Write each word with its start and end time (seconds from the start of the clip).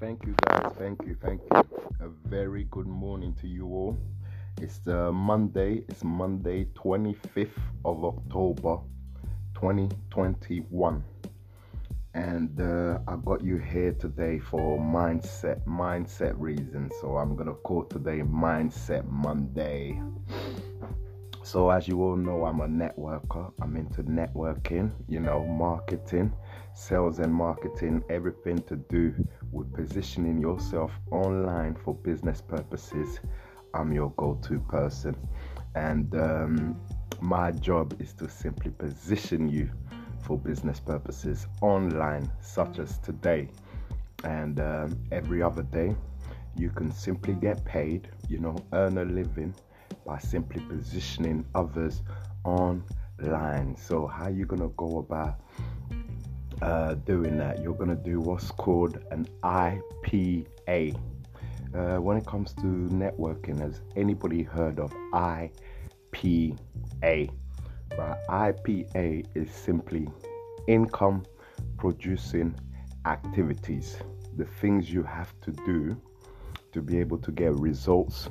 Thank 0.00 0.24
you, 0.24 0.34
guys. 0.46 0.72
Thank 0.78 1.02
you. 1.06 1.14
Thank 1.20 1.42
you. 1.42 1.58
A 2.00 2.08
very 2.24 2.64
good 2.70 2.86
morning 2.86 3.36
to 3.42 3.46
you 3.46 3.66
all. 3.66 3.98
It's 4.58 4.80
uh, 4.88 5.12
Monday. 5.12 5.84
It's 5.90 6.02
Monday, 6.02 6.64
25th 6.74 7.50
of 7.84 8.02
October, 8.02 8.78
2021. 9.54 11.04
And 12.14 12.60
uh, 12.62 13.00
I 13.06 13.16
got 13.16 13.44
you 13.44 13.58
here 13.58 13.92
today 13.92 14.38
for 14.38 14.78
mindset, 14.78 15.66
mindset 15.66 16.32
reasons. 16.38 16.94
So 17.02 17.18
I'm 17.18 17.36
to 17.48 17.54
call 17.56 17.84
today 17.84 18.20
Mindset 18.20 19.06
Monday. 19.06 20.00
So, 21.42 21.68
as 21.70 21.88
you 21.88 22.02
all 22.02 22.16
know, 22.16 22.44
I'm 22.44 22.60
a 22.60 22.68
networker. 22.68 23.52
I'm 23.60 23.76
into 23.76 24.02
networking, 24.04 24.92
you 25.08 25.20
know, 25.20 25.44
marketing, 25.44 26.32
sales 26.74 27.18
and 27.18 27.32
marketing, 27.32 28.02
everything 28.10 28.58
to 28.62 28.76
do 28.76 29.14
with 29.52 29.72
positioning 29.74 30.40
yourself 30.40 30.92
online 31.10 31.74
for 31.74 31.94
business 31.94 32.40
purposes. 32.40 33.20
I'm 33.74 33.92
your 33.92 34.10
go 34.16 34.38
to 34.42 34.60
person. 34.60 35.16
And 35.74 36.14
um, 36.14 36.80
my 37.20 37.50
job 37.52 38.00
is 38.00 38.12
to 38.14 38.28
simply 38.28 38.70
position 38.70 39.48
you 39.48 39.70
for 40.22 40.38
business 40.38 40.80
purposes 40.80 41.46
online, 41.60 42.30
such 42.40 42.78
as 42.78 42.98
today 42.98 43.48
and 44.24 44.60
um, 44.60 44.98
every 45.12 45.42
other 45.42 45.62
day. 45.62 45.94
You 46.56 46.70
can 46.70 46.90
simply 46.90 47.34
get 47.34 47.64
paid, 47.64 48.08
you 48.28 48.38
know, 48.38 48.56
earn 48.72 48.98
a 48.98 49.04
living 49.04 49.54
by 50.04 50.18
simply 50.18 50.60
positioning 50.68 51.44
others 51.54 52.02
online. 52.44 53.76
So, 53.76 54.06
how 54.06 54.28
you 54.28 54.46
gonna 54.46 54.68
go 54.76 54.98
about 54.98 55.40
uh, 56.62 56.94
doing 56.94 57.36
that? 57.38 57.62
You're 57.62 57.74
gonna 57.74 57.94
do 57.94 58.20
what's 58.20 58.50
called 58.50 58.98
an 59.10 59.26
IPA. 59.42 60.98
Uh, 61.72 61.96
when 61.98 62.16
it 62.16 62.26
comes 62.26 62.52
to 62.54 62.62
networking, 62.62 63.60
has 63.60 63.80
anybody 63.96 64.42
heard 64.42 64.80
of 64.80 64.92
IPA? 65.12 65.50
Right, 67.02 68.18
IPA 68.28 69.26
is 69.34 69.50
simply 69.50 70.08
income 70.66 71.24
producing 71.76 72.54
activities, 73.06 73.96
the 74.36 74.44
things 74.44 74.90
you 74.92 75.02
have 75.02 75.32
to 75.40 75.52
do 75.52 76.00
to 76.72 76.80
be 76.80 76.98
able 76.98 77.18
to 77.18 77.32
get 77.32 77.52
results 77.54 78.28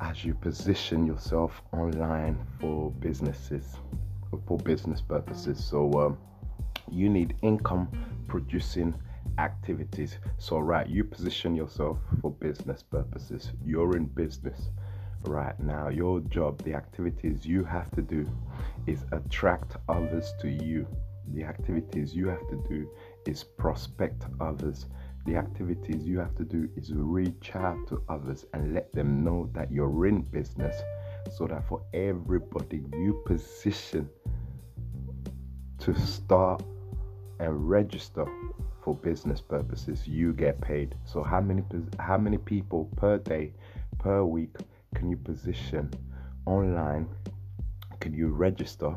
as 0.00 0.24
you 0.24 0.34
position 0.34 1.06
yourself 1.06 1.62
online 1.72 2.38
for 2.58 2.90
businesses 2.92 3.76
or 4.32 4.40
for 4.46 4.58
business 4.58 5.00
purposes 5.00 5.62
so 5.62 5.92
um, 6.00 6.18
you 6.92 7.08
need 7.08 7.36
income 7.42 7.88
producing 8.28 8.94
activities. 9.38 10.18
So 10.38 10.58
right 10.58 10.86
you 10.86 11.04
position 11.04 11.54
yourself 11.54 11.98
for 12.20 12.30
business 12.30 12.82
purposes. 12.82 13.52
You're 13.64 13.96
in 13.96 14.06
business 14.06 14.70
right 15.24 15.58
now. 15.60 15.88
Your 15.88 16.20
job 16.20 16.62
the 16.62 16.74
activities 16.74 17.46
you 17.46 17.64
have 17.64 17.90
to 17.92 18.02
do 18.02 18.28
is 18.86 19.04
attract 19.12 19.76
others 19.88 20.32
to 20.40 20.48
you. 20.48 20.86
The 21.34 21.44
activities 21.44 22.14
you 22.14 22.28
have 22.28 22.46
to 22.50 22.56
do 22.68 22.88
is 23.26 23.44
prospect 23.44 24.24
others. 24.40 24.86
The 25.24 25.36
activities 25.36 26.04
you 26.04 26.18
have 26.18 26.34
to 26.36 26.44
do 26.44 26.68
is 26.76 26.92
reach 26.92 27.52
out 27.54 27.86
to 27.88 28.02
others 28.08 28.44
and 28.54 28.74
let 28.74 28.92
them 28.92 29.22
know 29.22 29.48
that 29.54 29.70
you're 29.70 30.06
in 30.06 30.22
business 30.22 30.74
so 31.30 31.46
that 31.46 31.66
for 31.68 31.80
everybody 31.94 32.82
you 32.92 33.22
position 33.24 34.08
to 35.78 35.94
start 36.00 36.62
and 37.42 37.68
register 37.68 38.24
for 38.82 38.94
business 38.94 39.40
purposes 39.40 40.06
you 40.06 40.32
get 40.32 40.60
paid 40.60 40.94
so 41.04 41.22
how 41.22 41.40
many 41.40 41.62
how 41.98 42.16
many 42.16 42.38
people 42.38 42.88
per 42.96 43.18
day 43.18 43.52
per 43.98 44.24
week 44.24 44.56
can 44.94 45.10
you 45.10 45.16
position 45.16 45.90
online 46.46 47.08
can 48.00 48.14
you 48.14 48.28
register 48.28 48.96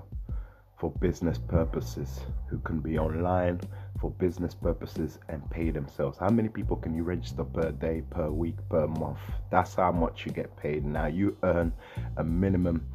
for 0.78 0.92
business 0.92 1.38
purposes 1.38 2.22
who 2.48 2.60
can 2.60 2.80
be 2.80 2.98
online 2.98 3.60
for 4.00 4.12
business 4.12 4.54
purposes 4.54 5.20
and 5.30 5.50
pay 5.50 5.72
themselves. 5.72 6.18
How 6.18 6.30
many 6.30 6.50
people 6.50 6.76
can 6.76 6.94
you 6.94 7.04
register 7.04 7.44
per 7.44 7.72
day, 7.72 8.04
per 8.10 8.30
week, 8.30 8.56
per 8.70 8.88
month? 8.88 9.20
That's 9.50 9.76
how 9.76 9.92
much 9.92 10.26
you 10.26 10.32
get 10.32 10.56
paid. 10.58 10.86
Now 10.86 11.08
you 11.08 11.38
earn 11.44 11.74
a 12.18 12.24
minimum 12.24 12.86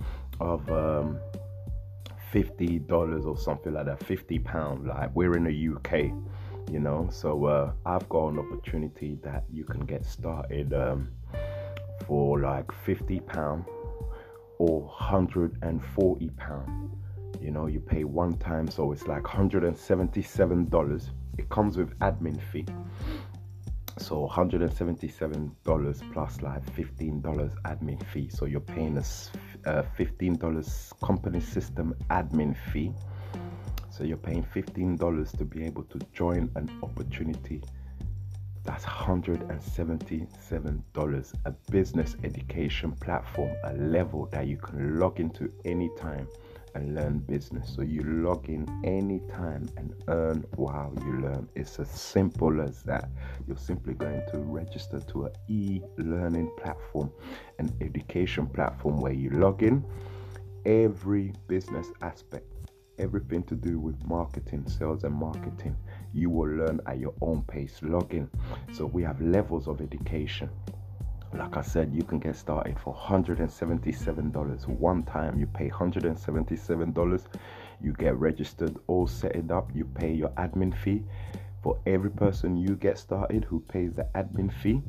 of 0.41 0.71
um, 0.71 1.19
fifty 2.31 2.79
dollars 2.79 3.27
or 3.27 3.37
something 3.37 3.75
like 3.75 3.87
that, 3.87 4.03
fifty 4.05 4.39
pound. 4.39 4.87
Like 4.87 5.15
we're 5.15 5.37
in 5.37 5.45
the 5.45 5.69
UK, 5.77 6.13
you 6.71 6.81
know. 6.81 7.09
So 7.11 7.45
uh, 7.45 7.73
I've 7.87 8.09
got 8.09 8.29
an 8.29 8.39
opportunity 8.39 9.19
that 9.23 9.45
you 9.51 9.65
can 9.65 9.81
get 9.81 10.05
started 10.05 10.73
um, 10.73 11.11
for 12.07 12.41
like 12.41 12.71
fifty 12.73 13.21
pound 13.21 13.65
or 14.59 14.89
hundred 14.89 15.57
and 15.63 15.85
forty 15.85 16.31
pound 16.31 16.91
you 17.41 17.51
know 17.51 17.67
you 17.67 17.81
pay 17.81 18.05
one 18.05 18.37
time 18.39 18.69
so 18.69 18.93
it's 18.93 19.07
like 19.07 19.23
$177 19.23 21.11
it 21.39 21.49
comes 21.49 21.77
with 21.77 21.99
admin 22.01 22.41
fee 22.53 22.67
so 23.99 24.29
$177 24.29 26.13
plus 26.13 26.43
like 26.43 26.65
$15 26.77 27.23
admin 27.65 28.07
fee 28.07 28.29
so 28.29 28.45
you're 28.45 28.61
paying 28.61 28.97
a 29.67 29.79
uh, 29.79 29.85
$15 29.99 31.01
company 31.01 31.41
system 31.41 31.95
admin 32.11 32.57
fee. 32.73 32.93
So 33.91 34.05
you're 34.05 34.17
paying 34.17 34.45
$15 34.45 35.39
to 35.39 35.45
be 35.45 35.65
able 35.65 35.83
to 35.85 35.99
join 36.13 36.51
an 36.55 36.71
opportunity. 36.83 37.63
That's 38.65 38.85
$177 38.85 41.35
a 41.45 41.51
business 41.71 42.17
education 42.25 42.93
platform 42.93 43.55
a 43.65 43.75
level 43.75 44.27
that 44.33 44.47
you 44.47 44.57
can 44.57 44.99
log 44.99 45.21
into 45.21 45.53
anytime 45.65 46.27
and 46.75 46.95
learn 46.95 47.19
business. 47.19 47.73
So 47.75 47.83
you 47.83 48.03
log 48.03 48.49
in 48.49 48.67
anytime 48.85 49.69
and 49.77 49.95
earn 50.09 50.45
while 50.57 50.93
you 51.05 51.21
learn. 51.21 51.49
It's 51.55 51.79
as 51.79 51.91
simple 51.91 52.61
as 52.61 52.83
that. 52.83 53.09
You're 53.47 53.57
simply 53.57 53.95
going 53.95 54.23
to 54.33 54.39
register 54.39 55.01
to 55.01 55.27
an 55.27 55.33
e-learning 55.49 56.51
platform, 56.57 57.11
an 57.59 57.73
education 57.81 58.47
platform 58.47 59.01
where 59.01 59.13
you 59.13 59.31
log 59.31 59.63
in 59.63 59.85
every 60.67 61.33
business 61.49 61.87
aspect, 62.03 62.47
everything 62.99 63.43
to 63.45 63.55
do 63.55 63.79
with 63.79 64.03
marketing, 64.07 64.69
sales 64.69 65.05
and 65.05 65.15
marketing. 65.15 65.77
You 66.13 66.31
will 66.31 66.51
learn 66.51 66.81
at 66.87 66.99
your 66.99 67.15
own 67.21 67.43
pace. 67.43 67.79
Log 67.83 68.13
in. 68.15 68.29
So 68.73 68.87
we 68.87 69.03
have 69.03 69.21
levels 69.21 69.69
of 69.69 69.81
education 69.81 70.51
like 71.33 71.57
I 71.57 71.63
said, 71.63 71.93
you 71.95 72.03
can 72.03 72.19
get 72.19 72.37
started 72.37 72.79
for 72.79 72.95
$177 72.95 74.69
one 74.69 75.03
time. 75.05 75.39
You 75.39 75.47
pay 75.47 75.69
$177, 75.69 77.27
you 77.81 77.93
get 77.93 78.17
registered, 78.17 78.77
all 78.89 79.07
set 79.07 79.37
it 79.37 79.51
up, 79.51 79.71
you 79.75 79.85
pay 79.85 80.13
your 80.13 80.31
admin 80.31 80.77
fee. 80.77 81.05
For 81.63 81.79
every 81.87 82.11
person 82.11 82.57
you 82.57 82.75
get 82.75 82.99
started 82.99 83.45
who 83.45 83.61
pays 83.61 83.93
the 83.93 84.09
admin 84.15 84.53
fee, 84.53 84.83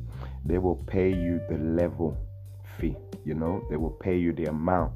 they 0.44 0.58
will 0.58 0.76
pay 0.76 1.10
you 1.10 1.40
the 1.48 1.58
level 1.58 2.16
fee. 2.78 2.96
You 3.24 3.34
know, 3.34 3.64
they 3.70 3.76
will 3.76 3.90
pay 3.90 4.18
you 4.18 4.32
the 4.32 4.46
amount 4.46 4.92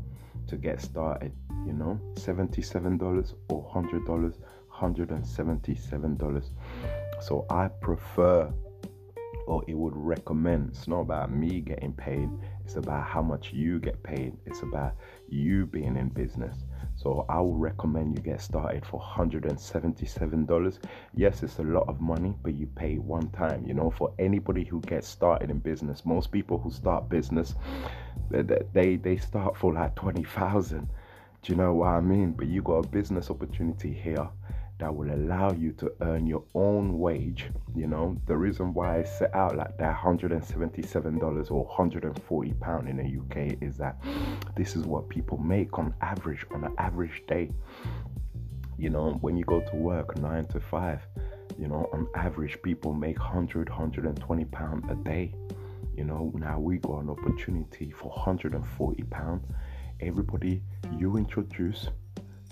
to 0.48 0.56
get 0.56 0.80
started. 0.80 1.32
You 1.64 1.74
know, 1.74 2.00
$77 2.14 3.34
or 3.50 3.64
$100, 3.72 4.34
$177. 4.74 6.50
So 7.20 7.46
I 7.50 7.68
prefer 7.68 8.52
or 9.46 9.62
it 9.66 9.74
would 9.74 9.94
recommend. 9.96 10.70
It's 10.70 10.86
not 10.88 11.00
about 11.00 11.32
me 11.32 11.60
getting 11.60 11.92
paid, 11.92 12.28
it's 12.64 12.76
about 12.76 13.06
how 13.06 13.22
much 13.22 13.52
you 13.52 13.78
get 13.78 14.02
paid. 14.02 14.36
It's 14.44 14.62
about 14.62 14.94
you 15.28 15.66
being 15.66 15.96
in 15.96 16.08
business. 16.08 16.64
So 16.96 17.24
I 17.28 17.40
will 17.40 17.56
recommend 17.56 18.16
you 18.16 18.22
get 18.22 18.40
started 18.40 18.84
for 18.84 19.00
$177. 19.00 20.78
Yes, 21.14 21.42
it's 21.42 21.58
a 21.58 21.62
lot 21.62 21.88
of 21.88 22.00
money, 22.00 22.34
but 22.42 22.54
you 22.54 22.66
pay 22.66 22.96
one 22.96 23.28
time. 23.30 23.64
You 23.66 23.74
know, 23.74 23.90
for 23.90 24.12
anybody 24.18 24.64
who 24.64 24.80
gets 24.80 25.06
started 25.06 25.50
in 25.50 25.58
business, 25.58 26.04
most 26.04 26.32
people 26.32 26.58
who 26.58 26.70
start 26.70 27.08
business, 27.08 27.54
they, 28.30 28.96
they 28.96 29.16
start 29.16 29.56
for 29.56 29.72
like 29.74 29.94
20,000. 29.94 30.88
Do 31.42 31.52
you 31.52 31.56
know 31.56 31.74
what 31.74 31.88
I 31.88 32.00
mean? 32.00 32.32
But 32.32 32.48
you 32.48 32.62
got 32.62 32.84
a 32.84 32.88
business 32.88 33.30
opportunity 33.30 33.92
here 33.92 34.28
that 34.78 34.94
will 34.94 35.10
allow 35.10 35.52
you 35.52 35.72
to 35.72 35.92
earn 36.02 36.26
your 36.26 36.44
own 36.54 36.98
wage. 36.98 37.46
You 37.74 37.86
know, 37.86 38.16
the 38.26 38.36
reason 38.36 38.74
why 38.74 38.98
I 38.98 39.04
set 39.04 39.34
out 39.34 39.56
like 39.56 39.76
that 39.78 39.96
$177 39.96 41.50
or 41.50 41.64
140 41.64 42.52
pound 42.54 42.88
in 42.88 42.96
the 42.96 43.04
UK 43.04 43.56
is 43.62 43.78
that 43.78 44.02
this 44.54 44.76
is 44.76 44.84
what 44.84 45.08
people 45.08 45.38
make 45.38 45.78
on 45.78 45.94
average 46.02 46.44
on 46.52 46.64
an 46.64 46.74
average 46.78 47.22
day. 47.26 47.50
You 48.78 48.90
know, 48.90 49.12
when 49.22 49.36
you 49.36 49.44
go 49.44 49.60
to 49.60 49.76
work 49.76 50.18
nine 50.18 50.44
to 50.48 50.60
five, 50.60 51.00
you 51.58 51.68
know, 51.68 51.88
on 51.92 52.06
average 52.14 52.60
people 52.62 52.92
make 52.92 53.18
100, 53.18 53.70
120 53.70 54.44
pound 54.46 54.90
a 54.90 54.94
day. 54.96 55.32
You 55.96 56.04
know, 56.04 56.30
now 56.34 56.58
we 56.58 56.76
got 56.76 56.98
an 56.98 57.08
opportunity 57.08 57.90
for 57.90 58.10
140 58.10 59.02
pound. 59.04 59.40
Everybody 60.00 60.62
you 60.98 61.16
introduce 61.16 61.88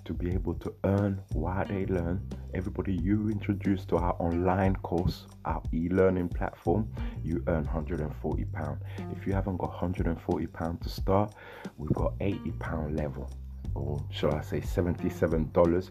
to 0.05 0.13
be 0.13 0.33
able 0.33 0.55
to 0.55 0.73
earn 0.85 1.21
while 1.33 1.65
they 1.67 1.87
learn. 1.87 2.27
Everybody 2.53 2.95
you 2.95 3.29
introduce 3.31 3.85
to 3.87 3.97
our 3.97 4.15
online 4.19 4.77
course, 4.77 5.27
our 5.45 5.63
e-learning 5.73 6.29
platform, 6.29 6.89
you 7.23 7.43
earn 7.47 7.65
140 7.65 8.45
pound. 8.47 8.81
If 9.17 9.27
you 9.27 9.33
haven't 9.33 9.57
got 9.57 9.71
140 9.71 10.47
pound 10.49 10.81
to 10.83 10.89
start, 10.89 11.35
we've 11.77 11.93
got 11.93 12.15
80 12.21 12.51
pound 12.53 12.97
level, 12.97 13.31
or 13.75 14.05
shall 14.11 14.35
I 14.35 14.43
say 14.43 14.61
77 14.61 15.51
dollars 15.53 15.91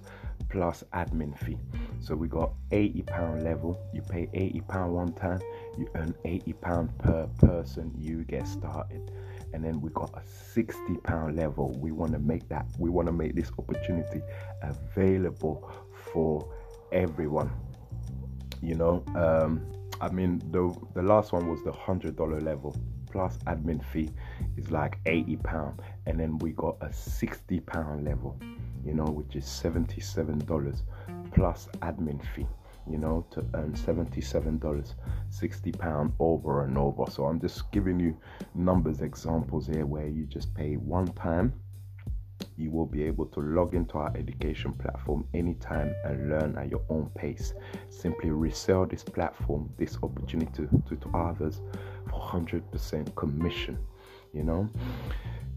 plus 0.50 0.84
admin 0.94 1.38
fee. 1.38 1.58
So 2.00 2.16
we 2.16 2.28
got 2.28 2.54
80 2.72 3.02
pound 3.04 3.44
level. 3.44 3.80
You 3.94 4.02
pay 4.02 4.30
80 4.34 4.62
pound 4.62 4.94
one 4.94 5.14
time, 5.14 5.42
you 5.78 5.88
earn 5.96 6.14
80 6.26 6.54
pound 6.54 6.98
per 7.00 7.28
person. 7.40 7.92
You 7.98 8.24
get 8.24 8.48
started 8.48 9.12
and 9.54 9.64
then 9.64 9.80
we 9.82 9.90
got 9.92 10.12
a 10.16 10.22
60 10.54 10.98
pound 11.04 11.36
level. 11.36 11.72
We 11.80 11.92
want 11.92 12.12
to 12.14 12.20
make 12.20 12.48
that 12.50 12.66
we 12.78 12.90
want 12.90 13.08
to 13.08 13.14
make 13.14 13.36
this 13.36 13.52
opportunity 13.58 14.22
available 14.62 15.72
for 16.12 16.52
everyone 16.92 17.52
you 18.64 18.76
know? 18.76 19.04
Um, 19.16 19.66
i 20.02 20.10
mean 20.10 20.42
the 20.52 20.76
the 20.96 21.02
last 21.04 21.34
one 21.34 21.48
was 21.48 21.64
the 21.64 21.72
hundred 21.72 22.16
dollar 22.16 22.42
level 22.42 22.76
plus 23.12 23.38
admin 23.46 23.84
fee 23.92 24.10
is 24.58 24.72
like 24.72 24.98
80 25.06 25.36
pound. 25.38 25.80
And 26.08 26.20
then 26.20 26.40
we 26.40 26.52
got 26.54 26.78
a 26.82 26.92
60 26.92 27.60
pound 27.60 28.06
level 28.06 28.40
you 28.84 28.94
know 28.96 29.06
which 29.06 29.36
is 29.36 29.46
77 29.46 30.40
dollars 30.46 30.84
plus 31.32 31.70
admin 31.82 32.20
fee 32.36 32.48
you 32.90 32.98
know, 32.98 33.26
to 33.32 33.46
earn 33.54 33.74
$77, 33.74 34.94
60 35.30 35.72
pound 35.74 36.14
over 36.20 36.66
and 36.66 36.78
over. 36.78 37.10
So 37.10 37.26
I'm 37.26 37.40
just 37.40 37.72
giving 37.72 38.00
you 38.00 38.18
numbers, 38.54 39.02
examples 39.02 39.68
here 39.68 39.86
where 39.86 40.08
you 40.08 40.26
just 40.26 40.54
pay 40.54 40.76
one 40.76 41.08
time. 41.14 41.54
You 42.58 42.72
will 42.72 42.86
be 42.86 43.04
able 43.04 43.28
to 43.28 43.40
log 43.40 43.74
into 43.74 43.98
our 43.98 44.16
education 44.18 44.74
platform 44.74 45.26
anytime 45.34 45.96
and 46.04 46.30
learn 46.30 46.58
at 46.58 46.70
your 46.70 46.82
own 46.90 47.10
pace. 47.16 47.54
Simply 47.90 48.32
resell 48.32 48.86
this 48.86 49.04
platform, 49.04 49.72
this 49.78 49.98
opportunity 50.04 50.52
to, 50.68 50.98
to 50.98 51.10
others 51.14 51.62
for 52.10 52.20
100% 52.20 53.16
commission, 53.16 53.78
you 54.34 54.44
know. 54.44 54.70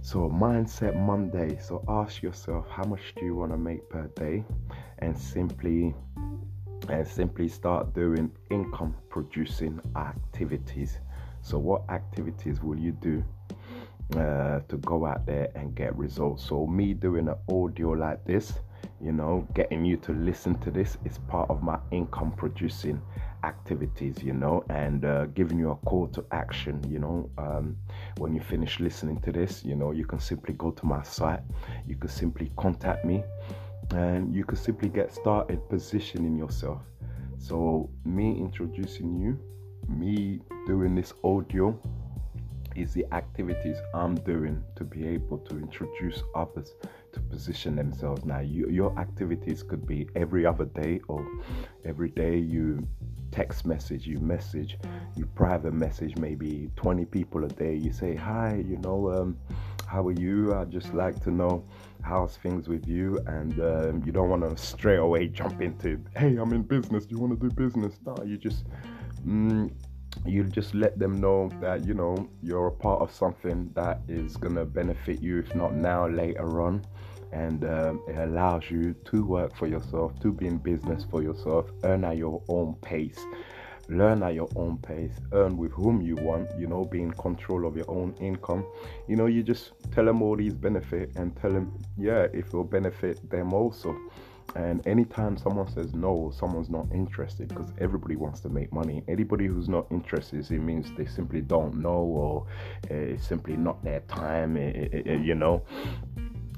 So, 0.01 0.31
Mindset 0.31 0.95
Monday. 0.95 1.59
So, 1.61 1.83
ask 1.89 2.23
yourself 2.23 2.67
how 2.71 2.85
much 2.85 3.15
do 3.17 3.25
you 3.25 3.35
want 3.35 3.51
to 3.51 3.59
make 3.59 3.89
per 3.91 4.07
day 4.15 4.45
and 5.01 5.19
simply 5.19 5.95
and 6.89 7.07
simply 7.07 7.49
start 7.49 7.95
doing 7.95 8.31
income 8.51 8.95
producing 9.09 9.81
activities. 9.97 10.99
So, 11.43 11.59
what 11.59 11.83
activities 11.91 12.63
will 12.63 12.79
you 12.79 12.93
do 12.93 13.25
uh, 14.19 14.61
to 14.69 14.77
go 14.79 15.07
out 15.07 15.27
there 15.27 15.49
and 15.55 15.75
get 15.75 15.97
results? 15.97 16.45
So, 16.45 16.67
me 16.67 16.95
doing 16.95 17.29
an 17.29 17.37
audio 17.49 17.91
like 17.91 18.25
this, 18.25 18.55
you 19.01 19.13
know, 19.13 19.47
getting 19.55 19.85
you 19.85 19.97
to 19.99 20.13
listen 20.13 20.59
to 20.61 20.71
this 20.71 20.97
is 21.05 21.19
part 21.19 21.51
of 21.51 21.63
my 21.63 21.79
income 21.91 22.33
producing 22.33 23.01
activities, 23.45 24.23
you 24.23 24.33
know, 24.33 24.65
and 24.71 25.05
uh, 25.05 25.27
giving 25.27 25.59
you 25.59 25.71
a 25.71 25.77
call 25.77 26.09
to 26.09 26.25
action, 26.33 26.83
you 26.91 26.99
know. 26.99 27.31
Um, 27.39 27.77
when 28.19 28.35
you 28.35 28.41
finish 28.41 28.81
listening 28.81 29.21
to 29.21 29.33
this, 29.33 29.65
you 29.65 29.77
know, 29.77 29.93
you 29.93 30.05
can 30.05 30.19
simply 30.19 30.55
go 30.55 30.71
to 30.71 30.87
my 30.87 31.03
site, 31.03 31.41
you 31.87 31.97
can 31.97 32.09
simply 32.09 32.51
contact 32.57 33.05
me 33.05 33.23
and 33.91 34.35
you 34.35 34.45
could 34.45 34.59
simply 34.59 34.89
get 34.89 35.13
started 35.13 35.69
positioning 35.69 36.37
yourself. 36.37 36.83
So, 37.39 37.91
me 38.05 38.39
introducing 38.39 39.19
you, 39.19 39.39
me 39.89 40.41
doing 40.67 40.95
this 40.95 41.13
audio 41.23 41.79
is 42.75 42.93
the 42.93 43.07
activities 43.13 43.77
I'm 43.95 44.17
doing 44.17 44.63
to 44.77 44.85
be 44.85 45.07
able 45.07 45.39
to 45.39 45.57
introduce 45.57 46.23
others 46.35 46.75
to 47.13 47.21
position 47.21 47.77
themselves. 47.77 48.25
Now, 48.25 48.41
you, 48.41 48.69
your 48.69 48.97
activities 48.99 49.63
could 49.63 49.87
be 49.87 50.09
every 50.15 50.45
other 50.45 50.67
day 50.67 51.01
or 51.09 51.27
every 51.85 52.11
day 52.11 52.37
you 52.37 52.87
text 53.31 53.67
message, 53.67 54.07
you 54.07 54.19
message, 54.19 54.79
you 55.17 55.27
private 55.27 55.73
message 55.73 56.17
maybe 56.17 56.71
20 56.77 57.05
people 57.07 57.45
a 57.45 57.49
day. 57.49 57.75
You 57.75 57.93
say, 57.93 58.15
Hi, 58.15 58.63
you 58.67 58.77
know, 58.79 59.11
um, 59.13 59.39
how 59.87 60.07
are 60.09 60.13
you? 60.13 60.55
I'd 60.55 60.71
just 60.71 60.93
like 60.95 61.23
to 61.25 61.31
know 61.31 61.65
how's 62.07 62.37
things 62.37 62.69
with 62.69 62.87
you. 62.87 63.19
And 63.27 63.59
um, 63.61 64.03
you 64.07 64.13
don't 64.13 64.31
want 64.31 64.43
to 64.49 64.57
straight 64.63 64.99
away 64.99 65.27
jump 65.27 65.61
into, 65.61 66.01
Hey, 66.17 66.37
I'm 66.37 66.53
in 66.53 66.63
business. 66.63 67.05
Do 67.07 67.17
you 67.17 67.21
want 67.21 67.39
to 67.39 67.49
do 67.49 67.55
business? 67.55 67.95
No, 68.07 68.17
you 68.25 68.37
just. 68.37 68.65
Mm, 69.27 69.73
you 70.25 70.45
just 70.45 70.75
let 70.75 70.99
them 70.99 71.21
know 71.21 71.51
that 71.61 71.85
you 71.85 71.93
know 71.93 72.29
you're 72.43 72.69
a 72.69 72.73
part 72.73 73.03
of 73.03 73.13
something 73.13 73.71
that 73.75 74.01
is 74.09 74.37
gonna 74.37 74.65
benefit 74.65 75.21
you 75.21 75.39
if 75.39 75.55
not 75.55 75.75
now 75.75 76.09
later 76.09 76.63
on 76.63 76.83
and 77.33 77.65
um, 77.65 78.01
it 78.09 78.17
allows 78.17 78.71
you 78.71 78.95
to 79.05 79.25
work 79.27 79.55
for 79.55 79.67
yourself 79.67 80.19
to 80.21 80.33
be 80.33 80.47
in 80.47 80.57
business 80.57 81.05
for 81.11 81.23
yourself 81.23 81.67
earn 81.85 82.03
at 82.05 82.17
your 82.17 82.43
own 82.49 82.75
pace 82.81 83.19
learn 83.89 84.23
at 84.23 84.35
your 84.35 84.49
own 84.57 84.79
pace. 84.79 85.13
Earn 85.33 85.57
with 85.57 85.73
whom 85.73 86.01
you 86.01 86.17
want 86.17 86.49
you 86.59 86.67
know 86.67 86.85
be 86.85 87.03
in 87.03 87.13
control 87.13 87.67
of 87.67 87.77
your 87.77 87.91
own 87.91 88.15
income. 88.21 88.65
You 89.09 89.17
know 89.17 89.27
you 89.27 89.43
just 89.43 89.73
tell 89.93 90.05
them 90.05 90.23
all 90.23 90.37
these 90.37 90.55
benefit 90.55 91.13
and 91.17 91.37
tell 91.37 91.53
them 91.53 91.79
yeah 91.97 92.27
if 92.33 92.49
it'll 92.49 92.65
benefit 92.65 93.29
them 93.31 93.53
also. 93.53 93.97
And 94.55 94.87
anytime 94.87 95.37
someone 95.37 95.69
says 95.69 95.95
no 95.95 96.33
someone's 96.35 96.71
not 96.71 96.87
interested 96.93 97.49
because 97.49 97.73
everybody 97.79 98.17
wants 98.17 98.41
to 98.41 98.49
make 98.49 98.73
money. 98.73 99.03
Anybody 99.09 99.47
who's 99.47 99.69
not 99.69 99.87
interested 99.91 100.51
it 100.51 100.61
means 100.61 100.91
they 100.97 101.07
simply 101.07 101.41
don't 101.41 101.77
know 101.77 101.91
or 101.91 102.47
uh, 102.91 102.95
it's 102.95 103.27
simply 103.27 103.57
not 103.57 103.83
their 103.85 104.01
time 104.01 104.57
eh, 104.57 104.61
eh, 104.61 104.71
it, 104.71 104.95
it, 104.95 105.07
it, 105.07 105.21
you 105.23 105.35
know. 105.35 105.63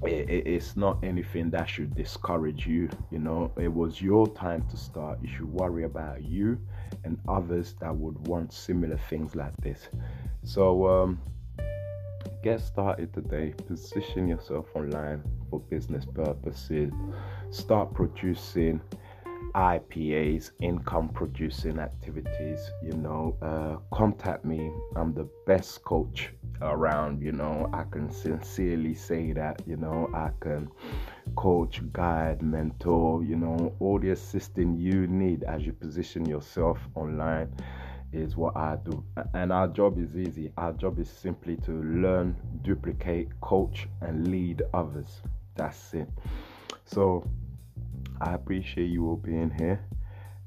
It's 0.01 0.77
not 0.77 1.03
anything 1.03 1.51
that 1.51 1.69
should 1.69 1.97
discourage 1.97 2.69
you 2.69 2.89
you 3.11 3.19
know. 3.19 3.51
It 3.57 3.73
was 3.73 4.01
your 4.01 4.29
time 4.29 4.65
to 4.71 4.77
start. 4.77 5.19
You 5.21 5.29
should 5.29 5.53
worry 5.53 5.83
about 5.83 6.23
you 6.23 6.57
and 7.05 7.19
others 7.29 7.75
that 7.81 7.95
would 7.95 8.27
want 8.27 8.53
similar 8.53 8.99
things 9.09 9.35
like 9.35 9.57
this. 9.59 9.89
So 10.43 10.87
um, 10.89 11.21
get 12.43 12.61
started 12.61 13.13
today. 13.13 13.55
Position 13.67 14.29
yourself 14.29 14.67
online 14.75 15.23
for 15.51 15.61
business 15.61 16.05
purposes. 16.05 16.93
Start 17.51 17.95
producing 17.95 18.81
IPAs, 19.59 20.53
income 20.61 21.09
producing 21.09 21.81
activities, 21.81 22.71
you 22.81 22.93
know, 22.93 23.37
uh, 23.43 23.79
contact 23.93 24.45
me. 24.45 24.71
I'm 24.95 25.13
the 25.13 25.29
best 25.49 25.83
coach 25.83 26.31
around, 26.63 27.21
you 27.21 27.33
know. 27.33 27.69
I 27.73 27.83
can 27.91 28.09
sincerely 28.09 28.95
say 28.95 29.33
that, 29.33 29.61
you 29.67 29.77
know, 29.77 30.11
I 30.15 30.31
can 30.39 30.71
coach, 31.35 31.83
guide, 31.93 32.41
mentor, 32.41 33.25
you 33.25 33.35
know, 33.35 33.75
all 33.81 33.99
the 33.99 34.11
assisting 34.11 34.77
you 34.77 35.09
need 35.09 35.43
as 35.43 35.67
you 35.67 35.73
position 35.73 36.25
yourself 36.25 36.79
online 36.95 37.53
is 38.13 38.37
what 38.37 38.57
I 38.57 38.77
do. 38.85 39.03
And 39.35 39.53
our 39.53 39.67
job 39.67 39.99
is 39.99 40.17
easy. 40.17 40.53
Our 40.57 40.73
job 40.73 41.01
is 41.01 41.11
simply 41.11 41.57
to 41.65 41.73
learn, 41.73 42.37
duplicate, 42.63 43.29
coach, 43.41 43.89
and 44.03 44.29
lead 44.29 44.63
others. 44.73 45.21
That's 45.57 45.95
it. 45.95 46.09
So, 46.85 47.29
I 48.21 48.35
appreciate 48.35 48.87
you 48.87 49.07
all 49.07 49.17
being 49.17 49.51
here. 49.51 49.81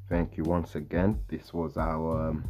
Thank 0.09 0.37
you 0.37 0.43
once 0.43 0.75
again. 0.75 1.19
This 1.29 1.53
was 1.53 1.77
our 1.77 2.29
um, 2.29 2.43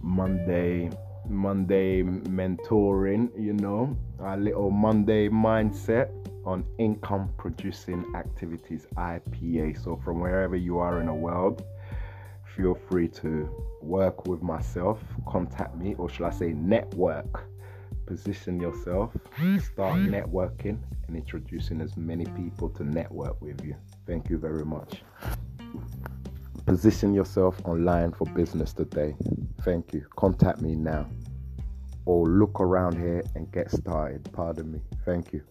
Monday 0.00 0.90
Monday 1.28 2.02
mentoring, 2.02 3.30
you 3.38 3.52
know, 3.52 3.96
our 4.18 4.36
little 4.36 4.70
Monday 4.70 5.28
mindset 5.28 6.08
on 6.46 6.64
income 6.78 7.28
producing 7.36 8.04
activities 8.16 8.86
IPA. 8.96 9.82
So 9.82 10.00
from 10.02 10.20
wherever 10.20 10.56
you 10.56 10.78
are 10.78 11.00
in 11.00 11.06
the 11.06 11.14
world, 11.14 11.64
feel 12.56 12.74
free 12.74 13.08
to 13.08 13.48
work 13.82 14.26
with 14.26 14.42
myself, 14.42 15.00
contact 15.26 15.76
me, 15.76 15.94
or 15.98 16.08
shall 16.08 16.26
I 16.26 16.30
say 16.30 16.52
network 16.52 17.44
position 18.06 18.58
yourself, 18.58 19.14
start 19.60 19.98
networking, 19.98 20.78
and 21.06 21.16
introducing 21.16 21.80
as 21.82 21.96
many 21.96 22.24
people 22.24 22.70
to 22.70 22.82
network 22.82 23.40
with 23.42 23.62
you. 23.62 23.76
Thank 24.08 24.30
you 24.30 24.38
very 24.38 24.64
much. 24.64 25.02
Position 26.64 27.12
yourself 27.12 27.60
online 27.66 28.10
for 28.10 28.24
business 28.28 28.72
today. 28.72 29.14
Thank 29.60 29.92
you. 29.92 30.06
Contact 30.16 30.62
me 30.62 30.74
now 30.74 31.06
or 32.06 32.26
look 32.26 32.58
around 32.58 32.96
here 32.96 33.22
and 33.34 33.52
get 33.52 33.70
started. 33.70 34.26
Pardon 34.32 34.72
me. 34.72 34.80
Thank 35.04 35.34
you. 35.34 35.42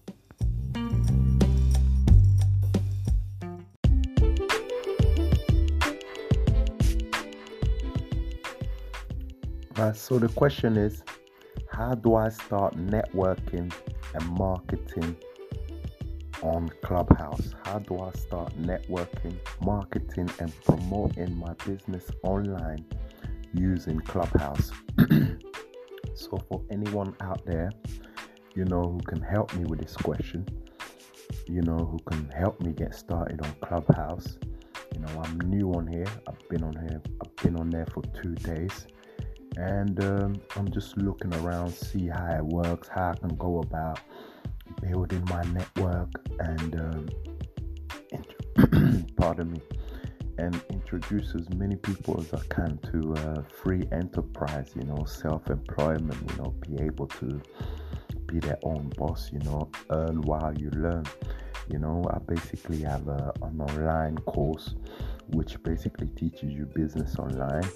Uh, 9.75 9.93
so 9.93 10.17
the 10.17 10.29
question 10.29 10.77
is 10.77 11.03
how 11.71 11.93
do 11.93 12.15
I 12.15 12.29
start 12.29 12.75
networking 12.75 13.71
and 14.15 14.27
marketing 14.29 15.15
on 16.41 16.69
Clubhouse? 16.83 17.53
How 17.63 17.79
do 17.79 17.99
I 17.99 18.11
start 18.11 18.53
networking, 18.61 19.35
marketing, 19.61 20.29
and 20.39 20.53
promoting 20.63 21.35
my 21.37 21.53
business 21.65 22.09
online 22.23 22.85
using 23.53 23.99
Clubhouse? 24.01 24.71
so, 26.15 26.37
for 26.49 26.61
anyone 26.71 27.15
out 27.21 27.45
there, 27.45 27.71
you 28.55 28.65
know, 28.65 28.83
who 28.83 28.99
can 28.99 29.21
help 29.21 29.53
me 29.55 29.65
with 29.65 29.79
this 29.79 29.95
question, 29.95 30.47
you 31.47 31.61
know, 31.61 31.77
who 31.77 31.99
can 31.99 32.29
help 32.29 32.59
me 32.61 32.71
get 32.73 32.93
started 32.95 33.41
on 33.41 33.53
Clubhouse. 33.61 34.37
You 34.93 35.01
know, 35.01 35.21
I'm 35.23 35.39
new 35.49 35.71
on 35.73 35.87
here. 35.87 36.07
I've 36.27 36.49
been 36.49 36.63
on 36.63 36.75
here. 36.75 37.01
I've 37.21 37.35
been 37.37 37.55
on 37.55 37.69
there 37.69 37.85
for 37.93 38.01
two 38.21 38.35
days, 38.35 38.87
and 39.57 40.03
um, 40.03 40.41
I'm 40.55 40.71
just 40.71 40.97
looking 40.97 41.33
around, 41.35 41.69
see 41.71 42.07
how 42.07 42.35
it 42.37 42.45
works, 42.45 42.87
how 42.87 43.11
I 43.11 43.15
can 43.15 43.35
go 43.37 43.59
about 43.59 43.99
building 44.81 45.23
my 45.29 45.43
network, 45.43 46.09
and 46.39 46.75
um, 46.75 47.07
pardon 49.17 49.51
me, 49.51 49.61
and 50.37 50.61
introduce 50.71 51.35
as 51.35 51.49
many 51.51 51.75
people 51.75 52.19
as 52.19 52.33
I 52.33 52.43
can 52.49 52.77
to 52.91 53.13
uh, 53.13 53.41
free 53.63 53.87
enterprise. 53.91 54.71
You 54.75 54.83
know, 54.83 55.05
self-employment. 55.05 56.31
You 56.31 56.37
know, 56.43 56.51
be 56.67 56.81
able 56.83 57.07
to 57.07 57.41
be 58.25 58.39
their 58.39 58.59
own 58.63 58.91
boss. 58.97 59.31
You 59.31 59.39
know, 59.39 59.69
earn 59.91 60.21
while 60.21 60.53
you 60.57 60.69
learn. 60.71 61.05
You 61.69 61.79
know, 61.79 62.05
I 62.09 62.19
basically 62.19 62.81
have 62.83 63.07
a, 63.07 63.33
an 63.41 63.59
online 63.59 64.17
course 64.19 64.75
which 65.29 65.61
basically 65.63 66.07
teaches 66.07 66.51
you 66.51 66.65
business 66.65 67.17
online, 67.17 67.67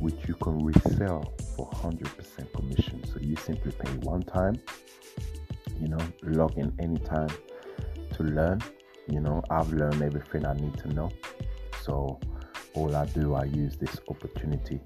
which 0.00 0.16
you 0.26 0.34
can 0.34 0.64
resell 0.64 1.34
for 1.56 1.68
100% 1.70 2.52
commission. 2.52 3.04
So 3.06 3.20
you 3.20 3.36
simply 3.36 3.72
pay 3.72 3.90
one 3.98 4.22
time, 4.22 4.56
you 5.80 5.88
know, 5.88 5.98
log 6.22 6.56
in 6.58 6.74
anytime 6.78 7.30
to 8.14 8.22
learn. 8.22 8.60
You 9.08 9.20
know, 9.20 9.42
I've 9.50 9.72
learned 9.72 10.02
everything 10.02 10.46
I 10.46 10.54
need 10.54 10.76
to 10.78 10.88
know. 10.92 11.10
So 11.82 12.18
all 12.74 12.94
I 12.94 13.06
do, 13.06 13.34
I 13.34 13.44
use 13.44 13.76
this 13.76 14.00
opportunity 14.08 14.80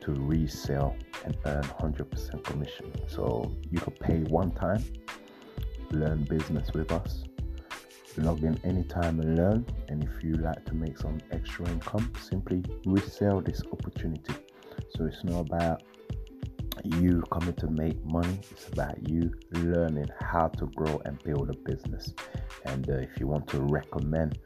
to 0.00 0.12
resell 0.12 0.96
and 1.24 1.36
earn 1.44 1.62
100% 1.62 2.44
commission. 2.44 2.92
So 3.06 3.54
you 3.70 3.78
can 3.78 3.92
pay 3.92 4.20
one 4.24 4.50
time, 4.52 4.84
learn 5.90 6.24
business 6.24 6.72
with 6.72 6.90
us, 6.92 7.24
log 8.16 8.42
in 8.42 8.58
anytime 8.64 9.20
and 9.20 9.36
learn. 9.36 9.66
And 9.88 10.02
if 10.04 10.24
you 10.24 10.34
like 10.34 10.64
to 10.66 10.74
make 10.74 10.98
some 10.98 11.18
extra 11.30 11.68
income, 11.68 12.12
simply 12.20 12.64
resell 12.84 13.40
this 13.40 13.62
opportunity. 13.72 14.34
So 14.96 15.04
it's 15.04 15.22
not 15.24 15.40
about 15.40 15.82
you 16.84 17.22
coming 17.30 17.54
to 17.54 17.68
make 17.68 18.04
money, 18.04 18.38
it's 18.50 18.68
about 18.68 19.08
you 19.08 19.32
learning 19.52 20.08
how 20.20 20.48
to 20.48 20.66
grow 20.66 21.00
and 21.04 21.22
build 21.22 21.50
a 21.50 21.56
business. 21.70 22.14
And 22.64 22.88
uh, 22.88 22.94
if 22.94 23.18
you 23.18 23.26
want 23.26 23.46
to 23.48 23.60
recommend 23.60 24.38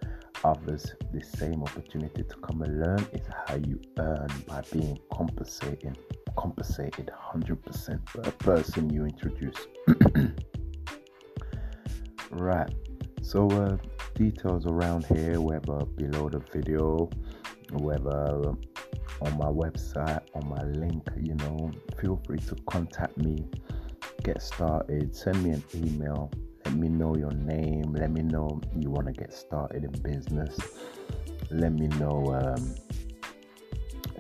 others 0.45 0.95
the 1.13 1.23
same 1.23 1.63
opportunity 1.63 2.23
to 2.23 2.37
come 2.37 2.63
and 2.63 2.81
learn, 2.81 3.07
it's 3.13 3.29
how 3.47 3.57
you 3.57 3.81
earn 3.99 4.29
by 4.47 4.63
being 4.73 4.99
compensating 5.13 5.97
compensated 6.37 7.11
100% 7.33 8.05
per 8.07 8.31
person 8.33 8.91
you 8.91 9.05
introduce. 9.05 9.69
right 12.31 12.75
so 13.23 13.49
uh, 13.49 13.77
details 14.15 14.67
around 14.67 15.05
here 15.07 15.41
whether 15.41 15.85
below 15.97 16.29
the 16.29 16.41
video 16.53 17.09
whether 17.73 18.53
on 19.21 19.37
my 19.39 19.47
website 19.47 20.21
on 20.35 20.49
my 20.49 20.63
link 20.79 21.07
you 21.21 21.35
know 21.35 21.71
feel 21.99 22.21
free 22.27 22.39
to 22.39 22.55
contact 22.67 23.17
me 23.19 23.45
get 24.23 24.41
started 24.43 25.15
send 25.15 25.43
me 25.43 25.51
an 25.51 25.63
email 25.75 26.31
let 26.65 26.75
me 26.75 26.89
know 26.89 27.17
your 27.17 27.33
name 27.33 27.93
let 27.93 28.11
me 28.11 28.23
know 28.23 28.61
you 28.77 28.91
want 28.91 29.07
to 29.07 29.13
get 29.13 29.33
started 29.33 29.85
in 29.85 29.93
business 30.03 30.59
let 31.51 31.73
me 31.73 31.87
know 31.99 32.35
um, 32.35 32.75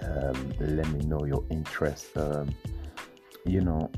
um, 0.04 0.52
let 0.60 0.88
me 0.92 1.04
know 1.06 1.24
your 1.24 1.44
interest 1.50 2.16
um, 2.16 2.48
you 3.44 3.60
know 3.60 3.90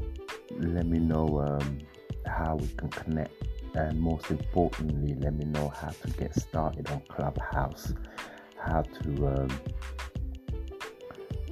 let 0.59 0.87
me 0.87 0.99
know 0.99 1.41
um, 1.41 1.79
how 2.27 2.57
we 2.57 2.69
can 2.69 2.89
connect 2.89 3.33
and 3.77 4.01
most 4.01 4.31
importantly, 4.31 5.15
let 5.21 5.35
me 5.35 5.45
know 5.45 5.69
how 5.69 5.89
to 5.89 6.11
get 6.13 6.35
started 6.35 6.89
on 6.91 7.01
Clubhouse, 7.09 7.93
how 8.59 8.81
to, 8.83 9.27
um, 9.27 9.61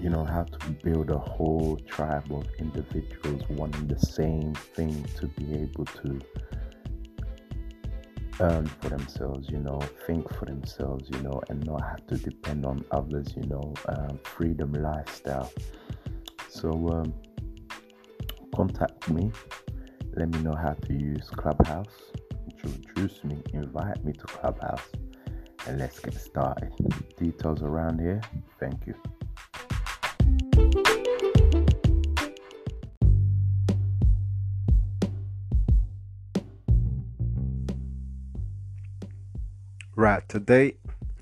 you 0.04 0.10
know, 0.10 0.24
how 0.24 0.44
to 0.44 0.70
build 0.84 1.10
a 1.10 1.18
whole 1.18 1.78
tribe 1.88 2.30
of 2.30 2.46
individuals 2.58 3.42
wanting 3.48 3.88
the 3.88 3.98
same 3.98 4.54
thing 4.54 5.02
to 5.16 5.26
be 5.28 5.54
able 5.54 5.86
to 5.86 6.20
earn 8.40 8.66
for 8.66 8.90
themselves, 8.90 9.48
you 9.48 9.58
know, 9.58 9.80
think 10.06 10.30
for 10.34 10.44
themselves, 10.44 11.08
you 11.10 11.20
know, 11.22 11.40
and 11.48 11.64
not 11.64 11.82
have 11.82 12.06
to 12.06 12.18
depend 12.18 12.66
on 12.66 12.84
others, 12.90 13.34
you 13.34 13.44
know, 13.44 13.72
um, 13.88 14.20
freedom 14.24 14.74
lifestyle. 14.74 15.50
So, 16.50 16.70
um, 16.90 17.14
contact 18.54 19.08
me 19.08 19.32
let 20.16 20.28
me 20.28 20.40
know 20.40 20.54
how 20.54 20.74
to 20.74 20.92
use 20.92 21.28
Clubhouse. 21.30 22.12
Introduce 22.64 23.24
me, 23.24 23.42
invite 23.52 24.04
me 24.04 24.12
to 24.12 24.24
Clubhouse, 24.26 24.92
and 25.66 25.78
let's 25.78 25.98
get 25.98 26.14
started. 26.14 26.72
Details 27.18 27.62
around 27.62 28.00
here. 28.00 28.20
Thank 28.60 28.86
you. 28.86 28.94
Right, 39.96 40.28
today 40.28 40.76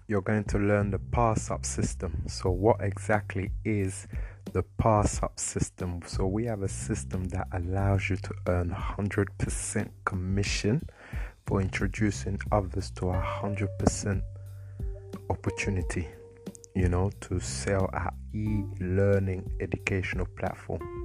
you're 0.09 0.23
going 0.23 0.45
to 0.45 0.59
learn 0.59 0.91
the 0.91 0.99
pass 0.99 1.51
up 1.51 1.67
system. 1.67 2.23
So, 2.27 2.51
what 2.51 2.81
exactly 2.81 3.51
is 3.65 4.07
the 4.53 4.63
pass 4.79 5.23
up 5.23 5.39
system. 5.39 6.01
So 6.07 6.27
we 6.27 6.45
have 6.47 6.63
a 6.63 6.69
system 6.69 7.25
that 7.29 7.49
allows 7.53 8.11
you 8.11 8.17
to 8.17 8.35
earn 8.49 8.71
100% 8.71 9.89
commission 10.05 10.89
for 11.47 11.61
introducing 11.61 12.39
others 12.51 12.91
to 12.93 13.11
a 13.11 13.23
100% 13.23 14.23
opportunity, 15.31 16.09
you 16.75 16.89
know, 16.89 17.11
to 17.23 17.41
sell 17.41 17.89
our 17.93 18.13
e-learning 18.35 19.51
educational 19.61 20.27
platform 20.39 21.02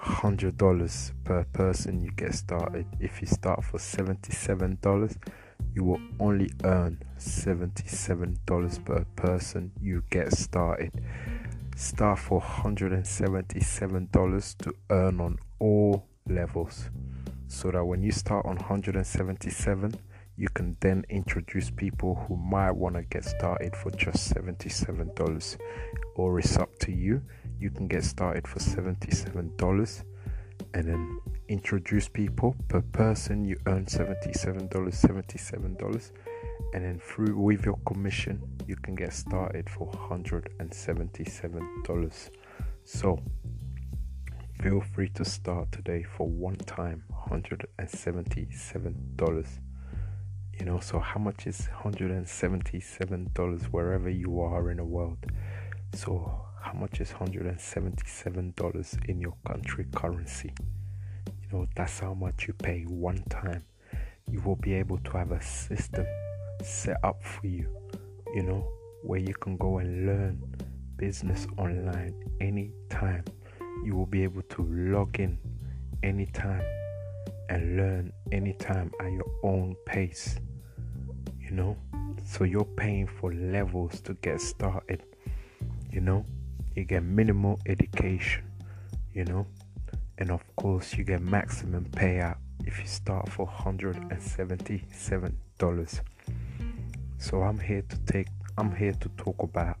$100 0.00 1.12
per 1.24 1.44
person 1.52 2.02
you 2.02 2.10
get 2.12 2.34
started. 2.34 2.86
If 3.00 3.20
you 3.20 3.26
start 3.26 3.64
for 3.64 3.78
$77, 3.78 5.16
you 5.74 5.84
will 5.84 6.00
only 6.20 6.50
earn 6.64 6.98
$77 7.18 8.84
per 8.84 9.04
person 9.16 9.72
you 9.80 10.02
get 10.10 10.32
started. 10.32 10.92
Start 11.76 12.18
for 12.18 12.40
$177 12.40 14.56
to 14.58 14.74
earn 14.90 15.20
on 15.20 15.38
all 15.58 16.06
levels. 16.28 16.90
So 17.48 17.70
that 17.70 17.84
when 17.84 18.02
you 18.02 18.12
start 18.12 18.46
on 18.46 18.56
177 18.56 19.94
you 20.36 20.48
can 20.48 20.76
then 20.80 21.04
introduce 21.10 21.70
people 21.70 22.24
who 22.26 22.36
might 22.36 22.72
want 22.72 22.96
to 22.96 23.02
get 23.02 23.24
started 23.24 23.76
for 23.76 23.90
just 23.90 24.34
$77 24.34 25.58
or 26.14 26.38
it's 26.38 26.56
up 26.56 26.78
to 26.80 26.90
you. 26.90 27.22
You 27.58 27.70
can 27.70 27.86
get 27.86 28.04
started 28.04 28.48
for 28.48 28.58
$77 28.58 30.04
and 30.74 30.88
then 30.88 31.20
introduce 31.48 32.08
people 32.08 32.56
per 32.68 32.80
person 32.80 33.44
you 33.44 33.56
earn 33.66 33.84
$77 33.86 34.68
$77 34.68 36.10
and 36.74 36.84
then 36.84 36.98
through 36.98 37.36
with 37.36 37.64
your 37.64 37.78
commission 37.86 38.42
you 38.66 38.76
can 38.76 38.94
get 38.94 39.12
started 39.12 39.68
for 39.68 39.90
$177 39.92 42.30
so 42.84 43.20
feel 44.62 44.80
free 44.80 45.08
to 45.10 45.24
start 45.24 45.70
today 45.72 46.02
for 46.02 46.28
one 46.28 46.56
time 46.56 47.04
$177 47.30 49.58
you 50.58 50.66
know 50.66 50.80
so 50.80 50.98
how 50.98 51.18
much 51.18 51.46
is 51.46 51.68
$177 51.82 53.64
wherever 53.66 54.10
you 54.10 54.40
are 54.40 54.70
in 54.70 54.76
the 54.76 54.84
world? 54.84 55.18
So 55.94 56.46
how 56.62 56.72
much 56.74 57.00
is 57.00 57.10
$177 57.10 59.08
in 59.08 59.20
your 59.20 59.34
country 59.44 59.84
currency? 59.94 60.52
You 61.26 61.48
know, 61.58 61.66
that's 61.74 61.98
how 61.98 62.14
much 62.14 62.46
you 62.46 62.54
pay 62.54 62.82
one 62.82 63.22
time. 63.28 63.64
You 64.30 64.40
will 64.40 64.56
be 64.56 64.74
able 64.74 64.98
to 64.98 65.10
have 65.18 65.32
a 65.32 65.42
system 65.42 66.06
set 66.62 66.98
up 67.02 67.22
for 67.24 67.48
you, 67.48 67.68
you 68.34 68.44
know, 68.44 68.64
where 69.02 69.18
you 69.18 69.34
can 69.34 69.56
go 69.56 69.78
and 69.78 70.06
learn 70.06 70.40
business 70.96 71.48
online 71.58 72.14
anytime. 72.40 73.24
You 73.84 73.96
will 73.96 74.06
be 74.06 74.22
able 74.22 74.42
to 74.42 74.62
log 74.62 75.18
in 75.18 75.38
anytime 76.04 76.62
and 77.48 77.76
learn 77.76 78.12
anytime 78.30 78.92
at 79.00 79.10
your 79.10 79.30
own 79.42 79.74
pace, 79.84 80.36
you 81.40 81.50
know. 81.50 81.76
So 82.24 82.44
you're 82.44 82.64
paying 82.64 83.08
for 83.08 83.34
levels 83.34 84.00
to 84.02 84.14
get 84.14 84.40
started, 84.40 85.02
you 85.90 86.00
know. 86.00 86.24
You 86.74 86.84
get 86.84 87.02
minimal 87.02 87.58
education, 87.66 88.44
you 89.12 89.24
know, 89.24 89.46
and 90.18 90.30
of 90.30 90.42
course, 90.56 90.94
you 90.94 91.04
get 91.04 91.20
maximum 91.20 91.84
payout 91.86 92.36
if 92.64 92.78
you 92.78 92.86
start 92.86 93.28
for 93.28 93.46
$177. 93.46 96.00
So 97.18 97.42
I'm 97.42 97.58
here 97.58 97.82
to 97.82 97.98
take 98.00 98.28
I'm 98.58 98.74
here 98.74 98.92
to 98.92 99.08
talk 99.16 99.42
about 99.42 99.78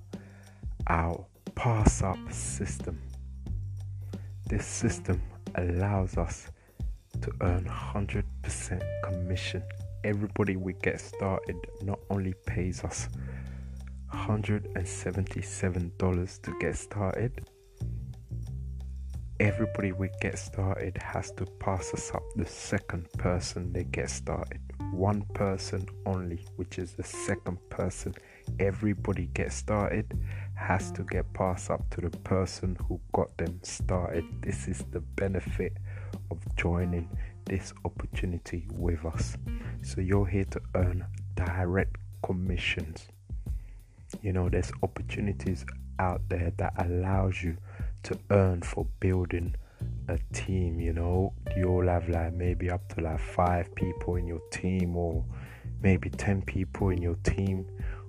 our 0.86 1.26
pass 1.54 2.02
up 2.02 2.16
system. 2.32 2.98
This 4.48 4.66
system 4.66 5.20
allows 5.54 6.16
us 6.16 6.48
to 7.20 7.30
earn 7.42 7.64
100% 7.64 8.82
commission. 9.04 9.62
Everybody 10.04 10.56
we 10.56 10.72
get 10.82 11.00
started 11.00 11.56
not 11.82 12.00
only 12.10 12.34
pays 12.46 12.82
us 12.82 13.08
$177 14.12 16.42
to 16.42 16.58
get 16.60 16.76
started, 16.76 17.46
everybody 19.40 19.92
we 19.92 20.10
get 20.20 20.38
started 20.38 20.98
has 21.02 21.30
to 21.32 21.46
pass 21.58 21.94
us 21.94 22.12
up 22.14 22.22
the 22.36 22.46
second 22.46 23.10
person 23.14 23.72
they 23.72 23.84
get 23.84 24.10
started. 24.10 24.60
One 24.92 25.22
person 25.34 25.86
only, 26.06 26.44
which 26.56 26.78
is 26.78 26.92
the 26.92 27.02
second 27.02 27.58
person 27.70 28.14
everybody 28.60 29.26
gets 29.34 29.56
started, 29.56 30.12
has 30.54 30.92
to 30.92 31.02
get 31.04 31.32
passed 31.32 31.70
up 31.70 31.88
to 31.90 32.02
the 32.02 32.10
person 32.18 32.76
who 32.86 33.00
got 33.12 33.34
them 33.38 33.58
started. 33.62 34.24
This 34.42 34.68
is 34.68 34.84
the 34.90 35.00
benefit 35.00 35.78
of 36.30 36.38
joining 36.56 37.08
this 37.46 37.72
opportunity 37.84 38.68
with 38.72 39.04
us. 39.04 39.36
So 39.82 40.00
you're 40.00 40.26
here 40.26 40.44
to 40.44 40.60
earn 40.76 41.04
direct 41.34 41.96
commissions. 42.22 43.08
You 44.20 44.32
know, 44.32 44.48
there's 44.48 44.72
opportunities 44.82 45.64
out 45.98 46.20
there 46.28 46.52
that 46.58 46.74
allows 46.78 47.42
you 47.42 47.56
to 48.04 48.18
earn 48.30 48.62
for 48.62 48.86
building 49.00 49.54
a 50.08 50.18
team. 50.32 50.80
You 50.80 50.92
know, 50.92 51.32
you'll 51.56 51.88
have 51.88 52.08
like 52.08 52.32
maybe 52.34 52.70
up 52.70 52.86
to 52.94 53.02
like 53.02 53.20
five 53.20 53.74
people 53.74 54.16
in 54.16 54.26
your 54.26 54.42
team, 54.50 54.96
or 54.96 55.24
maybe 55.80 56.10
ten 56.10 56.42
people 56.42 56.90
in 56.90 57.00
your 57.00 57.16
team, 57.24 57.66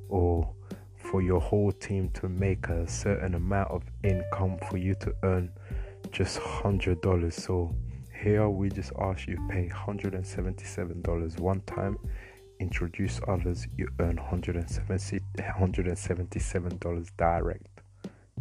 or 0.09 0.53
for 0.95 1.21
your 1.21 1.39
whole 1.39 1.71
team 1.71 2.09
to 2.09 2.29
make 2.29 2.67
a 2.67 2.87
certain 2.87 3.35
amount 3.35 3.71
of 3.71 3.83
income 4.03 4.57
for 4.69 4.77
you 4.77 4.95
to 4.95 5.13
earn 5.23 5.51
just 6.11 6.37
hundred 6.37 7.01
dollars. 7.01 7.35
So 7.35 7.75
here 8.23 8.47
we 8.49 8.69
just 8.69 8.93
ask 8.99 9.27
you 9.27 9.37
pay 9.49 9.69
$177 9.69 11.39
one 11.39 11.61
time 11.61 11.97
introduce 12.59 13.19
others 13.27 13.67
you 13.77 13.89
earn 13.99 14.17
$177 14.17 17.09
direct. 17.17 17.67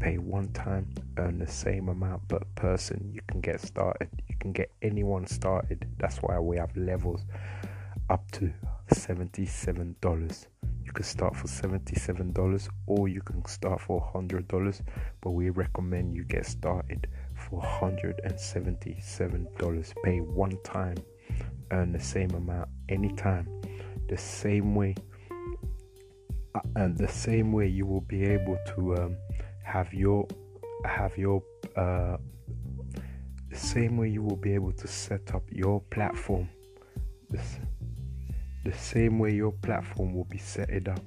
Pay 0.01 0.17
one 0.19 0.49
time 0.53 0.89
earn 1.19 1.39
the 1.39 1.47
same 1.47 1.89
amount 1.89 2.27
per 2.29 2.41
person. 2.55 3.11
You 3.13 3.21
can 3.29 3.41
get 3.41 3.61
started. 3.61 4.09
You 4.29 4.37
can 4.41 4.53
get 4.53 4.71
anyone 4.83 5.27
started. 5.27 5.87
That's 5.99 6.19
why 6.19 6.39
we 6.39 6.57
have 6.57 6.77
levels 6.77 7.25
up 8.11 8.31
to 8.33 8.53
$77 8.93 10.47
you 10.85 10.93
can 10.93 11.05
start 11.05 11.35
for 11.35 11.47
$77 11.47 12.69
or 12.87 13.09
you 13.09 13.23
can 13.23 13.43
start 13.47 13.81
for 13.81 14.13
$100 14.15 14.81
but 15.21 15.31
we 15.31 15.49
recommend 15.51 16.15
you 16.15 16.25
get 16.25 16.45
started 16.45 17.07
for 17.35 17.63
$177 17.63 19.95
pay 20.05 20.21
one 20.21 20.59
time 20.63 20.97
earn 21.71 21.93
the 21.93 22.01
same 22.01 22.31
amount 22.33 22.69
anytime 22.89 23.49
the 24.13 24.19
same 24.19 24.75
way 24.75 24.95
uh, 26.55 26.61
and 26.77 26.99
the 26.99 27.09
same 27.09 27.51
way 27.51 27.67
you 27.67 27.87
will 27.87 28.03
be 28.03 28.25
able 28.25 28.59
to 28.67 28.95
um, 28.97 29.17
have 29.65 29.95
your 29.95 30.29
have 30.85 31.17
your 31.17 31.43
uh, 31.77 32.19
the 33.49 33.57
same 33.57 33.97
way 33.97 34.11
you 34.11 34.23
will 34.23 34.37
be 34.37 34.53
able 34.53 34.71
to 34.71 34.87
set 34.87 35.35
up 35.35 35.43
your 35.51 35.81
platform 35.91 36.47
this, 37.31 37.59
the 38.67 38.73
same 38.75 39.19
way 39.19 39.33
your 39.33 39.53
platform 39.53 40.13
will 40.15 40.27
be 40.27 40.37
set 40.37 40.69
it 40.69 40.89
up 40.89 41.01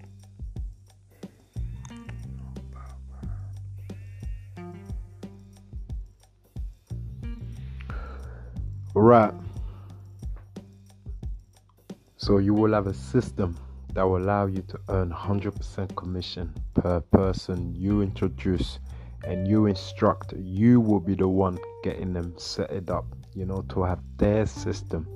Right. 8.96 9.34
So 12.26 12.40
you 12.40 12.56
will 12.56 12.74
have 12.74 12.88
a 12.88 12.94
system 12.96 13.56
that 13.94 14.02
will 14.02 14.18
allow 14.18 14.48
you 14.48 14.64
to 14.64 14.80
earn 14.90 15.12
100% 15.12 15.96
commission 15.96 16.52
per 16.74 17.00
person 17.00 17.76
you 17.76 18.02
introduce 18.02 18.80
and 19.24 19.48
you 19.48 19.68
instruct. 19.68 20.34
You 20.36 20.82
will 20.82 21.00
be 21.00 21.14
the 21.14 21.28
one 21.28 21.60
getting 21.84 22.14
them 22.14 22.34
set 22.36 22.72
it 22.72 22.90
up, 22.90 23.06
you 23.36 23.46
know, 23.46 23.64
to 23.70 23.84
have 23.84 24.00
their 24.18 24.48
system, 24.48 25.08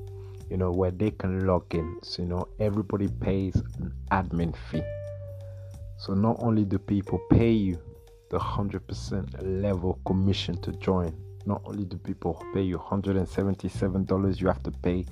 you 0.52 0.58
know, 0.58 0.70
where 0.70 0.92
they 0.92 1.10
can 1.10 1.48
log 1.48 1.74
in. 1.74 1.98
So, 2.04 2.22
you 2.22 2.28
know, 2.28 2.48
everybody 2.60 3.08
pays 3.08 3.56
an 3.56 3.92
admin 4.12 4.56
fee. 4.70 4.84
So 5.98 6.14
not 6.14 6.36
only 6.44 6.64
do 6.64 6.78
people 6.78 7.20
pay 7.32 7.50
you 7.50 7.80
the 8.30 8.38
100% 8.38 9.64
level 9.64 10.00
commission 10.06 10.62
to 10.62 10.74
join, 10.74 11.20
not 11.46 11.62
only 11.66 11.86
do 11.86 11.98
people 11.98 12.44
pay 12.54 12.62
you 12.62 12.78
$177, 12.78 14.42
you 14.42 14.48
have 14.48 14.62
to 14.64 14.72
pay 14.72 15.06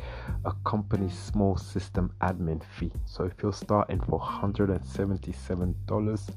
a 0.45 0.53
company 0.65 1.09
small 1.09 1.55
system 1.57 2.11
admin 2.21 2.61
fee. 2.63 2.91
So 3.05 3.23
if 3.23 3.33
you're 3.41 3.53
starting 3.53 4.01
for 4.01 4.19
$177, 4.19 6.29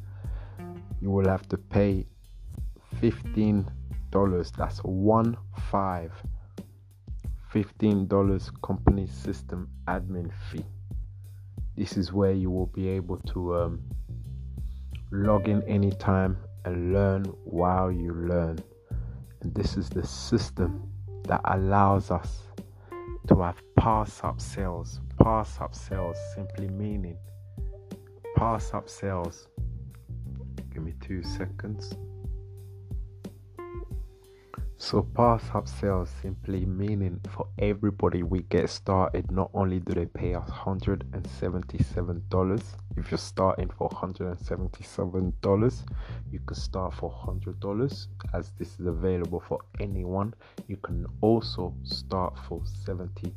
you 1.01 1.11
will 1.11 1.29
have 1.29 1.49
to 1.49 1.57
pay 1.57 2.07
$15. 3.01 3.67
That's 4.57 4.79
one 4.79 5.37
five. 5.71 6.13
$15 7.53 8.63
company 8.63 9.09
system 9.09 9.69
admin 9.89 10.31
fee. 10.51 10.65
This 11.77 11.97
is 11.97 12.13
where 12.13 12.33
you 12.33 12.51
will 12.51 12.67
be 12.67 12.89
able 12.89 13.17
to 13.19 13.57
um, 13.57 13.83
log 15.11 15.49
in 15.49 15.63
anytime 15.65 16.37
and 16.65 16.93
learn 16.93 17.25
while 17.45 17.91
you 17.91 18.13
learn. 18.13 18.59
And 19.41 19.55
this 19.55 19.77
is 19.77 19.89
the 19.89 20.07
system 20.07 20.89
that 21.25 21.41
allows 21.45 22.11
us 22.11 22.43
to 23.29 23.41
have 23.41 23.63
pass 23.77 24.21
up 24.23 24.41
sales. 24.41 25.01
Pass 25.23 25.61
up 25.61 25.75
sales 25.75 26.17
simply 26.35 26.69
meaning 26.69 27.17
pass 28.41 28.73
up 28.73 28.89
sales. 28.89 29.49
Give 30.73 30.83
me 30.83 30.95
two 30.99 31.23
seconds. 31.23 31.95
So 34.83 35.03
pass 35.03 35.43
up 35.53 35.69
sales 35.69 36.09
simply 36.23 36.65
meaning 36.65 37.21
for 37.29 37.49
everybody 37.59 38.23
we 38.23 38.45
get 38.45 38.71
started, 38.71 39.31
not 39.31 39.51
only 39.53 39.79
do 39.79 39.93
they 39.93 40.07
pay 40.07 40.35
us 40.35 40.49
$177, 40.49 42.63
if 42.97 43.11
you're 43.11 43.19
starting 43.19 43.69
for 43.77 43.91
$177, 43.91 45.85
you 46.33 46.41
can 46.47 46.57
start 46.57 46.95
for 46.95 47.13
$100 47.13 48.07
as 48.33 48.53
this 48.59 48.81
is 48.81 48.87
available 48.87 49.41
for 49.47 49.59
anyone. 49.81 50.33
You 50.67 50.79
can 50.79 51.05
also 51.21 51.75
start 51.83 52.39
for 52.49 52.63
70 52.65 53.35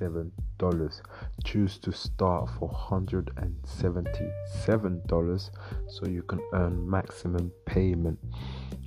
$177 0.00 1.00
choose 1.44 1.78
to 1.78 1.92
start 1.92 2.48
for 2.58 2.68
$177 2.70 5.50
so 5.88 6.06
you 6.06 6.22
can 6.22 6.40
earn 6.52 6.88
maximum 6.88 7.52
payment 7.66 8.18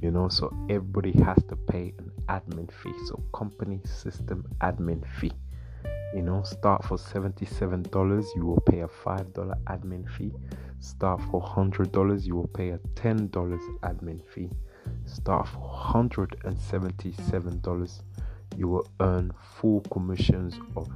you 0.02 0.12
know. 0.12 0.30
So 0.30 0.54
everybody 0.70 1.12
has 1.24 1.38
to 1.50 1.56
pay 1.56 1.92
an 1.98 2.12
admin 2.30 2.72
fee. 2.72 2.94
So 3.08 3.24
company 3.34 3.82
system 3.84 4.46
admin 4.62 5.04
fee 5.20 5.34
you 6.14 6.22
know. 6.22 6.44
Start 6.44 6.86
for 6.86 6.98
$77 6.98 8.26
you 8.36 8.46
will 8.46 8.62
pay 8.62 8.82
a 8.82 8.88
$5 8.88 9.64
admin 9.66 10.08
fee. 10.18 10.32
Start 10.80 11.20
for 11.32 11.42
$100 11.42 12.26
you 12.26 12.36
will 12.36 12.48
pay 12.48 12.70
a 12.70 12.78
$10 12.96 13.30
admin 13.82 14.22
fee. 14.34 14.50
Start 15.06 15.48
for 15.48 15.60
$177 15.60 18.02
you 18.56 18.68
will 18.68 18.88
earn 19.00 19.32
full 19.60 19.82
commissions 19.92 20.56
of 20.76 20.88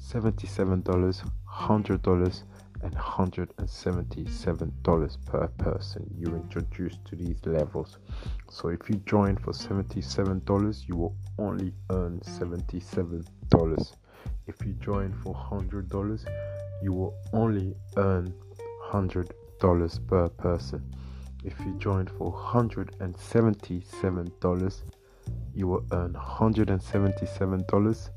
$77 0.00 1.22
$100 1.58 2.42
and 2.82 2.94
$177 2.94 5.26
per 5.26 5.48
person 5.48 6.08
you 6.16 6.36
introduced 6.36 7.04
to 7.04 7.16
these 7.16 7.44
levels. 7.44 7.98
So 8.48 8.68
if 8.68 8.88
you 8.88 8.94
join 9.06 9.36
for 9.36 9.52
$77, 9.52 10.88
you 10.88 10.94
will 10.96 11.16
only 11.38 11.74
earn 11.90 12.20
$77. 12.20 13.92
If 14.46 14.64
you 14.64 14.74
join 14.74 15.12
for 15.12 15.34
$100, 15.34 16.24
you 16.82 16.92
will 16.92 17.16
only 17.32 17.74
earn 17.96 18.32
$100 18.90 20.06
per 20.06 20.28
person. 20.28 20.94
If 21.44 21.58
you 21.60 21.74
join 21.78 22.06
for 22.06 22.32
$177, 22.32 24.82
you 25.58 25.66
will 25.66 25.84
earn 25.90 26.12
$177, 26.12 28.10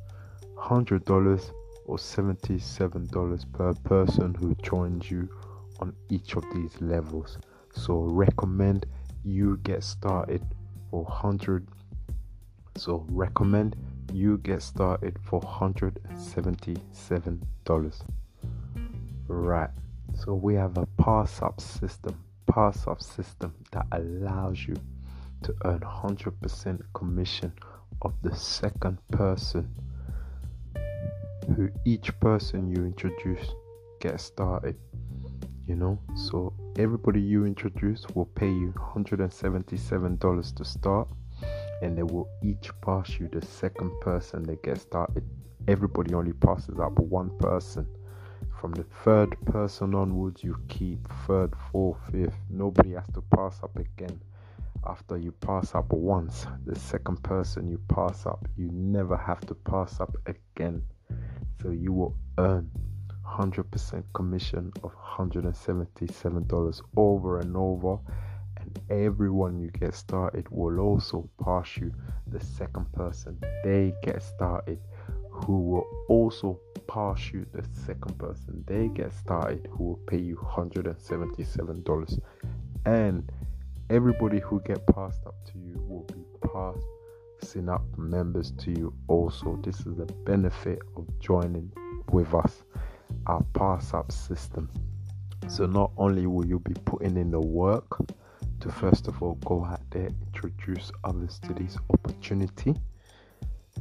$100 0.55 1.51
or 1.85 1.97
$77 1.97 3.51
per 3.51 3.73
person 3.73 4.35
who 4.35 4.53
joins 4.61 5.09
you 5.09 5.27
on 5.79 5.91
each 6.09 6.35
of 6.35 6.43
these 6.53 6.79
levels. 6.79 7.39
So 7.73 8.01
recommend 8.01 8.85
you 9.23 9.57
get 9.63 9.83
started 9.83 10.45
for 10.91 11.03
100 11.03 11.67
so 12.77 13.05
recommend 13.09 13.75
you 14.13 14.37
get 14.39 14.61
started 14.61 15.17
for 15.23 15.41
$177 15.41 18.01
right 19.27 19.69
so 20.15 20.33
we 20.33 20.55
have 20.55 20.77
a 20.77 20.85
pass 20.97 21.41
up 21.41 21.61
system 21.61 22.15
pass 22.47 22.87
up 22.87 22.99
system 23.01 23.53
that 23.71 23.85
allows 23.91 24.65
you 24.67 24.75
to 25.43 25.53
earn 25.65 25.79
100% 25.79 26.81
commission 26.93 27.53
of 28.01 28.13
the 28.21 28.35
second 28.35 28.97
person 29.11 29.69
who 31.55 31.69
each 31.85 32.17
person 32.19 32.67
you 32.67 32.85
introduce 32.85 33.53
gets 33.99 34.23
started 34.23 34.75
you 35.71 35.77
know? 35.77 35.97
So 36.15 36.53
everybody 36.77 37.21
you 37.21 37.45
introduce 37.45 38.05
will 38.13 38.25
pay 38.25 38.49
you 38.49 38.73
$177 38.75 40.55
to 40.55 40.65
start 40.65 41.07
and 41.81 41.97
they 41.97 42.03
will 42.03 42.29
each 42.43 42.69
pass 42.81 43.19
you 43.19 43.29
the 43.29 43.45
second 43.45 43.91
person 44.01 44.43
that 44.43 44.61
gets 44.63 44.81
started. 44.81 45.23
Everybody 45.67 46.13
only 46.13 46.33
passes 46.33 46.77
up 46.79 46.99
one 46.99 47.31
person. 47.37 47.87
From 48.59 48.73
the 48.73 48.85
third 49.03 49.35
person 49.45 49.95
onwards 49.95 50.43
you 50.43 50.57
keep 50.67 51.07
third 51.25 51.53
fourth 51.71 51.97
fifth. 52.11 52.37
Nobody 52.49 52.91
has 52.91 53.07
to 53.13 53.21
pass 53.21 53.59
up 53.63 53.75
again 53.77 54.19
after 54.87 55.17
you 55.17 55.31
pass 55.31 55.75
up 55.75 55.91
once 55.91 56.47
the 56.65 56.77
second 56.77 57.21
person 57.23 57.67
you 57.67 57.79
pass 57.87 58.25
up 58.25 58.47
you 58.57 58.69
never 58.71 59.15
have 59.15 59.41
to 59.41 59.53
pass 59.53 59.99
up 59.99 60.15
again. 60.25 60.81
So 61.61 61.69
you 61.69 61.93
will 61.93 62.15
earn 62.37 62.71
100% 63.27 64.03
commission 64.13 64.71
of 64.83 64.91
$177 64.95 66.81
over 66.97 67.39
and 67.39 67.55
over 67.55 67.97
and 68.57 68.79
everyone 68.89 69.59
you 69.59 69.69
get 69.71 69.93
started 69.93 70.47
will 70.49 70.79
also 70.79 71.29
pass 71.43 71.77
you 71.77 71.93
the 72.27 72.43
second 72.43 72.91
person 72.93 73.37
they 73.63 73.93
get 74.03 74.21
started 74.21 74.79
who 75.29 75.61
will 75.61 75.87
also 76.09 76.59
pass 76.87 77.31
you 77.31 77.45
the 77.53 77.63
second 77.85 78.17
person 78.17 78.63
they 78.67 78.87
get 78.89 79.13
started 79.13 79.67
who 79.71 79.83
will 79.85 80.01
pay 80.07 80.17
you 80.19 80.35
$177 80.35 82.19
and 82.85 83.31
everybody 83.91 84.39
who 84.39 84.61
get 84.61 84.87
passed 84.87 85.25
up 85.27 85.35
to 85.43 85.59
you 85.59 85.75
will 85.85 86.03
be 86.03 86.23
passing 87.41 87.67
up 87.67 87.83
members 87.97 88.51
to 88.51 88.71
you 88.71 88.93
also. 89.09 89.59
This 89.63 89.81
is 89.81 89.97
the 89.97 90.05
benefit 90.23 90.79
of 90.95 91.05
joining 91.19 91.69
with 92.09 92.33
us 92.33 92.63
our 93.27 93.43
pass 93.53 93.93
up 93.93 94.09
system. 94.09 94.69
So 95.49 95.65
not 95.65 95.91
only 95.97 96.25
will 96.25 96.45
you 96.45 96.59
be 96.59 96.73
putting 96.85 97.17
in 97.17 97.31
the 97.31 97.41
work 97.41 97.97
to 98.61 98.71
first 98.71 99.09
of 99.09 99.21
all 99.21 99.35
go 99.43 99.65
out 99.65 99.81
there 99.89 100.07
introduce 100.27 100.91
others 101.03 101.39
to 101.39 101.53
this 101.53 101.77
opportunity 101.89 102.75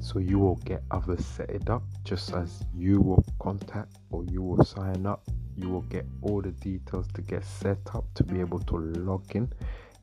so 0.01 0.19
you 0.19 0.39
will 0.39 0.57
get 0.57 0.83
others 0.91 1.25
set 1.25 1.51
it 1.51 1.69
up 1.69 1.83
just 2.05 2.33
as 2.33 2.65
you 2.75 3.01
will 3.01 3.25
contact 3.39 3.97
or 4.11 4.25
you 4.25 4.43
will 4.43 4.65
sign 4.65 5.07
up. 5.07 5.23
You 5.57 5.69
will 5.69 5.83
get 5.83 6.07
all 6.23 6.41
the 6.41 6.53
details 6.53 7.07
to 7.15 7.23
get 7.23 7.45
set 7.45 7.79
up 7.95 8.05
to 8.15 8.25
be 8.25 8.41
able 8.41 8.61
to 8.61 8.77
log 8.77 9.25
in 9.37 9.53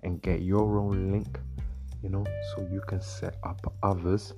and 0.07 0.21
get 0.21 0.41
your 0.41 0.79
own 0.79 1.11
link 1.11 1.39
you 2.01 2.09
know 2.09 2.25
so 2.49 2.67
you 2.71 2.81
can 2.87 3.01
set 3.01 3.35
up 3.43 3.61
others 3.83 4.33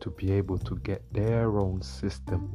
to 0.00 0.10
be 0.10 0.30
able 0.30 0.58
to 0.58 0.76
get 0.90 1.02
their 1.12 1.58
own 1.58 1.80
system 1.82 2.54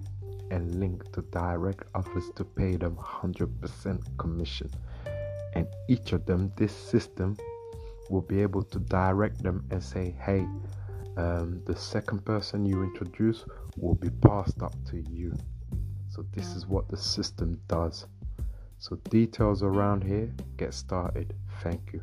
and 0.51 0.79
link 0.79 1.11
to 1.13 1.21
direct 1.23 1.83
others 1.95 2.29
to 2.35 2.43
pay 2.43 2.75
them 2.75 2.95
100% 2.95 4.17
commission. 4.17 4.69
And 5.53 5.67
each 5.87 6.13
of 6.13 6.25
them 6.25 6.51
this 6.55 6.73
system 6.73 7.37
will 8.09 8.21
be 8.21 8.41
able 8.41 8.63
to 8.63 8.79
direct 8.79 9.41
them 9.41 9.65
and 9.71 9.83
say 9.83 10.15
hey 10.21 10.45
um, 11.17 11.61
the 11.65 11.75
second 11.75 12.23
person 12.25 12.65
you 12.65 12.83
introduce 12.83 13.45
will 13.77 13.95
be 13.95 14.09
passed 14.09 14.61
up 14.61 14.75
to 14.89 15.03
you. 15.09 15.33
So 16.09 16.25
this 16.33 16.55
is 16.55 16.67
what 16.67 16.87
the 16.89 16.97
system 16.97 17.59
does. 17.67 18.05
So 18.79 18.95
details 19.09 19.63
around 19.63 20.03
here 20.03 20.33
get 20.57 20.73
started 20.73 21.33
thank 21.61 21.93
you 21.93 22.01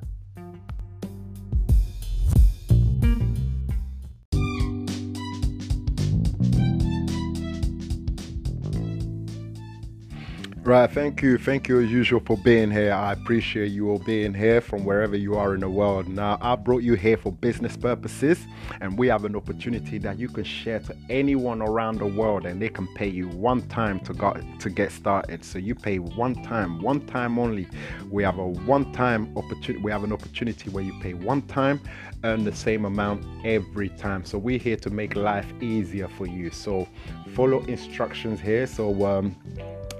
Right, 10.69 10.91
thank 10.91 11.23
you, 11.23 11.39
thank 11.39 11.67
you 11.67 11.81
as 11.81 11.91
usual 11.91 12.21
for 12.21 12.37
being 12.37 12.71
here. 12.71 12.93
I 12.93 13.13
appreciate 13.13 13.73
you 13.73 13.89
all 13.89 14.01
being 14.01 14.35
here 14.35 14.61
from 14.61 14.85
wherever 14.85 15.17
you 15.17 15.35
are 15.35 15.55
in 15.55 15.61
the 15.61 15.71
world. 15.71 16.09
Now, 16.09 16.37
I 16.43 16.57
brought 16.57 16.83
you 16.83 16.93
here 16.93 17.17
for 17.17 17.33
business 17.33 17.75
purposes, 17.75 18.39
and 18.83 18.99
we 18.99 19.07
have 19.07 19.25
an 19.25 19.35
opportunity 19.35 19.97
that 19.97 20.19
you 20.19 20.29
can 20.29 20.45
share 20.45 20.81
to 20.81 20.95
anyone 21.09 21.63
around 21.63 22.01
the 22.01 22.07
world, 22.07 22.45
and 22.45 22.61
they 22.61 22.69
can 22.69 22.87
pay 22.89 23.09
you 23.09 23.29
one 23.29 23.63
time 23.69 23.99
to 24.01 24.13
go 24.13 24.37
to 24.59 24.69
get 24.69 24.93
started. 24.93 25.43
So 25.43 25.59
you 25.59 25.75
pay 25.75 26.01
one 26.01 26.35
time, 26.43 26.83
one 26.83 27.01
time 27.07 27.39
only. 27.39 27.67
We 28.11 28.23
have 28.25 28.37
a 28.37 28.47
one-time 28.47 29.35
opportunity. 29.39 29.83
We 29.83 29.91
have 29.91 30.05
an 30.05 30.13
opportunity 30.13 30.69
where 30.69 30.85
you 30.85 30.93
pay 31.01 31.15
one 31.15 31.41
time, 31.47 31.81
earn 32.25 32.45
the 32.45 32.55
same 32.55 32.85
amount 32.85 33.25
every 33.43 33.89
time. 33.89 34.23
So 34.27 34.37
we're 34.37 34.59
here 34.59 34.77
to 34.77 34.91
make 34.91 35.17
life 35.17 35.51
easier 35.63 36.09
for 36.09 36.27
you. 36.27 36.51
So 36.51 36.87
follow 37.35 37.61
instructions 37.65 38.39
here. 38.39 38.67
So 38.67 39.07
um, 39.07 39.35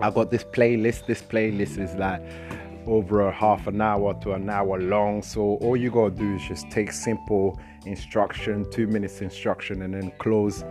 I 0.01 0.11
got 0.11 0.31
this 0.31 0.45
playlist. 0.45 1.07
This 1.07 1.23
playlist 1.23 1.79
is 1.79 1.95
like 1.95 2.23
over 2.87 3.29
a 3.29 3.33
half 3.33 3.67
an 3.67 3.81
hour 3.81 4.15
to 4.23 4.33
an 4.33 4.49
hour 4.49 4.81
long. 4.81 5.23
So 5.23 5.59
all 5.61 5.77
you 5.77 5.91
gotta 5.91 6.15
do 6.15 6.37
is 6.37 6.43
just 6.43 6.71
take 6.71 6.93
simple 6.93 7.61
instruction, 7.85 8.71
two 8.71 8.87
minutes 8.87 9.21
instruction, 9.21 9.83
and 9.83 9.95
then 9.95 10.13
close 10.19 10.65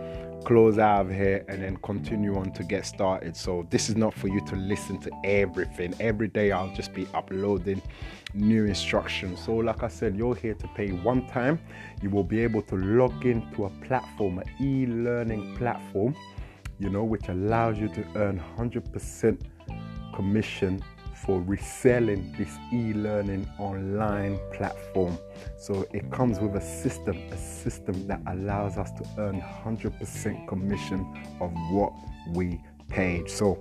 close 0.44 0.78
out 0.78 1.02
of 1.02 1.10
here 1.10 1.44
and 1.48 1.62
then 1.62 1.76
continue 1.78 2.36
on 2.36 2.50
to 2.52 2.62
get 2.62 2.86
started. 2.86 3.36
So 3.36 3.66
this 3.70 3.88
is 3.88 3.96
not 3.96 4.14
for 4.14 4.28
you 4.28 4.40
to 4.46 4.56
listen 4.56 4.98
to 5.00 5.10
everything. 5.24 5.94
Every 6.00 6.28
day 6.28 6.52
I'll 6.52 6.74
just 6.74 6.94
be 6.94 7.06
uploading 7.12 7.82
new 8.34 8.64
instructions. 8.64 9.40
So 9.44 9.52
like 9.56 9.82
I 9.82 9.88
said, 9.88 10.16
you're 10.16 10.34
here 10.34 10.54
to 10.54 10.68
pay 10.68 10.90
one 10.90 11.26
time. 11.26 11.60
You 12.00 12.10
will 12.10 12.24
be 12.24 12.40
able 12.40 12.62
to 12.62 12.76
log 12.76 13.26
into 13.26 13.66
a 13.66 13.70
platform, 13.86 14.38
an 14.38 14.48
e-learning 14.60 15.56
platform 15.56 16.14
you 16.78 16.88
know, 16.88 17.04
which 17.04 17.28
allows 17.28 17.78
you 17.78 17.88
to 17.88 18.04
earn 18.16 18.42
100% 18.56 19.40
commission 20.14 20.82
for 21.24 21.40
reselling 21.42 22.34
this 22.38 22.56
e-learning 22.72 23.46
online 23.58 24.38
platform. 24.52 25.18
So 25.58 25.86
it 25.92 26.10
comes 26.10 26.40
with 26.40 26.54
a 26.54 26.60
system, 26.60 27.16
a 27.30 27.36
system 27.36 28.06
that 28.06 28.20
allows 28.26 28.78
us 28.78 28.90
to 28.92 29.04
earn 29.18 29.40
100% 29.40 30.48
commission 30.48 31.06
of 31.40 31.52
what 31.70 31.92
we 32.32 32.60
paid. 32.88 33.28
So 33.28 33.58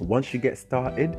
once 0.00 0.32
you 0.32 0.40
get 0.40 0.56
started, 0.56 1.14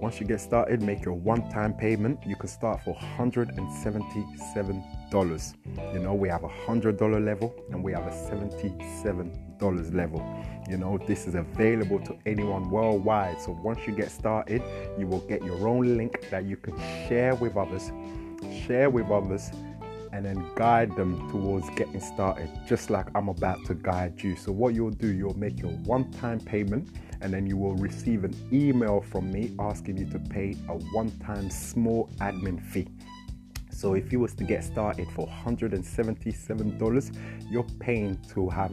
once 0.00 0.20
you 0.20 0.26
get 0.26 0.40
started, 0.40 0.82
make 0.82 1.04
your 1.04 1.14
one-time 1.14 1.74
payment. 1.74 2.18
You 2.26 2.36
can 2.36 2.48
start 2.48 2.82
for 2.84 2.94
$177. 2.94 4.84
You 5.14 6.00
know, 6.00 6.12
we 6.14 6.28
have 6.28 6.42
a 6.42 6.48
$100 6.48 7.24
level 7.24 7.54
and 7.70 7.84
we 7.84 7.92
have 7.92 8.06
a 8.06 8.10
$77 8.10 9.94
level. 9.94 10.44
You 10.68 10.76
know, 10.76 10.98
this 11.06 11.26
is 11.26 11.34
available 11.36 12.00
to 12.00 12.18
anyone 12.26 12.68
worldwide. 12.68 13.40
So 13.40 13.52
once 13.62 13.78
you 13.86 13.92
get 13.94 14.10
started, 14.10 14.62
you 14.98 15.06
will 15.06 15.20
get 15.20 15.44
your 15.44 15.68
own 15.68 15.96
link 15.96 16.28
that 16.30 16.44
you 16.44 16.56
can 16.56 16.76
share 17.08 17.34
with 17.36 17.56
others, 17.56 17.92
share 18.66 18.90
with 18.90 19.08
others, 19.10 19.50
and 20.12 20.24
then 20.24 20.44
guide 20.56 20.94
them 20.96 21.28
towards 21.30 21.68
getting 21.70 22.00
started, 22.00 22.48
just 22.66 22.88
like 22.88 23.06
I'm 23.14 23.28
about 23.28 23.64
to 23.66 23.74
guide 23.74 24.22
you. 24.22 24.36
So, 24.36 24.52
what 24.52 24.74
you'll 24.74 24.90
do, 24.90 25.12
you'll 25.12 25.38
make 25.38 25.60
your 25.60 25.72
one 25.72 26.10
time 26.12 26.38
payment 26.38 26.88
and 27.20 27.32
then 27.32 27.46
you 27.46 27.56
will 27.56 27.74
receive 27.76 28.22
an 28.22 28.34
email 28.52 29.00
from 29.00 29.32
me 29.32 29.54
asking 29.58 29.96
you 29.96 30.06
to 30.06 30.18
pay 30.18 30.56
a 30.68 30.74
one 30.92 31.10
time 31.18 31.50
small 31.50 32.10
admin 32.20 32.62
fee. 32.62 32.86
So 33.84 33.92
if 33.92 34.10
you 34.10 34.18
was 34.18 34.32
to 34.36 34.44
get 34.44 34.64
started 34.64 35.10
for 35.10 35.28
$177, 35.28 37.18
you're 37.50 37.66
paying 37.80 38.18
to 38.32 38.48
have 38.48 38.70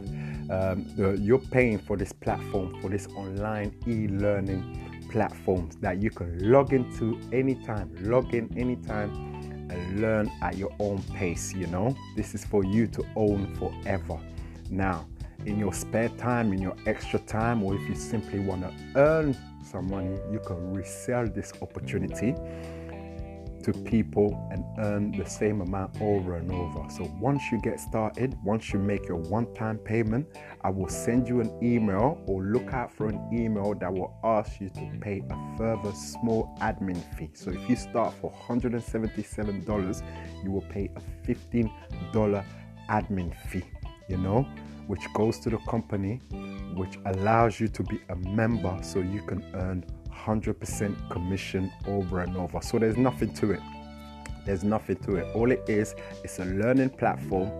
um, 0.48 0.86
you're 1.20 1.38
paying 1.38 1.76
for 1.78 1.98
this 1.98 2.12
platform 2.14 2.80
for 2.80 2.88
this 2.88 3.06
online 3.08 3.74
e-learning 3.86 5.04
platforms 5.10 5.76
that 5.82 6.00
you 6.00 6.08
can 6.08 6.50
log 6.50 6.72
into 6.72 7.20
anytime, 7.30 7.94
log 8.00 8.32
in 8.32 8.48
anytime 8.56 9.10
and 9.70 10.00
learn 10.00 10.32
at 10.40 10.56
your 10.56 10.74
own 10.78 11.02
pace. 11.14 11.52
You 11.52 11.66
know, 11.66 11.94
this 12.16 12.34
is 12.34 12.46
for 12.46 12.64
you 12.64 12.86
to 12.86 13.04
own 13.14 13.54
forever. 13.56 14.18
Now, 14.70 15.06
in 15.44 15.58
your 15.58 15.74
spare 15.74 16.08
time, 16.08 16.54
in 16.54 16.62
your 16.62 16.76
extra 16.86 17.18
time, 17.18 17.62
or 17.62 17.74
if 17.74 17.86
you 17.86 17.94
simply 17.94 18.38
want 18.38 18.62
to 18.62 18.72
earn 18.96 19.36
some 19.62 19.90
money, 19.90 20.18
you 20.30 20.40
can 20.40 20.72
resell 20.72 21.26
this 21.28 21.52
opportunity 21.60 22.34
to 23.62 23.72
people 23.72 24.48
and 24.50 24.64
earn 24.78 25.12
the 25.12 25.24
same 25.28 25.60
amount 25.60 26.00
over 26.00 26.36
and 26.36 26.50
over. 26.50 26.88
So 26.90 27.04
once 27.20 27.42
you 27.50 27.60
get 27.60 27.80
started, 27.80 28.36
once 28.44 28.72
you 28.72 28.78
make 28.78 29.06
your 29.06 29.18
one 29.18 29.52
time 29.54 29.78
payment, 29.78 30.26
I 30.62 30.70
will 30.70 30.88
send 30.88 31.28
you 31.28 31.40
an 31.40 31.52
email 31.62 32.22
or 32.26 32.42
look 32.42 32.72
out 32.72 32.92
for 32.92 33.08
an 33.08 33.20
email 33.32 33.74
that 33.74 33.92
will 33.92 34.14
ask 34.24 34.60
you 34.60 34.68
to 34.70 34.90
pay 35.00 35.22
a 35.30 35.56
further 35.56 35.92
small 35.92 36.56
admin 36.60 37.02
fee. 37.16 37.30
So 37.34 37.50
if 37.50 37.68
you 37.68 37.76
start 37.76 38.14
for 38.20 38.32
$177, 38.48 40.02
you 40.44 40.50
will 40.50 40.62
pay 40.62 40.90
a 40.96 41.00
$15 41.26 42.44
admin 42.88 43.34
fee, 43.48 43.64
you 44.08 44.16
know, 44.16 44.46
which 44.86 45.06
goes 45.14 45.38
to 45.40 45.50
the 45.50 45.58
company, 45.68 46.20
which 46.74 46.98
allows 47.06 47.60
you 47.60 47.68
to 47.68 47.82
be 47.84 48.00
a 48.08 48.16
member 48.16 48.76
so 48.82 48.98
you 48.98 49.22
can 49.22 49.44
earn 49.54 49.84
100% 50.12 51.10
commission 51.10 51.72
over 51.86 52.20
and 52.20 52.36
over. 52.36 52.60
So 52.60 52.78
there's 52.78 52.96
nothing 52.96 53.32
to 53.34 53.52
it. 53.52 53.60
There's 54.44 54.64
nothing 54.64 54.96
to 54.96 55.16
it. 55.16 55.34
All 55.34 55.50
it 55.50 55.62
is, 55.68 55.94
it's 56.24 56.38
a 56.38 56.44
learning 56.44 56.90
platform, 56.90 57.50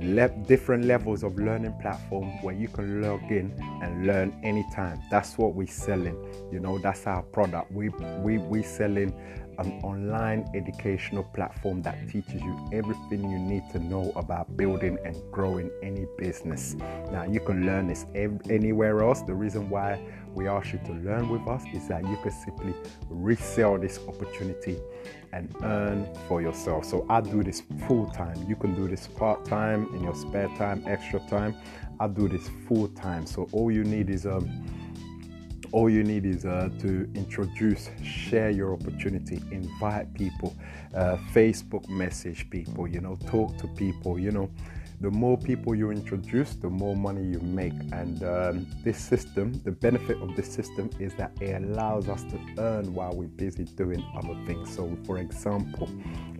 le- 0.00 0.28
different 0.46 0.84
levels 0.84 1.22
of 1.22 1.36
learning 1.36 1.74
platform 1.80 2.42
where 2.42 2.54
you 2.54 2.68
can 2.68 3.00
log 3.02 3.22
in 3.30 3.52
and 3.82 4.06
learn 4.06 4.38
anytime. 4.42 5.00
That's 5.10 5.38
what 5.38 5.54
we're 5.54 5.66
selling. 5.66 6.16
You 6.52 6.60
know, 6.60 6.78
that's 6.78 7.06
our 7.06 7.22
product. 7.22 7.72
We 7.72 7.88
we 8.22 8.38
we 8.38 8.62
selling 8.62 9.14
an 9.58 9.80
online 9.82 10.48
educational 10.54 11.24
platform 11.24 11.82
that 11.82 12.08
teaches 12.08 12.40
you 12.40 12.68
everything 12.72 13.28
you 13.28 13.38
need 13.38 13.62
to 13.70 13.78
know 13.78 14.12
about 14.16 14.56
building 14.56 14.98
and 15.04 15.16
growing 15.30 15.70
any 15.82 16.06
business. 16.16 16.74
Now, 17.10 17.24
you 17.24 17.40
can 17.40 17.66
learn 17.66 17.88
this 17.88 18.06
ev- 18.14 18.40
anywhere 18.48 19.02
else. 19.02 19.22
The 19.22 19.34
reason 19.34 19.68
why 19.68 20.00
we 20.34 20.46
ask 20.46 20.72
you 20.72 20.80
to 20.86 20.92
learn 20.92 21.28
with 21.28 21.46
us 21.48 21.64
is 21.72 21.88
that 21.88 22.02
you 22.06 22.16
can 22.22 22.30
simply 22.30 22.74
resell 23.08 23.78
this 23.78 23.98
opportunity 24.06 24.78
and 25.32 25.54
earn 25.62 26.08
for 26.28 26.40
yourself. 26.40 26.84
So 26.84 27.04
I 27.08 27.20
do 27.20 27.42
this 27.42 27.62
full 27.86 28.06
time. 28.06 28.36
You 28.48 28.56
can 28.56 28.74
do 28.74 28.88
this 28.88 29.06
part 29.08 29.44
time 29.44 29.92
in 29.94 30.04
your 30.04 30.14
spare 30.14 30.48
time, 30.56 30.84
extra 30.86 31.20
time. 31.28 31.54
I 32.00 32.06
do 32.06 32.28
this 32.28 32.48
full 32.66 32.88
time. 32.88 33.26
So 33.26 33.48
all 33.52 33.70
you 33.70 33.84
need 33.84 34.08
is 34.10 34.26
um 34.26 34.64
all 35.72 35.90
you 35.90 36.02
need 36.02 36.24
is 36.24 36.44
uh, 36.44 36.70
to 36.80 37.08
introduce, 37.14 37.90
share 38.02 38.50
your 38.50 38.72
opportunity, 38.72 39.42
invite 39.50 40.12
people, 40.14 40.56
uh, 40.94 41.16
Facebook 41.32 41.88
message 41.88 42.48
people, 42.50 42.88
you 42.88 43.00
know, 43.00 43.16
talk 43.26 43.56
to 43.58 43.66
people, 43.68 44.18
you 44.18 44.30
know. 44.30 44.50
The 45.00 45.10
more 45.10 45.38
people 45.38 45.76
you 45.76 45.92
introduce, 45.92 46.54
the 46.54 46.68
more 46.68 46.96
money 46.96 47.22
you 47.22 47.38
make. 47.38 47.72
And 47.92 48.20
um, 48.24 48.66
this 48.82 48.98
system, 48.98 49.52
the 49.64 49.70
benefit 49.70 50.20
of 50.20 50.34
this 50.34 50.52
system 50.52 50.90
is 50.98 51.14
that 51.14 51.30
it 51.40 51.62
allows 51.62 52.08
us 52.08 52.24
to 52.24 52.38
earn 52.58 52.92
while 52.92 53.12
we're 53.12 53.28
busy 53.28 53.64
doing 53.64 54.04
other 54.16 54.34
things. 54.44 54.74
So, 54.74 54.96
for 55.06 55.18
example, 55.18 55.88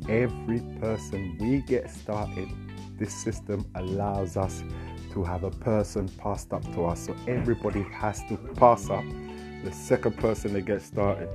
every 0.09 0.61
person 0.81 1.37
we 1.39 1.63
get 1.63 1.89
started, 1.89 2.49
this 2.99 3.15
system 3.15 3.65
allows 3.77 4.37
us 4.37 4.65
to 5.13 5.25
have 5.25 5.45
a 5.45 5.51
person 5.51 6.09
passed 6.09 6.53
up 6.53 6.63
to 6.75 6.85
us. 6.85 7.07
So 7.07 7.17
everybody 7.27 7.83
has 7.93 8.23
to 8.29 8.37
pass 8.37 8.91
up 8.91 9.05
the 9.65 9.73
second 9.73 10.17
person 10.17 10.53
that 10.55 10.63
gets 10.63 10.87
started. 10.87 11.29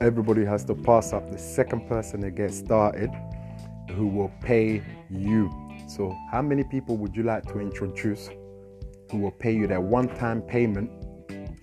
Everybody 0.00 0.44
has 0.44 0.64
to 0.66 0.74
pass 0.74 1.12
up 1.12 1.30
the 1.30 1.38
second 1.38 1.88
person 1.88 2.20
that 2.20 2.32
gets 2.32 2.58
started 2.58 3.10
who 3.90 4.06
will 4.06 4.32
pay 4.40 4.82
you. 5.10 5.50
So, 5.88 6.14
how 6.30 6.42
many 6.42 6.64
people 6.64 6.96
would 6.98 7.16
you 7.16 7.22
like 7.22 7.44
to 7.46 7.58
introduce 7.58 8.28
who 9.10 9.18
will 9.18 9.32
pay 9.32 9.54
you 9.54 9.66
that 9.66 9.82
one 9.82 10.08
time 10.16 10.42
payment 10.42 10.90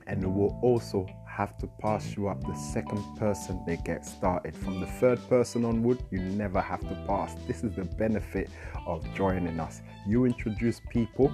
and 0.07 0.23
who 0.23 0.29
will 0.29 0.59
also 0.61 1.07
have 1.35 1.57
to 1.57 1.67
pass 1.79 2.15
you 2.15 2.29
up 2.29 2.41
the 2.45 2.55
second 2.55 3.03
person 3.17 3.61
they 3.67 3.75
get 3.77 4.05
started. 4.05 4.55
From 4.55 4.79
the 4.79 4.87
third 4.87 5.19
person 5.27 5.65
onward, 5.65 6.01
you 6.09 6.19
never 6.19 6.61
have 6.61 6.79
to 6.79 6.95
pass. 7.07 7.35
This 7.45 7.61
is 7.61 7.75
the 7.75 7.83
benefit 7.83 8.49
of 8.87 9.05
joining 9.15 9.59
us. 9.59 9.81
You 10.07 10.25
introduce 10.25 10.81
people, 10.89 11.31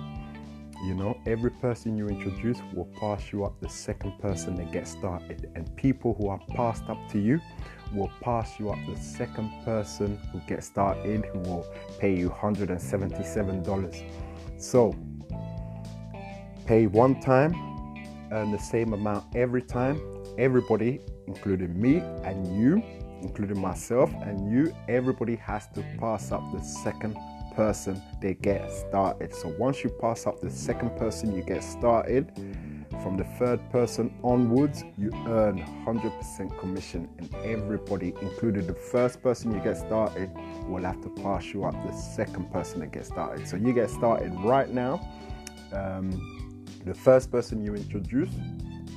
you 0.85 0.95
know, 0.95 1.17
every 1.25 1.51
person 1.51 1.97
you 1.97 2.07
introduce 2.07 2.57
will 2.73 2.89
pass 2.99 3.31
you 3.31 3.43
up 3.43 3.59
the 3.59 3.69
second 3.69 4.17
person 4.19 4.55
they 4.55 4.65
get 4.65 4.87
started. 4.87 5.51
And 5.55 5.75
people 5.75 6.15
who 6.15 6.29
are 6.29 6.39
passed 6.55 6.83
up 6.89 6.97
to 7.11 7.19
you 7.19 7.39
will 7.93 8.11
pass 8.21 8.59
you 8.59 8.69
up 8.71 8.79
the 8.87 8.97
second 8.99 9.51
person 9.63 10.17
who 10.31 10.39
gets 10.47 10.67
started, 10.67 11.25
who 11.25 11.39
will 11.39 11.65
pay 11.99 12.15
you 12.15 12.29
$177. 12.29 14.03
So, 14.57 14.95
pay 16.65 16.87
one 16.87 17.19
time 17.19 17.53
earn 18.31 18.51
the 18.51 18.59
same 18.59 18.93
amount 18.93 19.35
every 19.35 19.61
time. 19.61 19.99
Everybody, 20.37 21.01
including 21.27 21.79
me 21.79 21.97
and 22.23 22.59
you, 22.59 22.81
including 23.21 23.59
myself 23.59 24.11
and 24.23 24.51
you, 24.51 24.73
everybody 24.87 25.35
has 25.35 25.67
to 25.75 25.83
pass 25.99 26.31
up 26.31 26.41
the 26.53 26.61
second 26.63 27.15
person 27.55 28.01
they 28.21 28.33
get 28.35 28.71
started. 28.71 29.33
So 29.33 29.53
once 29.57 29.83
you 29.83 29.89
pass 29.89 30.27
up 30.27 30.41
the 30.41 30.49
second 30.49 30.97
person 30.97 31.35
you 31.35 31.43
get 31.43 31.63
started, 31.63 32.31
from 33.01 33.17
the 33.17 33.23
third 33.39 33.67
person 33.71 34.13
onwards, 34.23 34.83
you 34.97 35.11
earn 35.27 35.59
100% 35.85 36.59
commission, 36.59 37.09
and 37.17 37.33
everybody, 37.43 38.13
including 38.21 38.67
the 38.67 38.75
first 38.75 39.23
person 39.23 39.51
you 39.51 39.59
get 39.61 39.77
started, 39.77 40.29
will 40.67 40.83
have 40.83 41.01
to 41.01 41.09
pass 41.23 41.45
you 41.47 41.63
up 41.63 41.73
the 41.85 41.93
second 41.93 42.51
person 42.51 42.81
that 42.81 42.91
gets 42.91 43.07
started. 43.07 43.47
So 43.47 43.57
you 43.57 43.73
get 43.73 43.89
started 43.89 44.33
right 44.41 44.69
now. 44.69 45.01
Um, 45.73 46.65
the 46.85 46.93
first 46.93 47.31
person 47.31 47.63
you 47.63 47.75
introduce, 47.75 48.29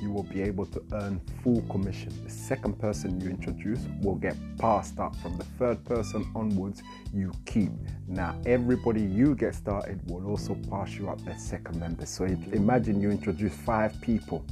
you 0.04 0.12
will 0.12 0.24
be 0.24 0.42
able 0.42 0.66
to 0.66 0.82
earn 0.92 1.18
full 1.42 1.62
commission. 1.70 2.12
The 2.24 2.30
second 2.30 2.78
person 2.78 3.18
you 3.20 3.30
introduce 3.30 3.80
will 4.02 4.16
get 4.16 4.36
passed 4.58 4.98
up. 4.98 5.16
From 5.16 5.38
the 5.38 5.44
third 5.58 5.82
person 5.86 6.30
onwards, 6.34 6.82
you 7.12 7.32
keep. 7.46 7.70
Now, 8.06 8.38
everybody 8.44 9.00
you 9.00 9.34
get 9.34 9.54
started 9.54 10.02
will 10.10 10.26
also 10.26 10.54
pass 10.70 10.92
you 10.92 11.08
up 11.08 11.24
their 11.24 11.38
second 11.38 11.80
member. 11.80 12.04
So 12.04 12.24
imagine 12.24 13.00
you 13.00 13.10
introduce 13.10 13.54
five 13.54 13.98
people 14.02 14.44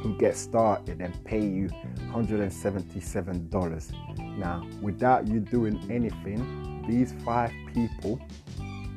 who 0.00 0.16
get 0.16 0.38
started 0.38 1.02
and 1.02 1.22
pay 1.24 1.44
you 1.44 1.68
$177. 2.10 4.38
Now, 4.38 4.66
without 4.80 5.28
you 5.28 5.40
doing 5.40 5.78
anything, 5.90 6.82
these 6.88 7.12
five 7.24 7.52
people, 7.74 8.18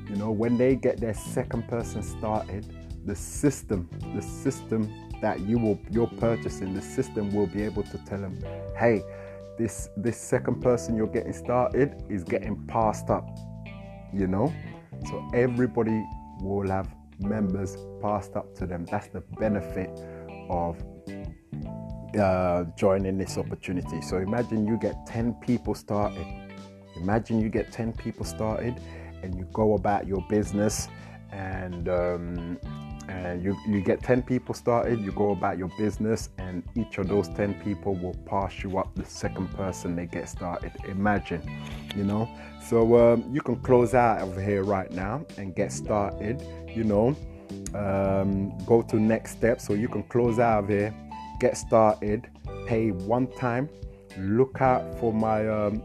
you 0.10 0.16
know, 0.16 0.32
when 0.32 0.58
they 0.58 0.76
get 0.76 1.02
their 1.02 1.14
second 1.14 1.68
person 1.68 2.02
started, 2.02 2.66
the 3.06 3.16
system, 3.16 3.90
the 4.16 4.22
system 4.22 4.90
that 5.22 5.42
you 5.42 5.58
will 5.58 5.80
you're 5.92 6.08
purchasing, 6.08 6.74
the 6.74 6.82
system 6.82 7.34
will 7.34 7.48
be 7.48 7.64
able 7.64 7.84
to 7.84 7.98
tell 8.00 8.20
them, 8.20 8.40
hey, 8.78 9.02
this 9.58 9.90
this 9.98 10.18
second 10.18 10.62
person 10.62 10.96
you're 10.96 11.08
getting 11.08 11.34
started 11.34 12.04
is 12.10 12.24
getting 12.24 12.56
passed 12.68 13.10
up. 13.10 13.28
You 14.14 14.28
know? 14.28 14.54
So 15.10 15.28
everybody 15.34 16.04
will 16.42 16.70
have 16.70 16.88
members 17.20 17.78
passed 18.02 18.36
up 18.36 18.56
to 18.56 18.66
them. 18.66 18.86
That's 18.90 19.08
the 19.08 19.22
benefit 19.40 19.90
of 20.50 20.78
uh, 22.20 22.66
joining 22.78 23.18
this 23.18 23.38
opportunity. 23.38 24.02
So 24.02 24.18
imagine 24.18 24.68
you 24.68 24.78
get 24.78 25.06
10 25.06 25.34
people 25.36 25.76
started. 25.76 26.26
Imagine 26.96 27.42
you 27.42 27.50
get 27.50 27.72
10 27.72 27.94
people 27.94 28.26
started 28.26 28.80
and 29.22 29.36
you 29.36 29.48
go 29.54 29.74
about 29.74 30.08
your 30.08 30.24
business 30.30 30.88
and 31.32 31.90
um, 31.90 32.60
and 33.08 33.44
you, 33.44 33.56
you 33.68 33.82
get 33.82 34.04
10 34.04 34.24
people 34.24 34.54
started, 34.54 35.00
you 35.00 35.12
go 35.12 35.32
about 35.32 35.58
your 35.58 35.70
business, 35.78 36.30
and 36.38 36.64
each 36.76 36.98
of 36.98 37.08
those 37.08 37.28
10 37.30 37.54
people 37.62 37.96
will 37.96 38.16
pass 38.26 38.64
you 38.64 38.78
up 38.78 38.94
the 38.96 39.06
second 39.06 39.48
person 39.56 39.96
they 39.96 40.06
get 40.06 40.28
started. 40.28 40.72
Imagine, 40.88 41.42
you 41.96 42.04
know. 42.04 42.30
So 42.68 43.14
um, 43.14 43.24
you 43.32 43.42
can 43.42 43.56
close 43.58 43.94
out 43.94 44.22
over 44.22 44.42
here 44.42 44.64
right 44.64 44.92
now 44.92 45.26
and 45.38 45.56
get 45.56 45.72
started, 45.72 46.44
you 46.68 46.84
know. 46.84 47.16
Um, 47.74 48.58
go 48.66 48.82
to 48.82 48.98
next 48.98 49.32
step. 49.32 49.62
So 49.62 49.74
you 49.74 49.88
can 49.88 50.04
close 50.04 50.38
out 50.40 50.66
of 50.66 50.70
here, 50.70 50.94
get 51.40 51.56
started, 51.56 52.30
pay 52.66 52.92
one 52.92 53.28
time. 53.36 53.70
Look 54.18 54.62
out 54.62 55.00
for 55.00 55.14
my 55.14 55.48
um, 55.48 55.82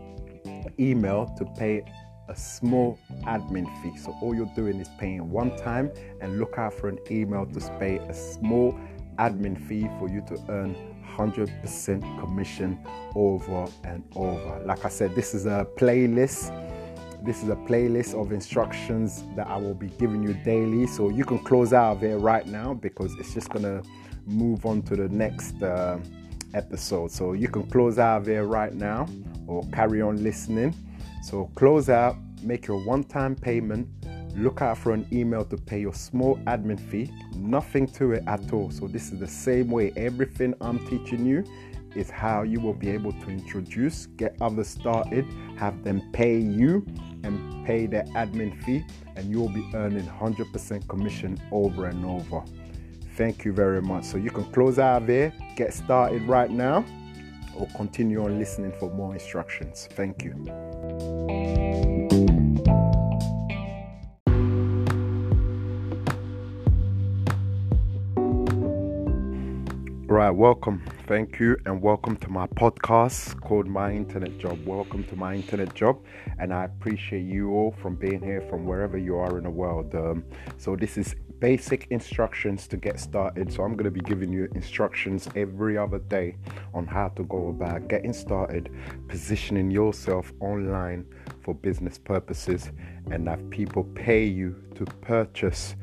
email 0.80 1.26
to 1.38 1.44
pay 1.56 1.84
a 2.28 2.36
small 2.36 2.98
admin 3.24 3.66
fee. 3.82 3.96
So 3.98 4.16
all 4.22 4.34
you're 4.34 4.50
doing 4.54 4.80
is 4.80 4.88
paying 4.98 5.30
one 5.30 5.56
time 5.56 5.90
and 6.20 6.38
look 6.38 6.58
out 6.58 6.74
for 6.74 6.88
an 6.88 6.98
email 7.10 7.46
to 7.46 7.60
pay 7.78 7.98
a 7.98 8.14
small 8.14 8.78
admin 9.18 9.60
fee 9.68 9.88
for 9.98 10.08
you 10.08 10.22
to 10.28 10.38
earn 10.48 10.76
100% 11.16 12.20
commission 12.20 12.78
over 13.14 13.66
and 13.84 14.02
over. 14.16 14.62
Like 14.64 14.84
I 14.84 14.88
said, 14.88 15.14
this 15.14 15.34
is 15.34 15.46
a 15.46 15.66
playlist. 15.76 16.50
This 17.24 17.42
is 17.42 17.48
a 17.50 17.56
playlist 17.56 18.20
of 18.20 18.32
instructions 18.32 19.22
that 19.36 19.46
I 19.46 19.56
will 19.56 19.74
be 19.74 19.88
giving 19.88 20.22
you 20.22 20.34
daily. 20.44 20.86
So 20.86 21.08
you 21.08 21.24
can 21.24 21.38
close 21.38 21.72
out 21.72 21.96
of 21.96 22.00
here 22.00 22.18
right 22.18 22.46
now 22.46 22.74
because 22.74 23.14
it's 23.18 23.34
just 23.34 23.50
gonna 23.50 23.82
move 24.26 24.66
on 24.66 24.82
to 24.82 24.96
the 24.96 25.08
next 25.08 25.62
uh, 25.62 25.98
episode. 26.54 27.10
So 27.10 27.32
you 27.32 27.48
can 27.48 27.64
close 27.64 27.98
out 27.98 28.18
of 28.18 28.24
there 28.24 28.46
right 28.46 28.74
now 28.74 29.06
or 29.46 29.62
carry 29.72 30.00
on 30.02 30.22
listening. 30.22 30.74
So 31.22 31.50
close 31.54 31.88
out, 31.88 32.16
make 32.42 32.66
your 32.66 32.84
one 32.84 33.04
time 33.04 33.36
payment, 33.36 33.88
look 34.36 34.60
out 34.60 34.76
for 34.76 34.92
an 34.92 35.06
email 35.12 35.44
to 35.44 35.56
pay 35.56 35.80
your 35.80 35.94
small 35.94 36.36
admin 36.48 36.80
fee, 36.80 37.12
nothing 37.36 37.86
to 37.86 38.12
it 38.12 38.24
at 38.26 38.52
all. 38.52 38.70
So 38.72 38.88
this 38.88 39.12
is 39.12 39.20
the 39.20 39.28
same 39.28 39.70
way 39.70 39.92
everything 39.96 40.52
I'm 40.60 40.84
teaching 40.86 41.24
you 41.24 41.44
is 41.94 42.10
how 42.10 42.42
you 42.42 42.58
will 42.58 42.74
be 42.74 42.90
able 42.90 43.12
to 43.12 43.28
introduce, 43.28 44.06
get 44.06 44.36
others 44.40 44.66
started, 44.66 45.24
have 45.56 45.84
them 45.84 46.02
pay 46.12 46.38
you 46.38 46.84
and 47.22 47.64
pay 47.64 47.86
their 47.86 48.04
admin 48.16 48.60
fee, 48.64 48.84
and 49.14 49.30
you 49.30 49.40
will 49.40 49.48
be 49.48 49.64
earning 49.74 50.06
100% 50.06 50.88
commission 50.88 51.38
over 51.52 51.86
and 51.86 52.04
over. 52.04 52.42
Thank 53.16 53.44
you 53.44 53.52
very 53.52 53.82
much. 53.82 54.04
So 54.04 54.16
you 54.16 54.30
can 54.30 54.44
close 54.52 54.78
out 54.78 55.06
there, 55.06 55.32
get 55.54 55.72
started 55.72 56.22
right 56.22 56.50
now, 56.50 56.84
or 57.56 57.66
continue 57.76 58.24
on 58.24 58.38
listening 58.38 58.72
for 58.78 58.90
more 58.90 59.12
instructions. 59.12 59.88
Thank 59.92 60.24
you. 60.24 60.32
Right, 70.12 70.30
welcome. 70.30 70.82
Thank 71.06 71.40
you, 71.40 71.56
and 71.64 71.80
welcome 71.80 72.16
to 72.18 72.28
my 72.28 72.46
podcast 72.46 73.40
called 73.40 73.66
My 73.66 73.92
Internet 73.92 74.38
Job. 74.38 74.64
Welcome 74.66 75.04
to 75.04 75.16
My 75.16 75.34
Internet 75.34 75.74
Job, 75.74 76.04
and 76.38 76.52
I 76.52 76.64
appreciate 76.64 77.24
you 77.24 77.50
all 77.50 77.72
from 77.72 77.96
being 77.96 78.20
here 78.20 78.42
from 78.42 78.66
wherever 78.66 78.98
you 78.98 79.16
are 79.16 79.38
in 79.38 79.44
the 79.44 79.50
world. 79.50 79.94
Um, 79.94 80.22
so, 80.58 80.76
this 80.76 80.98
is 80.98 81.16
basic 81.42 81.88
instructions 81.90 82.68
to 82.68 82.76
get 82.76 83.00
started. 83.00 83.52
So, 83.52 83.64
I'm 83.64 83.72
going 83.72 83.84
to 83.84 83.90
be 83.90 84.00
giving 84.00 84.32
you 84.32 84.48
instructions 84.54 85.28
every 85.34 85.76
other 85.76 85.98
day 85.98 86.36
on 86.72 86.86
how 86.86 87.08
to 87.08 87.24
go 87.24 87.48
about 87.48 87.88
getting 87.88 88.12
started, 88.12 88.70
positioning 89.08 89.68
yourself 89.68 90.32
online 90.38 91.04
for 91.40 91.52
business 91.52 91.98
purposes, 91.98 92.70
and 93.10 93.28
have 93.28 93.50
people 93.50 93.82
pay 93.96 94.24
you 94.24 94.54
to 94.76 94.84
purchase 94.84 95.74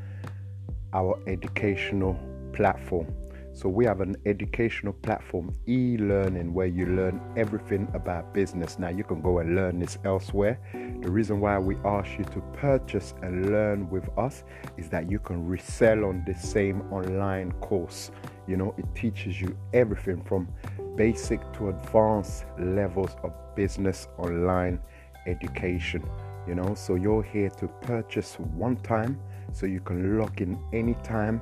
our 0.93 1.19
educational 1.28 2.17
platform. 2.54 3.18
So 3.60 3.67
we 3.67 3.84
have 3.84 4.00
an 4.00 4.15
educational 4.26 4.93
platform, 4.93 5.54
e-learning, 5.67 6.54
where 6.54 6.67
you 6.67 6.86
learn 6.86 7.19
everything 7.36 7.91
about 7.93 8.34
business. 8.34 8.80
Now 8.80 8.88
you 8.88 9.04
can 9.04 9.22
go 9.22 9.39
and 9.39 9.54
learn 9.54 9.80
this 9.80 9.98
elsewhere. 10.06 10.58
The 11.02 11.12
reason 11.12 11.41
why 11.41 11.60
we 11.60 11.76
ask 11.84 12.17
you 12.17 12.24
to 12.24 12.39
purchase 12.54 13.13
and 13.22 13.52
learn 13.52 13.89
with 13.89 14.08
us 14.17 14.45
is 14.78 14.88
that 14.91 15.12
you 15.12 15.19
can 15.19 15.45
resell 15.45 16.06
on 16.06 16.24
the 16.26 16.34
same 16.36 16.84
online 16.84 17.52
course. 17.60 18.12
You 18.48 18.56
know, 18.56 18.74
it 18.78 18.86
teaches 18.95 19.41
you 19.41 19.58
everything 19.74 20.24
from 20.24 20.48
basic 20.95 21.41
to 21.56 21.67
advanced 21.67 22.45
levels 22.58 23.17
of 23.24 23.34
business 23.58 24.08
online 24.17 24.80
education. 25.28 26.10
You 26.48 26.56
know, 26.56 26.76
so 26.76 26.95
you're 26.95 27.24
here 27.24 27.50
to 27.50 27.67
purchase 27.67 28.39
one 28.39 28.78
time 28.78 29.19
so 29.52 29.65
you 29.65 29.82
can 29.82 30.17
log 30.17 30.39
in 30.39 30.58
anytime 30.72 31.41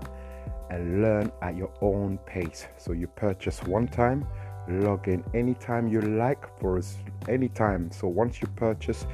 and 0.70 1.02
learn 1.02 1.32
at 1.42 1.56
your 1.56 1.72
own 1.82 2.18
pace. 2.26 2.68
So 2.78 2.94
you 2.94 3.08
purchase 3.08 3.62
one 3.64 3.88
time, 3.88 4.26
log 4.70 5.08
in 5.08 5.24
anytime 5.34 5.88
you 5.88 6.02
like 6.02 6.46
for 6.60 6.82
any 7.28 7.50
time. 7.50 7.92
So 7.92 8.08
once 8.08 8.42
you 8.42 8.48
purchase, 8.56 9.06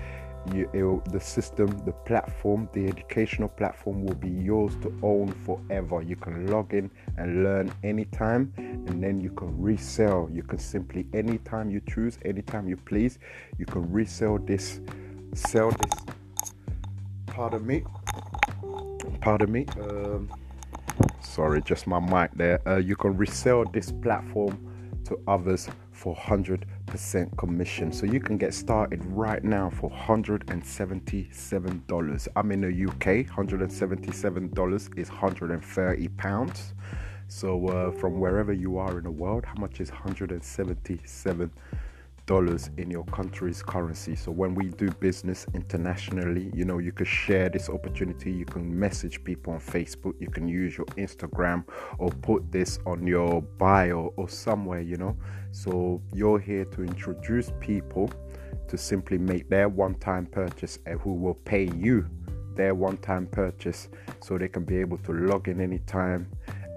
you, 0.52 1.02
the 1.10 1.20
system, 1.20 1.68
the 1.86 1.94
platform, 1.94 2.68
the 2.74 2.88
educational 2.88 3.48
platform 3.48 4.04
will 4.04 4.16
be 4.16 4.30
yours 4.30 4.76
to 4.82 4.94
own 5.02 5.32
forever. 5.32 6.02
You 6.02 6.18
can 6.18 6.48
log 6.48 6.74
in 6.74 6.92
and 7.18 7.44
learn 7.44 7.72
anytime, 7.84 8.52
and 8.58 9.02
then 9.02 9.22
you 9.22 9.30
can 9.30 9.58
resell. 9.62 10.30
You 10.34 10.44
can 10.44 10.60
simply, 10.60 11.08
anytime 11.14 11.70
you 11.70 11.82
choose, 11.88 12.18
anytime 12.26 12.68
you 12.68 12.76
please, 12.76 13.20
you 13.58 13.66
can 13.66 13.90
resell 13.90 14.38
this, 14.38 14.82
sell 15.34 15.72
this. 15.72 15.94
Pardon 17.28 17.66
me. 17.66 17.84
Pardon 19.22 19.52
me. 19.52 19.66
Um, 19.80 20.30
sorry 21.22 21.62
just 21.62 21.88
my 21.88 22.00
mic 22.00 22.32
there. 22.36 22.62
Uh, 22.68 22.78
you 22.78 22.96
can 22.96 23.18
resell 23.18 23.66
this 23.66 23.92
platform 23.92 24.58
to 25.06 25.20
others 25.28 25.70
for 25.92 26.16
100% 26.16 27.38
commission. 27.38 27.92
So 27.92 28.06
you 28.06 28.20
can 28.20 28.38
get 28.38 28.54
started 28.54 29.04
right 29.06 29.44
now 29.44 29.70
for 29.70 29.90
$177 29.90 32.28
i'm 32.36 32.52
in 32.52 32.62
the 32.62 32.86
uk 32.86 33.06
$177 33.06 35.00
is 35.00 35.10
130 35.10 36.08
pounds. 36.10 36.74
So 37.28 37.68
uh, 37.68 37.92
from 37.92 38.20
wherever 38.20 38.54
you 38.54 38.78
are 38.78 38.98
in 38.98 39.06
the 39.06 39.12
world 39.12 39.46
how 39.46 39.56
much 39.56 39.82
is 39.82 39.90
177 39.92 41.52
dollars 42.26 42.70
in 42.78 42.90
your 42.90 43.04
country's 43.06 43.62
currency. 43.62 44.16
So 44.16 44.32
when 44.32 44.56
we 44.56 44.70
do 44.70 44.90
business 44.90 45.46
internationally, 45.54 46.52
you 46.54 46.66
know, 46.66 46.80
you 46.80 46.92
can 46.92 47.06
share 47.06 47.50
this 47.50 47.70
opportunity. 47.70 48.32
You 48.32 48.46
can 48.46 48.78
message 48.78 49.24
people 49.24 49.54
on 49.54 49.60
Facebook. 49.60 50.14
You 50.20 50.28
can 50.28 50.48
use 50.48 50.78
your 50.78 50.86
Instagram 50.98 51.66
or 51.98 52.10
put 52.10 52.52
this 52.52 52.80
on 52.86 53.06
your 53.06 53.42
bio 53.42 54.14
or 54.16 54.30
somewhere, 54.30 54.82
you 54.82 54.98
know. 54.98 55.18
So 55.52 56.02
you're 56.14 56.40
here 56.40 56.66
to 56.66 56.84
introduce 56.84 57.52
people 57.60 58.10
to 58.68 58.78
simply 58.78 59.18
make 59.18 59.50
their 59.50 59.70
one 59.70 59.96
time 59.96 60.26
purchase 60.26 60.80
and 60.86 61.00
who 61.00 61.14
will 61.14 61.36
pay 61.36 61.70
you 61.76 62.06
their 62.56 62.76
one 62.76 62.98
time 62.98 63.28
purchase 63.28 63.90
so 64.22 64.38
they 64.38 64.48
can 64.48 64.64
be 64.64 64.78
able 64.78 64.98
to 65.00 65.12
log 65.12 65.48
in 65.48 65.60
anytime 65.60 66.30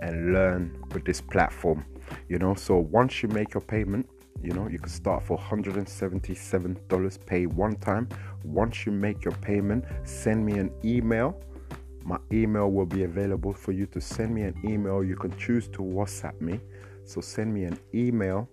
and 0.02 0.32
learn 0.32 0.82
with 0.92 1.04
this 1.04 1.20
platform. 1.20 1.84
You 2.28 2.38
know, 2.38 2.54
so 2.54 2.76
once 2.76 3.22
you 3.22 3.28
make 3.28 3.54
your 3.54 3.60
payment, 3.60 4.08
you 4.46 4.52
know, 4.52 4.68
you 4.68 4.78
can 4.78 4.88
start 4.88 5.24
for 5.24 5.36
$177, 5.36 7.26
pay 7.26 7.46
one 7.46 7.74
time. 7.76 8.08
Once 8.44 8.86
you 8.86 8.92
make 8.92 9.24
your 9.24 9.34
payment, 9.34 9.84
send 10.04 10.46
me 10.46 10.58
an 10.58 10.70
email. 10.84 11.40
My 12.04 12.18
email 12.32 12.70
will 12.70 12.86
be 12.86 13.02
available 13.02 13.52
for 13.52 13.72
you 13.72 13.86
to 13.86 14.00
send 14.00 14.32
me 14.32 14.42
an 14.42 14.54
email. 14.64 15.02
You 15.02 15.16
can 15.16 15.36
choose 15.36 15.66
to 15.68 15.78
WhatsApp 15.78 16.40
me. 16.40 16.60
So 17.04 17.20
send 17.20 17.52
me 17.52 17.64
an 17.64 17.78
email 17.92 18.48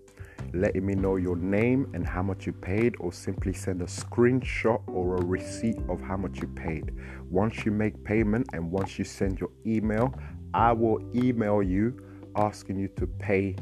letting 0.53 0.85
me 0.85 0.93
know 0.93 1.15
your 1.15 1.35
name 1.37 1.89
and 1.93 2.05
how 2.05 2.21
much 2.21 2.45
you 2.45 2.53
paid, 2.53 2.95
or 2.99 3.13
simply 3.13 3.53
send 3.53 3.81
a 3.81 3.85
screenshot 3.85 4.81
or 4.87 5.15
a 5.15 5.25
receipt 5.25 5.77
of 5.87 6.01
how 6.01 6.17
much 6.17 6.41
you 6.41 6.47
paid. 6.49 6.91
Once 7.29 7.65
you 7.65 7.71
make 7.71 8.03
payment 8.03 8.47
and 8.53 8.71
once 8.71 8.99
you 8.99 9.05
send 9.05 9.39
your 9.39 9.51
email, 9.65 10.13
I 10.53 10.71
will 10.73 10.99
email 11.15 11.63
you 11.63 11.97
asking 12.35 12.77
you 12.77 12.87
to 12.89 13.07
pay 13.07 13.55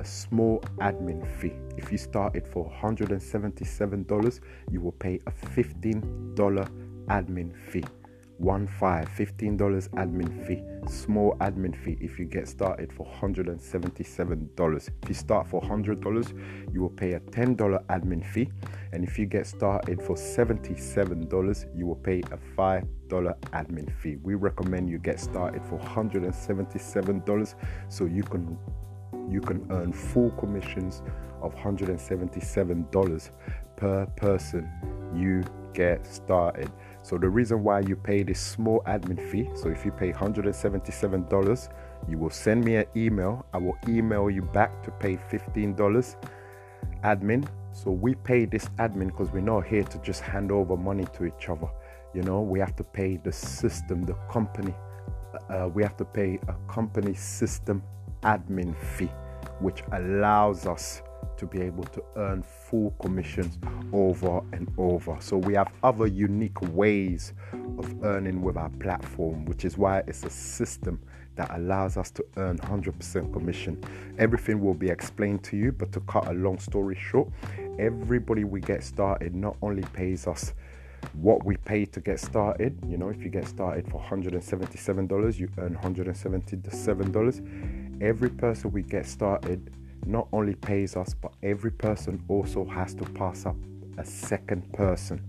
a 0.00 0.04
small 0.04 0.60
admin 0.78 1.26
fee. 1.38 1.54
If 1.76 1.90
you 1.92 1.98
start 1.98 2.36
it 2.36 2.46
for 2.46 2.70
$177, 2.82 4.40
you 4.70 4.80
will 4.80 4.92
pay 4.92 5.20
a 5.26 5.30
$15 5.30 6.34
admin 7.08 7.56
fee. 7.70 7.84
One 8.38 8.66
five, 8.68 9.08
$15 9.08 9.88
admin 9.94 10.46
fee, 10.46 10.62
small 10.88 11.36
admin 11.40 11.74
fee 11.76 11.98
if 12.00 12.20
you 12.20 12.24
get 12.24 12.46
started 12.46 12.92
for 12.92 13.04
$177. 13.04 14.90
If 15.02 15.08
you 15.08 15.14
start 15.14 15.48
for 15.48 15.60
$100, 15.60 16.72
you 16.72 16.80
will 16.80 16.88
pay 16.88 17.14
a 17.14 17.20
$10 17.20 17.56
admin 17.86 18.24
fee. 18.24 18.48
And 18.92 19.02
if 19.02 19.18
you 19.18 19.26
get 19.26 19.44
started 19.44 20.00
for 20.00 20.14
$77, 20.14 21.76
you 21.76 21.86
will 21.86 21.96
pay 21.96 22.20
a 22.20 22.38
$5 22.56 22.86
admin 23.08 23.92
fee. 24.00 24.18
We 24.22 24.36
recommend 24.36 24.88
you 24.88 24.98
get 25.00 25.18
started 25.18 25.64
for 25.64 25.80
$177 25.80 27.54
so 27.88 28.04
you 28.04 28.22
can 28.22 28.56
you 29.30 29.40
can 29.40 29.66
earn 29.70 29.92
full 29.92 30.30
commissions 30.32 31.02
of 31.42 31.54
$177 31.54 33.30
per 33.76 34.06
person 34.16 34.68
you 35.14 35.44
get 35.72 36.06
started. 36.06 36.70
So 37.02 37.16
the 37.16 37.28
reason 37.28 37.62
why 37.62 37.80
you 37.80 37.96
pay 37.96 38.22
this 38.22 38.40
small 38.40 38.82
admin 38.86 39.20
fee, 39.30 39.48
so 39.54 39.68
if 39.68 39.84
you 39.84 39.92
pay 39.92 40.12
$177, 40.12 41.68
you 42.08 42.18
will 42.18 42.30
send 42.30 42.64
me 42.64 42.76
an 42.76 42.86
email. 42.96 43.46
I 43.52 43.58
will 43.58 43.78
email 43.88 44.28
you 44.30 44.42
back 44.42 44.82
to 44.84 44.90
pay 44.90 45.16
$15 45.16 46.16
admin. 47.04 47.46
So 47.72 47.90
we 47.90 48.14
pay 48.14 48.44
this 48.44 48.68
admin 48.78 49.06
because 49.06 49.30
we're 49.30 49.40
not 49.40 49.66
here 49.66 49.84
to 49.84 49.98
just 49.98 50.20
hand 50.22 50.50
over 50.50 50.76
money 50.76 51.06
to 51.14 51.26
each 51.26 51.48
other. 51.48 51.68
You 52.14 52.22
know, 52.22 52.40
we 52.40 52.58
have 52.58 52.74
to 52.76 52.84
pay 52.84 53.18
the 53.18 53.32
system, 53.32 54.04
the 54.04 54.14
company. 54.30 54.74
Uh, 55.48 55.68
we 55.72 55.82
have 55.82 55.96
to 55.98 56.04
pay 56.04 56.40
a 56.48 56.54
company 56.72 57.14
system 57.14 57.82
admin 58.22 58.74
fee, 58.76 59.10
which 59.60 59.82
allows 59.92 60.66
us 60.66 61.02
to 61.36 61.46
be 61.46 61.60
able 61.60 61.84
to 61.84 62.02
earn 62.16 62.42
full 62.42 62.90
commissions 63.00 63.58
over 63.92 64.40
and 64.52 64.72
over. 64.76 65.16
So 65.20 65.36
we 65.36 65.54
have 65.54 65.72
other 65.82 66.06
unique 66.06 66.60
ways 66.74 67.32
of 67.78 68.04
earning 68.04 68.42
with 68.42 68.56
our 68.56 68.70
platform, 68.70 69.44
which 69.44 69.64
is 69.64 69.78
why 69.78 70.02
it's 70.06 70.24
a 70.24 70.30
system 70.30 71.00
that 71.36 71.56
allows 71.56 71.96
us 71.96 72.10
to 72.10 72.24
earn 72.36 72.58
100% 72.58 73.32
commission. 73.32 73.80
Everything 74.18 74.60
will 74.60 74.74
be 74.74 74.90
explained 74.90 75.44
to 75.44 75.56
you, 75.56 75.70
but 75.70 75.92
to 75.92 76.00
cut 76.00 76.26
a 76.26 76.32
long 76.32 76.58
story 76.58 76.96
short, 76.96 77.30
everybody 77.78 78.42
we 78.42 78.60
get 78.60 78.82
started 78.82 79.36
not 79.36 79.56
only 79.62 79.84
pays 79.92 80.26
us 80.26 80.52
what 81.12 81.44
we 81.44 81.56
pay 81.58 81.84
to 81.84 82.00
get 82.00 82.18
started. 82.18 82.76
You 82.86 82.98
know, 82.98 83.10
if 83.10 83.22
you 83.22 83.30
get 83.30 83.46
started 83.46 83.88
for 83.88 84.02
$177, 84.02 85.38
you 85.38 85.48
earn 85.58 85.76
$177. 85.76 87.87
Every 88.00 88.30
person 88.30 88.70
we 88.70 88.82
get 88.82 89.06
started 89.06 89.70
not 90.06 90.28
only 90.32 90.54
pays 90.54 90.96
us, 90.96 91.14
but 91.14 91.32
every 91.42 91.72
person 91.72 92.22
also 92.28 92.64
has 92.64 92.94
to 92.94 93.04
pass 93.04 93.44
up 93.44 93.56
a 93.98 94.04
second 94.04 94.72
person. 94.72 95.20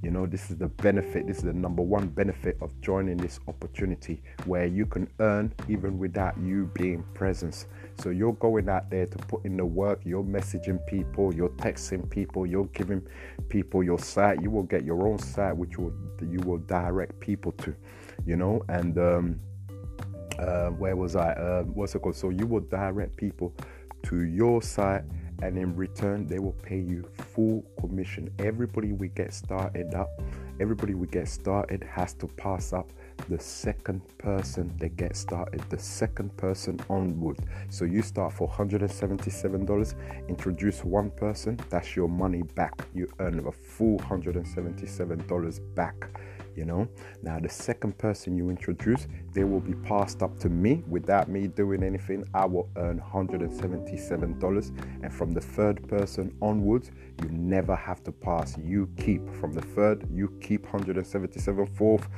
You 0.00 0.10
know, 0.10 0.26
this 0.26 0.50
is 0.50 0.58
the 0.58 0.68
benefit, 0.68 1.26
this 1.26 1.38
is 1.38 1.44
the 1.44 1.52
number 1.52 1.82
one 1.82 2.08
benefit 2.08 2.58
of 2.60 2.78
joining 2.82 3.16
this 3.16 3.40
opportunity 3.48 4.22
where 4.44 4.66
you 4.66 4.86
can 4.86 5.08
earn 5.18 5.52
even 5.68 5.98
without 5.98 6.38
you 6.38 6.70
being 6.74 7.02
present. 7.14 7.66
So 7.98 8.10
you're 8.10 8.34
going 8.34 8.68
out 8.68 8.90
there 8.90 9.06
to 9.06 9.18
put 9.18 9.44
in 9.44 9.56
the 9.56 9.64
work, 9.64 10.00
you're 10.04 10.22
messaging 10.22 10.84
people, 10.86 11.34
you're 11.34 11.48
texting 11.50 12.08
people, 12.08 12.46
you're 12.46 12.66
giving 12.66 13.02
people 13.48 13.82
your 13.82 13.98
site. 13.98 14.42
You 14.42 14.50
will 14.50 14.64
get 14.64 14.84
your 14.84 15.08
own 15.08 15.18
site, 15.18 15.56
which 15.56 15.78
will 15.78 15.94
you 16.20 16.40
will 16.40 16.58
direct 16.58 17.18
people 17.18 17.52
to, 17.52 17.74
you 18.26 18.36
know, 18.36 18.62
and 18.68 18.98
um, 18.98 19.40
uh, 20.38 20.70
where 20.70 20.96
was 20.96 21.16
I? 21.16 21.32
Uh, 21.32 21.62
what's 21.62 21.94
it 21.94 22.02
called? 22.02 22.16
So 22.16 22.30
you 22.30 22.46
will 22.46 22.60
direct 22.60 23.16
people 23.16 23.54
to 24.04 24.24
your 24.24 24.60
site 24.62 25.02
and 25.42 25.58
in 25.58 25.74
return 25.74 26.26
they 26.26 26.38
will 26.38 26.56
pay 26.62 26.78
you 26.78 27.04
full 27.12 27.64
commission 27.80 28.30
everybody 28.38 28.92
we 28.92 29.08
get 29.08 29.32
started 29.32 29.94
up 29.94 30.08
everybody 30.60 30.94
we 30.94 31.06
get 31.08 31.26
started 31.26 31.82
has 31.82 32.14
to 32.14 32.26
pass 32.28 32.72
up 32.72 32.92
the 33.28 33.38
second 33.38 34.00
person 34.18 34.72
that 34.78 34.96
gets 34.96 35.18
started 35.18 35.60
the 35.70 35.78
second 35.78 36.34
person 36.36 36.78
onward 36.88 37.38
so 37.68 37.84
you 37.84 38.02
start 38.02 38.32
for 38.32 38.48
$177 38.48 39.94
introduce 40.28 40.84
one 40.84 41.10
person 41.10 41.58
that's 41.68 41.96
your 41.96 42.08
money 42.08 42.42
back 42.54 42.86
you 42.94 43.10
earn 43.18 43.38
a 43.46 43.52
full 43.52 43.98
$177 43.98 45.74
back 45.74 46.08
you 46.54 46.64
know 46.64 46.88
now 47.22 47.38
the 47.40 47.48
second 47.48 47.96
person 47.98 48.36
you 48.36 48.50
introduce 48.50 49.08
they 49.34 49.44
will 49.44 49.60
be 49.60 49.74
passed 49.86 50.22
up 50.22 50.38
to 50.38 50.48
me. 50.48 50.82
Without 50.88 51.28
me 51.28 51.48
doing 51.48 51.82
anything 51.82 52.24
i 52.34 52.46
will 52.46 52.70
earn 52.76 53.00
$177 53.00 55.02
and 55.02 55.12
from 55.12 55.32
the 55.32 55.40
third 55.40 55.86
person 55.88 56.32
onwards 56.40 56.92
you 57.22 57.28
never 57.28 57.76
have 57.76 58.02
to 58.04 58.12
pass. 58.12 58.56
You 58.58 58.88
keep 58.96 59.28
from 59.34 59.52
the 59.52 59.60
third 59.60 60.06
you 60.10 60.28
keep 60.40 60.62
177 60.62 61.66
fourth 61.66 62.08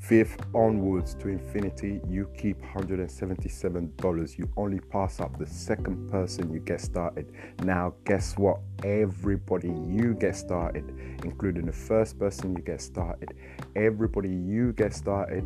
fifth 0.00 0.38
onwards 0.54 1.14
to 1.16 1.28
infinity 1.28 2.00
you 2.08 2.30
keep 2.38 2.58
$177 2.62 4.38
you 4.38 4.48
only 4.56 4.80
pass 4.80 5.20
up 5.20 5.38
the 5.38 5.46
second 5.46 6.10
person 6.10 6.50
you 6.52 6.60
get 6.60 6.80
started. 6.80 7.30
Now 7.62 7.92
guess 8.04 8.38
what? 8.38 8.60
Everybody 8.82 9.74
you 9.88 10.14
get 10.14 10.36
started 10.36 10.84
including 11.24 11.66
the 11.66 11.72
first 11.72 12.18
person 12.18 12.56
you 12.56 12.62
get 12.62 12.80
started 12.80 13.34
everybody 13.76 14.28
you 14.28 14.72
get 14.72 14.94
started 14.94 15.44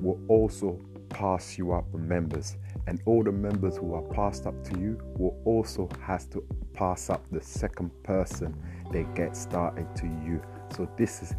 will 0.00 0.20
also 0.28 0.80
pass 1.08 1.56
you 1.56 1.72
up 1.72 1.90
the 1.92 1.98
members 1.98 2.56
and 2.88 3.00
all 3.06 3.22
the 3.22 3.32
members 3.32 3.76
who 3.76 3.94
are 3.94 4.02
passed 4.14 4.46
up 4.46 4.64
to 4.64 4.78
you 4.78 4.98
will 5.18 5.40
also 5.44 5.88
has 6.02 6.26
to 6.26 6.44
pass 6.74 7.10
up 7.10 7.24
the 7.30 7.40
second 7.40 7.90
person 8.02 8.54
they 8.92 9.06
get 9.14 9.36
started 9.36 9.86
to 9.96 10.06
you 10.24 10.42
so 10.70 10.88
this 10.96 11.22
is 11.22 11.34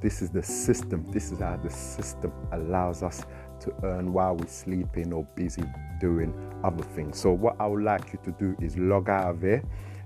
this 0.00 0.20
is 0.20 0.30
the 0.30 0.42
system. 0.42 1.06
This 1.10 1.32
is 1.32 1.38
how 1.38 1.56
the 1.56 1.70
system 1.70 2.32
allows 2.52 3.02
us 3.02 3.24
to 3.60 3.72
earn 3.84 4.12
while 4.12 4.36
we're 4.36 4.46
sleeping 4.46 5.12
or 5.12 5.26
busy 5.34 5.62
doing 6.00 6.34
other 6.62 6.82
things. 6.82 7.18
So, 7.18 7.32
what 7.32 7.56
I 7.58 7.66
would 7.66 7.82
like 7.82 8.12
you 8.12 8.18
to 8.24 8.32
do 8.32 8.56
is 8.60 8.76
log 8.76 9.08
out 9.08 9.30
of 9.30 9.40
there, 9.40 9.62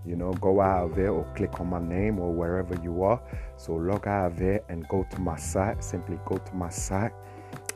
you 0.07 0.15
know, 0.15 0.33
go 0.35 0.61
out 0.61 0.91
of 0.91 0.97
there 0.97 1.11
or 1.11 1.25
click 1.35 1.59
on 1.61 1.69
my 1.69 1.81
name 1.81 2.19
or 2.21 2.33
wherever 2.33 2.77
you 2.83 3.03
are. 3.03 3.21
So, 3.57 3.75
log 3.75 4.07
out 4.07 4.33
of 4.33 4.39
there 4.39 4.61
and 4.69 4.87
go 4.89 5.05
to 5.11 5.21
my 5.21 5.37
site. 5.37 5.83
Simply 5.83 6.19
go 6.27 6.37
to 6.37 6.55
my 6.55 6.69
site 6.69 7.13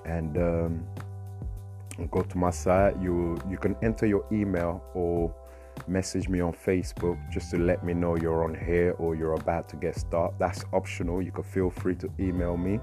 and 0.05 0.37
um, 0.37 0.85
go 2.11 2.23
to 2.23 2.39
my 2.39 2.51
site. 2.51 3.01
You 3.01 3.39
you 3.49 3.59
can 3.59 3.77
enter 3.83 4.07
your 4.07 4.25
email 4.33 4.83
or 4.95 5.35
message 5.87 6.29
me 6.29 6.41
on 6.41 6.53
Facebook 6.53 7.19
just 7.31 7.51
to 7.51 7.59
let 7.59 7.85
me 7.85 7.95
know 7.95 8.17
you're 8.17 8.45
on 8.45 8.55
here 8.55 8.95
or 8.99 9.15
you're 9.15 9.35
about 9.35 9.69
to 9.71 9.77
get 9.77 9.97
started. 9.97 10.39
That's 10.39 10.65
optional. 10.73 11.23
You 11.23 11.33
can 11.33 11.45
feel 11.45 11.71
free 11.71 11.95
to 11.97 12.11
email 12.21 12.57
me. 12.57 12.81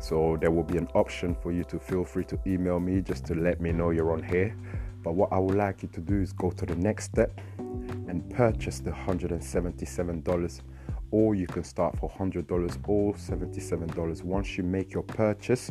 So 0.00 0.36
there 0.40 0.50
will 0.50 0.64
be 0.64 0.78
an 0.78 0.88
option 0.94 1.36
for 1.40 1.52
you 1.52 1.64
to 1.64 1.78
feel 1.78 2.04
free 2.04 2.24
to 2.24 2.38
email 2.46 2.80
me 2.80 3.00
just 3.00 3.24
to 3.26 3.34
let 3.34 3.60
me 3.60 3.72
know 3.72 3.90
you're 3.90 4.12
on 4.12 4.22
here. 4.22 4.56
But 5.02 5.14
what 5.14 5.32
I 5.32 5.38
would 5.38 5.54
like 5.54 5.82
you 5.82 5.88
to 5.92 6.00
do 6.00 6.20
is 6.20 6.32
go 6.32 6.50
to 6.50 6.66
the 6.66 6.74
next 6.76 7.04
step 7.04 7.40
and 7.58 8.28
purchase 8.30 8.80
the 8.80 8.90
$177 8.90 10.60
or 11.10 11.34
you 11.34 11.46
can 11.46 11.62
start 11.62 11.96
for 11.98 12.10
$100 12.10 12.50
or 12.88 13.14
$77. 13.14 14.22
Once 14.24 14.58
you 14.58 14.64
make 14.64 14.92
your 14.92 15.04
purchase, 15.04 15.70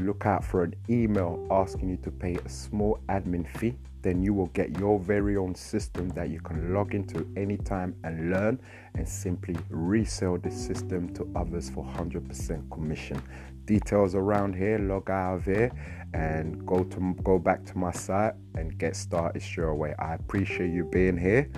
look 0.00 0.26
out 0.26 0.44
for 0.44 0.62
an 0.62 0.74
email 0.88 1.46
asking 1.50 1.88
you 1.88 1.96
to 1.98 2.10
pay 2.10 2.36
a 2.44 2.48
small 2.48 2.98
admin 3.08 3.46
fee 3.58 3.76
then 4.02 4.22
you 4.22 4.32
will 4.32 4.46
get 4.48 4.78
your 4.78 4.98
very 4.98 5.36
own 5.36 5.54
system 5.54 6.08
that 6.10 6.30
you 6.30 6.40
can 6.40 6.72
log 6.72 6.94
into 6.94 7.26
anytime 7.36 7.94
and 8.04 8.30
learn 8.30 8.58
and 8.94 9.08
simply 9.08 9.56
resell 9.68 10.38
the 10.38 10.50
system 10.50 11.12
to 11.14 11.28
others 11.36 11.70
for 11.70 11.84
100% 11.84 12.70
commission. 12.70 13.22
Details 13.66 14.14
around 14.14 14.54
here 14.54 14.78
log 14.78 15.10
out 15.10 15.36
of 15.36 15.44
here 15.44 15.70
and 16.14 16.66
go 16.66 16.82
to 16.82 17.14
go 17.22 17.38
back 17.38 17.64
to 17.66 17.78
my 17.78 17.92
site 17.92 18.34
and 18.56 18.76
get 18.78 18.96
started 18.96 19.42
straight 19.42 19.68
away. 19.68 19.94
I 19.98 20.14
appreciate 20.14 20.72
you 20.72 20.84
being 20.84 21.16
here. 21.16 21.50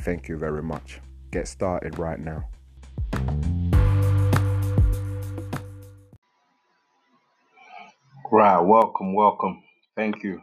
Thank 0.00 0.28
you 0.28 0.38
very 0.38 0.62
much. 0.62 1.00
Get 1.30 1.48
started 1.48 1.98
right 1.98 2.20
now 2.20 2.48
right 8.32 8.60
welcome 8.60 9.14
welcome 9.14 9.62
thank 9.96 10.22
you 10.22 10.40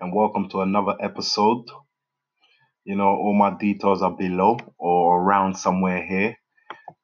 and 0.00 0.14
welcome 0.14 0.48
to 0.50 0.60
another 0.62 0.94
episode. 1.00 1.64
You 2.84 2.96
know, 2.96 3.08
all 3.08 3.34
my 3.34 3.56
details 3.58 4.02
are 4.02 4.16
below 4.16 4.58
or 4.78 5.20
around 5.22 5.56
somewhere 5.56 6.06
here 6.06 6.36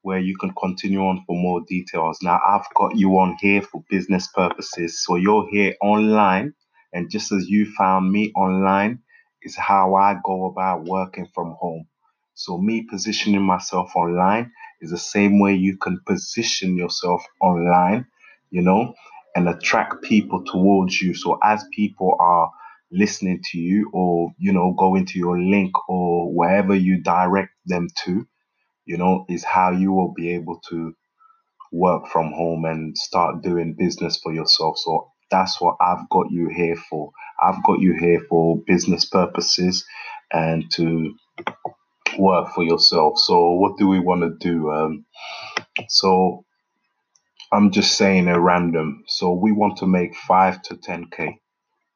where 0.02 0.20
you 0.20 0.36
can 0.38 0.52
continue 0.60 1.00
on 1.00 1.24
for 1.26 1.36
more 1.36 1.62
details. 1.68 2.18
Now, 2.22 2.40
I've 2.46 2.66
got 2.76 2.96
you 2.96 3.10
on 3.18 3.36
here 3.40 3.62
for 3.62 3.84
business 3.90 4.28
purposes. 4.34 5.04
So 5.04 5.16
you're 5.16 5.48
here 5.50 5.74
online, 5.82 6.54
and 6.92 7.10
just 7.10 7.32
as 7.32 7.48
you 7.48 7.66
found 7.78 8.10
me 8.12 8.32
online, 8.36 9.00
is 9.42 9.56
how 9.56 9.94
I 9.96 10.16
go 10.24 10.46
about 10.46 10.84
working 10.84 11.28
from 11.34 11.56
home. 11.60 11.86
So, 12.34 12.58
me 12.58 12.86
positioning 12.90 13.42
myself 13.42 13.92
online 13.96 14.52
is 14.80 14.90
the 14.92 14.98
same 14.98 15.40
way 15.40 15.54
you 15.54 15.78
can 15.78 16.00
position 16.06 16.76
yourself 16.76 17.24
online, 17.40 18.06
you 18.50 18.62
know, 18.62 18.94
and 19.36 19.48
attract 19.48 20.02
people 20.04 20.44
towards 20.44 21.00
you. 21.00 21.14
So, 21.14 21.38
as 21.44 21.64
people 21.74 22.16
are 22.20 22.50
listening 22.92 23.42
to 23.52 23.58
you 23.58 23.90
or 23.94 24.32
you 24.38 24.52
know 24.52 24.74
going 24.78 25.06
to 25.06 25.18
your 25.18 25.40
link 25.40 25.72
or 25.88 26.32
wherever 26.34 26.74
you 26.74 27.02
direct 27.02 27.52
them 27.66 27.88
to 28.04 28.26
you 28.86 28.96
know 28.98 29.26
is 29.28 29.44
how 29.44 29.70
you 29.72 29.92
will 29.92 30.14
be 30.14 30.30
able 30.34 30.60
to 30.70 30.92
work 31.72 32.08
from 32.08 32.32
home 32.32 32.64
and 32.66 32.96
start 32.96 33.42
doing 33.42 33.74
business 33.78 34.18
for 34.22 34.32
yourself. 34.32 34.78
So 34.78 35.12
that's 35.30 35.60
what 35.60 35.76
I've 35.80 36.08
got 36.10 36.30
you 36.30 36.48
here 36.48 36.76
for. 36.90 37.12
I've 37.42 37.62
got 37.64 37.80
you 37.80 37.94
here 38.00 38.22
for 38.30 38.58
business 38.66 39.04
purposes 39.04 39.84
and 40.32 40.70
to 40.72 41.14
work 42.18 42.54
for 42.54 42.64
yourself. 42.64 43.18
So 43.18 43.52
what 43.52 43.78
do 43.78 43.88
we 43.88 44.00
want 44.00 44.22
to 44.22 44.36
do? 44.40 44.70
Um, 44.72 45.06
so 45.88 46.44
I'm 47.52 47.72
just 47.72 47.96
saying 47.96 48.28
a 48.28 48.40
random 48.40 49.04
so 49.08 49.32
we 49.32 49.52
want 49.52 49.78
to 49.78 49.86
make 49.86 50.16
5 50.16 50.62
to 50.64 50.76
10k 50.76 51.34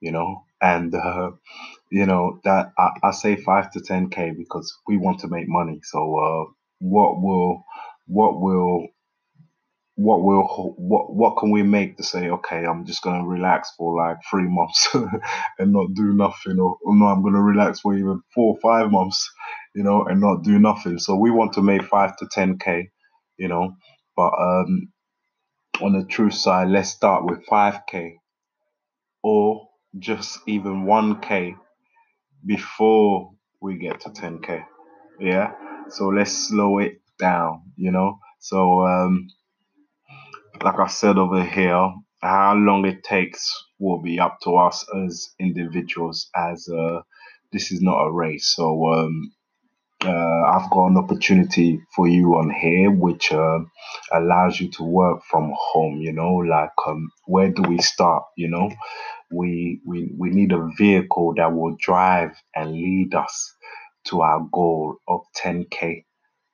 you 0.01 0.13
know 0.13 0.45
and 0.63 0.95
uh, 0.95 1.31
you 1.91 2.07
know 2.07 2.41
that 2.45 2.73
I, 2.79 2.91
I 3.05 3.11
say 3.13 3.37
five 3.37 3.71
to 3.73 3.81
ten 3.81 4.11
k 4.11 4.33
because 4.37 4.73
we 4.89 4.97
want 4.99 5.21
to 5.21 5.29
make 5.29 5.49
money. 5.49 5.81
So 5.85 5.99
uh, 6.19 6.53
what 6.81 7.23
will 7.23 7.65
what 8.07 8.41
will 8.41 8.89
what 9.97 10.23
will 10.23 10.45
what 10.79 11.15
what 11.15 11.37
can 11.39 11.51
we 11.51 11.63
make 11.63 11.97
to 11.99 12.03
say 12.03 12.31
okay 12.31 12.65
i'm 12.65 12.87
just 12.87 13.03
going 13.03 13.21
to 13.21 13.29
relax 13.29 13.73
for 13.77 13.97
like 13.97 14.17
three 14.31 14.49
months 14.49 14.89
and 15.59 15.73
not 15.73 15.93
do 15.95 16.15
nothing 16.15 16.59
or, 16.59 16.79
or 16.83 16.97
no 16.97 17.07
i'm 17.07 17.23
going 17.23 17.35
to 17.35 17.41
relax 17.43 17.81
for 17.81 17.95
even 17.97 18.21
four 18.35 18.55
or 18.57 18.61
five 18.63 18.91
months 18.91 19.31
you 19.75 19.83
know 19.83 20.05
and 20.07 20.21
not 20.21 20.43
do 20.45 20.59
nothing 20.59 20.99
so 20.99 21.17
we 21.17 21.31
want 21.31 21.53
to 21.53 21.63
make 21.63 21.83
5 21.85 22.17
to 22.19 22.27
10k 22.27 22.85
you 23.39 23.49
know 23.49 23.75
but 24.17 24.33
um 24.41 24.92
on 25.83 25.93
the 25.93 26.05
true 26.07 26.31
side 26.31 26.69
let's 26.69 26.91
start 26.91 27.25
with 27.25 27.45
5k 27.47 28.15
or 29.23 29.69
just 29.99 30.39
even 30.47 30.85
1k 30.85 31.57
before 32.47 33.33
we 33.61 33.77
get 33.79 34.01
to 34.01 34.11
10k 34.11 34.65
yeah? 35.21 35.53
So 35.89 36.09
let's 36.09 36.49
slow 36.49 36.79
it 36.79 37.01
down 37.19 37.63
you 37.77 37.91
know? 37.91 38.19
So 38.39 38.87
um 38.87 39.29
like 40.63 40.79
i 40.79 40.87
said 40.87 41.19
over 41.19 41.43
here 41.43 41.93
how 42.21 42.55
long 42.55 42.85
it 42.87 43.03
takes 43.03 43.53
will 43.81 44.01
be 44.01 44.21
up 44.21 44.39
to 44.43 44.57
us 44.57 44.87
as 45.05 45.31
individuals 45.41 46.31
as 46.37 46.69
uh 46.69 47.01
this 47.53 47.71
is 47.73 47.83
not 47.83 48.07
a 48.07 48.13
race. 48.13 48.55
So 48.55 48.93
um 48.93 49.33
uh, 50.05 50.43
I've 50.53 50.71
got 50.71 50.89
an 50.89 50.97
opportunity 50.97 51.81
for 51.95 52.09
you 52.09 52.35
on 52.37 52.51
here 52.51 52.91
which 52.91 53.33
uh, 53.33 53.61
allows 54.13 54.61
you 54.61 54.71
to 54.73 54.85
work 54.85 55.23
from 55.31 55.53
home. 55.57 56.01
You 56.01 56.13
know, 56.13 56.35
like 56.35 56.71
um, 56.87 57.11
where 57.27 57.51
do 57.51 57.63
we 57.63 57.79
start? 57.79 58.25
You 58.37 58.49
know, 58.49 58.71
we 59.31 59.81
we 59.87 60.11
we 60.17 60.31
need 60.31 60.53
a 60.53 60.69
vehicle 60.79 61.35
that 61.37 61.53
will 61.53 61.77
drive 61.81 62.33
and 62.55 62.73
lead 62.73 63.15
us 63.15 63.55
to 64.07 64.23
our 64.23 64.47
goal 64.53 64.97
of 65.09 65.21
10k. 65.37 66.05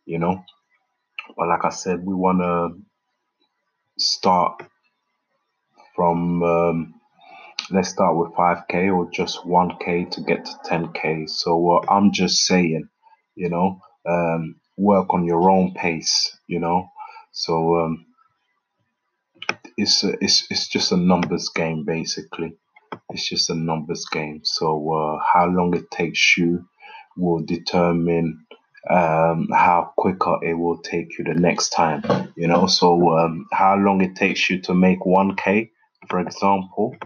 You 0.07 0.19
know, 0.19 0.43
but 1.37 1.49
like 1.49 1.65
I 1.65 1.71
said, 1.71 2.05
we 2.05 2.15
want 2.15 2.41
to 2.41 2.81
start 3.99 4.63
from 5.97 6.43
um, 6.43 6.95
let's 7.71 7.91
start 7.91 8.17
with 8.17 8.33
5k 8.33 8.95
or 8.95 9.11
just 9.11 9.45
1k 9.45 10.11
to 10.13 10.21
get 10.23 10.45
to 10.45 10.53
10k. 10.67 11.29
So 11.29 11.79
uh, 11.79 11.87
I'm 11.93 12.13
just 12.13 12.47
saying, 12.47 12.89
you 13.39 13.49
know, 13.49 13.81
um, 14.07 14.57
work 14.77 15.15
on 15.15 15.25
your 15.25 15.51
own 15.51 15.75
pace. 15.75 16.37
You 16.47 16.59
know, 16.59 16.91
so 17.33 17.79
um, 17.79 18.07
it's 19.77 20.05
it's 20.05 20.47
it's 20.51 20.69
just 20.69 20.93
a 20.93 20.97
numbers 20.97 21.49
game 21.55 21.85
basically. 21.85 22.57
It's 23.11 23.29
just 23.29 23.51
a 23.51 23.55
numbers 23.55 24.05
game. 24.07 24.41
So 24.45 24.93
uh, 24.93 25.23
how 25.33 25.47
long 25.47 25.75
it 25.77 25.91
takes 25.91 26.37
you 26.37 26.67
will 27.17 27.45
determine 27.45 28.47
um, 28.91 29.49
how 29.53 29.93
quicker 29.97 30.39
it 30.43 30.55
will 30.55 30.79
take 30.79 31.19
you 31.19 31.25
the 31.25 31.35
next 31.35 31.71
time. 31.71 32.03
You 32.37 32.49
know, 32.49 32.67
so 32.67 33.19
um, 33.19 33.47
how 33.53 33.77
long 33.77 34.01
it 34.01 34.17
takes 34.17 34.49
you 34.49 34.61
to 34.63 34.75
make 34.75 35.01
1k, 35.01 35.71
for 36.09 36.21
example, 36.21 36.97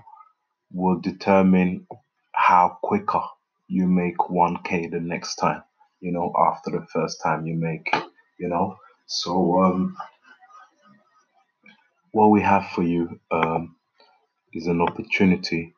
will 0.72 1.00
determine 1.00 1.86
how 2.32 2.78
quicker 2.82 3.22
you 3.68 3.86
make 3.86 4.18
1k 4.18 4.90
the 4.90 5.00
next 5.00 5.36
time. 5.36 5.62
You 6.02 6.12
know, 6.12 6.34
after 6.38 6.72
the 6.72 6.86
first 6.92 7.22
time 7.22 7.46
you 7.46 7.56
make. 7.56 7.90
You 8.40 8.50
know, 8.50 8.76
so 9.06 9.62
um, 9.64 9.96
what 12.12 12.28
we 12.28 12.42
have 12.42 12.66
for 12.74 12.82
you 12.84 13.20
um, 13.32 13.76
is 14.54 14.66
an 14.68 14.80
opportunity 14.82 15.68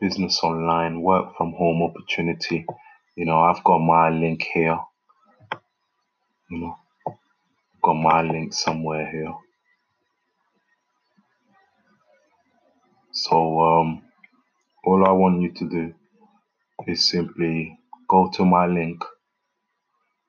business 0.00 0.40
online, 0.42 1.02
work 1.02 1.36
from 1.36 1.52
home 1.52 1.82
opportunity. 1.82 2.66
You 3.16 3.26
know, 3.26 3.40
I've 3.40 3.64
got 3.64 3.78
my 3.80 4.10
link 4.10 4.46
here. 4.54 4.78
You 6.50 6.58
know, 6.60 6.76
got 7.82 7.94
my 7.94 8.22
link 8.22 8.54
somewhere 8.54 9.10
here. 9.10 9.34
So 13.12 13.60
um, 13.60 14.02
all 14.84 15.06
I 15.06 15.12
want 15.12 15.42
you 15.42 15.52
to 15.54 15.68
do 15.70 15.94
is 16.88 17.10
simply 17.10 17.78
go 18.08 18.30
to 18.34 18.44
my 18.44 18.66
link. 18.66 19.04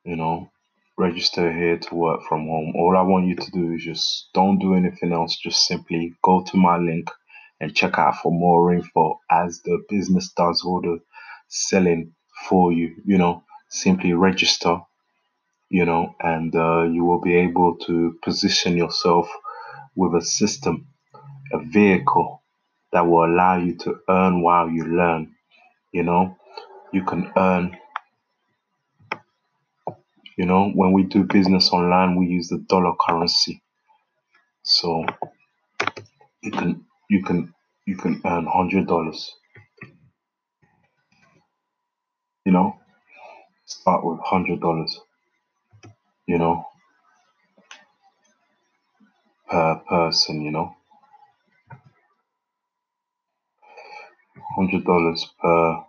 You 0.06 0.18
know, 0.18 0.52
register 0.98 1.54
here 1.54 1.78
to 1.80 1.96
work 1.96 2.22
from 2.30 2.48
home. 2.48 2.74
All 2.78 2.98
I 2.98 3.04
want 3.04 3.28
you 3.28 3.36
to 3.38 3.52
do 3.52 3.74
is 3.74 3.86
just 3.86 4.30
don't 4.34 4.60
do 4.60 4.76
anything 4.76 5.14
else. 5.14 5.38
Just 5.38 5.68
simply 5.68 6.16
go 6.24 6.44
to 6.44 6.58
my 6.58 6.78
link 6.78 7.10
and 7.62 7.76
check 7.76 8.00
out 8.00 8.18
for 8.18 8.34
more 8.34 8.74
info 8.74 9.22
as 9.32 9.62
the 9.64 9.84
business 9.90 10.34
does 10.38 10.64
all 10.66 10.82
the 10.82 11.00
selling 11.50 12.14
for 12.50 12.74
you. 12.74 12.96
You 13.06 13.20
know, 13.20 13.44
simply 13.70 14.14
register, 14.14 14.82
you 15.70 15.86
know, 15.86 16.16
and 16.22 16.56
uh, 16.56 16.84
you 16.84 17.06
will 17.06 17.22
be 17.22 17.36
able 17.38 17.78
to 17.88 18.18
position 18.24 18.78
yourself 18.78 19.30
with 19.96 20.16
a 20.16 20.26
system, 20.26 20.88
a 21.54 21.60
vehicle 21.60 22.44
that 22.94 23.08
will 23.08 23.26
allow 23.26 23.58
you 23.58 23.78
to 23.80 23.98
earn 24.10 24.42
while 24.42 24.70
you 24.70 24.86
learn. 24.86 25.36
You 25.94 26.04
know, 26.04 26.38
you 26.94 27.04
can 27.06 27.32
earn. 27.38 27.78
You 30.38 30.46
know, 30.48 30.72
when 30.72 30.94
we 30.94 31.04
do 31.04 31.24
business 31.24 31.72
online, 31.72 32.16
we 32.18 32.28
use 32.28 32.50
the 32.50 32.60
dollar 32.70 32.94
currency. 33.00 33.62
So 34.64 35.06
you 36.42 36.52
can 36.52 36.86
you 37.10 37.24
can 37.24 37.54
you 37.86 37.98
can 37.98 38.22
earn 38.26 38.46
hundred 38.48 38.88
dollars. 38.88 39.32
You 42.46 42.54
know, 42.54 42.80
start 43.66 44.06
with 44.06 44.20
hundred 44.24 44.62
dollars. 44.62 45.00
You 46.28 46.38
know, 46.40 46.66
per 49.50 49.76
person. 49.90 50.42
You 50.42 50.52
know, 50.52 50.76
hundred 54.56 54.86
dollars 54.86 55.26
per 55.42 55.84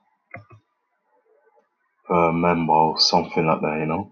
per 2.09 2.33
member 2.33 2.73
or 2.73 3.01
something 3.01 3.47
like 3.47 3.61
that. 3.63 3.79
You 3.81 3.87
know, 3.87 4.11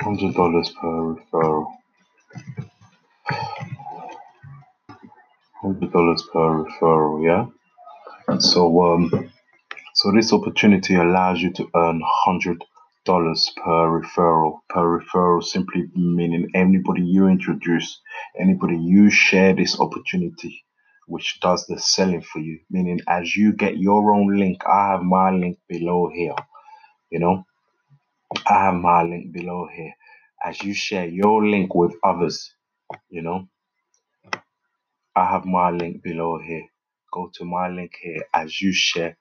hundred 0.00 0.34
dollars 0.34 0.70
per 0.80 1.16
referral. 1.16 1.66
Hundred 5.62 5.92
dollars 5.92 6.22
per 6.32 6.64
referral. 6.64 7.24
Yeah. 7.24 7.46
So 8.40 8.82
um, 8.82 9.30
so 9.94 10.12
this 10.12 10.32
opportunity 10.32 10.94
allows 10.96 11.40
you 11.42 11.52
to 11.54 11.68
earn 11.76 12.02
hundred 12.04 12.64
dollars 13.04 13.52
per 13.56 14.00
referral. 14.00 14.60
Per 14.70 15.00
referral 15.00 15.42
simply 15.44 15.86
meaning 15.94 16.48
anybody 16.54 17.02
you 17.02 17.28
introduce, 17.28 18.00
anybody 18.38 18.78
you 18.78 19.10
share 19.10 19.54
this 19.54 19.80
opportunity, 19.80 20.64
which 21.08 21.40
does 21.40 21.66
the 21.66 21.78
selling 21.78 22.22
for 22.22 22.40
you. 22.40 22.60
Meaning 22.70 23.00
as 23.08 23.36
you 23.36 23.52
get 23.52 23.78
your 23.78 24.12
own 24.12 24.38
link, 24.38 24.62
I 24.66 24.92
have 24.92 25.02
my 25.02 25.30
link 25.30 25.58
below 25.68 26.10
here. 26.14 26.36
You 27.10 27.20
know, 27.20 27.44
I 28.46 28.66
have 28.66 28.74
my 28.74 29.02
link 29.04 29.32
below 29.32 29.68
here. 29.74 29.94
As 30.44 30.62
you 30.62 30.74
share 30.74 31.06
your 31.06 31.46
link 31.46 31.74
with 31.74 31.94
others, 32.04 32.54
you 33.10 33.22
know, 33.22 33.48
I 35.16 35.26
have 35.30 35.44
my 35.46 35.70
link 35.70 36.02
below 36.02 36.38
here. 36.40 36.64
Go 37.12 37.30
to 37.34 37.44
my 37.44 37.68
link 37.68 37.92
here 38.02 38.24
as 38.34 38.60
you 38.60 38.72
share 38.72 39.16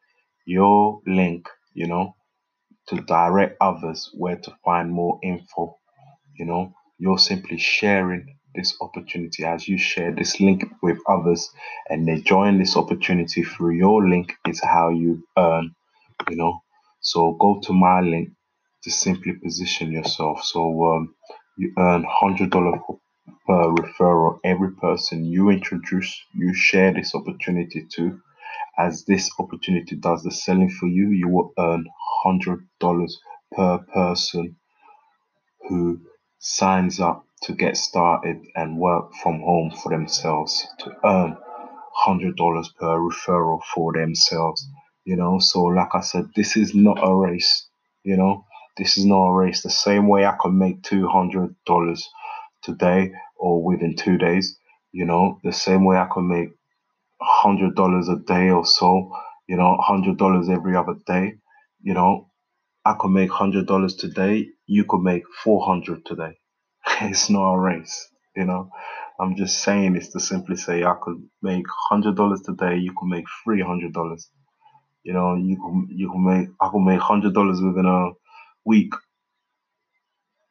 your 0.45 1.01
link, 1.07 1.47
you 1.73 1.87
know, 1.87 2.15
to 2.89 2.97
direct 3.01 3.57
others 3.61 4.11
where 4.15 4.37
to 4.37 4.53
find 4.65 4.91
more 4.91 5.19
info. 5.23 5.77
You 6.35 6.45
know, 6.45 6.73
you're 6.99 7.19
simply 7.19 7.59
sharing 7.59 8.37
this 8.55 8.77
opportunity 8.81 9.45
as 9.45 9.67
you 9.67 9.77
share 9.77 10.13
this 10.13 10.39
link 10.41 10.65
with 10.83 10.99
others 11.09 11.49
and 11.89 12.07
they 12.07 12.21
join 12.21 12.59
this 12.59 12.77
opportunity 12.77 13.43
through 13.43 13.75
your 13.77 14.07
link 14.09 14.33
is 14.47 14.61
how 14.63 14.89
you 14.89 15.23
earn, 15.37 15.75
you 16.29 16.37
know. 16.37 16.59
So 17.01 17.33
go 17.39 17.59
to 17.63 17.73
my 17.73 18.01
link 18.01 18.29
to 18.83 18.91
simply 18.91 19.33
position 19.33 19.91
yourself. 19.91 20.43
So 20.43 20.61
um, 20.93 21.15
you 21.57 21.73
earn 21.77 22.05
hundred 22.09 22.51
dollars 22.51 22.79
per 23.47 23.71
referral 23.73 24.39
every 24.43 24.73
person 24.75 25.25
you 25.25 25.49
introduce, 25.49 26.21
you 26.35 26.53
share 26.53 26.93
this 26.93 27.15
opportunity 27.15 27.87
to 27.95 28.19
as 28.77 29.05
this 29.05 29.29
opportunity 29.39 29.95
does 29.97 30.23
the 30.23 30.31
selling 30.31 30.69
for 30.69 30.87
you, 30.87 31.11
you 31.11 31.27
will 31.29 31.53
earn 31.59 31.85
hundred 32.23 32.67
dollars 32.79 33.19
per 33.55 33.79
person 33.93 34.55
who 35.69 35.99
signs 36.39 36.99
up 36.99 37.25
to 37.43 37.53
get 37.53 37.77
started 37.77 38.37
and 38.55 38.77
work 38.79 39.13
from 39.23 39.41
home 39.41 39.71
for 39.71 39.91
themselves 39.91 40.67
to 40.79 40.91
earn 41.05 41.37
hundred 41.93 42.35
dollars 42.37 42.73
per 42.79 42.97
referral 42.99 43.61
for 43.73 43.93
themselves. 43.93 44.67
You 45.05 45.17
know, 45.17 45.39
so 45.39 45.63
like 45.63 45.95
I 45.95 46.01
said, 46.01 46.25
this 46.35 46.57
is 46.57 46.75
not 46.75 46.99
a 47.03 47.15
race. 47.15 47.67
You 48.03 48.17
know, 48.17 48.45
this 48.79 48.97
is 48.97 49.05
not 49.05 49.27
a 49.29 49.33
race. 49.33 49.63
The 49.63 49.71
same 49.71 50.09
way 50.09 50.25
I 50.25 50.37
can 50.41 50.57
make 50.59 50.83
two 50.83 51.09
hundred 51.09 51.55
dollars 51.67 52.09
today 52.63 53.13
or 53.37 53.63
within 53.63 53.95
two 53.97 54.17
days, 54.19 54.57
you 54.93 55.05
know, 55.05 55.39
the 55.45 55.53
same 55.53 55.85
way 55.85 55.97
I 55.97 56.09
can 56.13 56.29
make 56.29 56.49
hundred 57.21 57.75
dollars 57.75 58.09
a 58.09 58.17
day 58.17 58.49
or 58.51 58.65
so, 58.65 59.11
you 59.47 59.57
know, 59.57 59.77
hundred 59.81 60.17
dollars 60.17 60.49
every 60.49 60.75
other 60.75 60.95
day, 61.07 61.35
you 61.81 61.93
know, 61.95 62.29
I 62.85 62.95
could 62.99 63.11
make 63.11 63.31
hundred 63.31 63.67
dollars 63.67 63.95
today, 63.95 64.47
you 64.67 64.85
could 64.85 65.01
make 65.01 65.23
four 65.43 65.65
hundred 65.65 66.05
today. 66.05 66.39
it's 67.01 67.29
not 67.29 67.53
a 67.55 67.59
race, 67.59 68.09
you 68.35 68.45
know. 68.45 68.71
I'm 69.19 69.35
just 69.37 69.63
saying 69.63 69.93
this 69.93 70.09
to 70.13 70.21
simply 70.21 70.57
say 70.57 70.83
I 70.83 70.95
could 71.01 71.17
make 71.41 71.65
hundred 71.89 72.17
dollars 72.17 72.41
today, 72.41 72.77
you 72.77 72.93
could 72.97 73.07
make 73.07 73.25
three 73.43 73.61
hundred 73.61 73.93
dollars. 73.93 74.29
You 75.03 75.13
know, 75.13 75.35
you 75.35 75.57
can 75.57 75.87
you 75.91 76.11
can 76.11 76.25
make 76.25 76.49
I 76.61 76.69
could 76.69 76.81
make 76.81 77.01
hundred 77.01 77.33
dollars 77.35 77.61
within 77.61 77.85
a 77.87 78.11
week. 78.65 78.93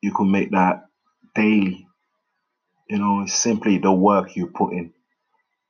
You 0.03 0.13
can 0.15 0.31
make 0.33 0.53
that 0.53 0.85
daily. 1.35 1.87
You 2.89 2.99
know, 2.99 3.23
it's 3.23 3.35
simply 3.35 3.79
the 3.79 3.93
work 3.93 4.37
you 4.37 4.49
put 4.49 4.75
in. 4.75 4.93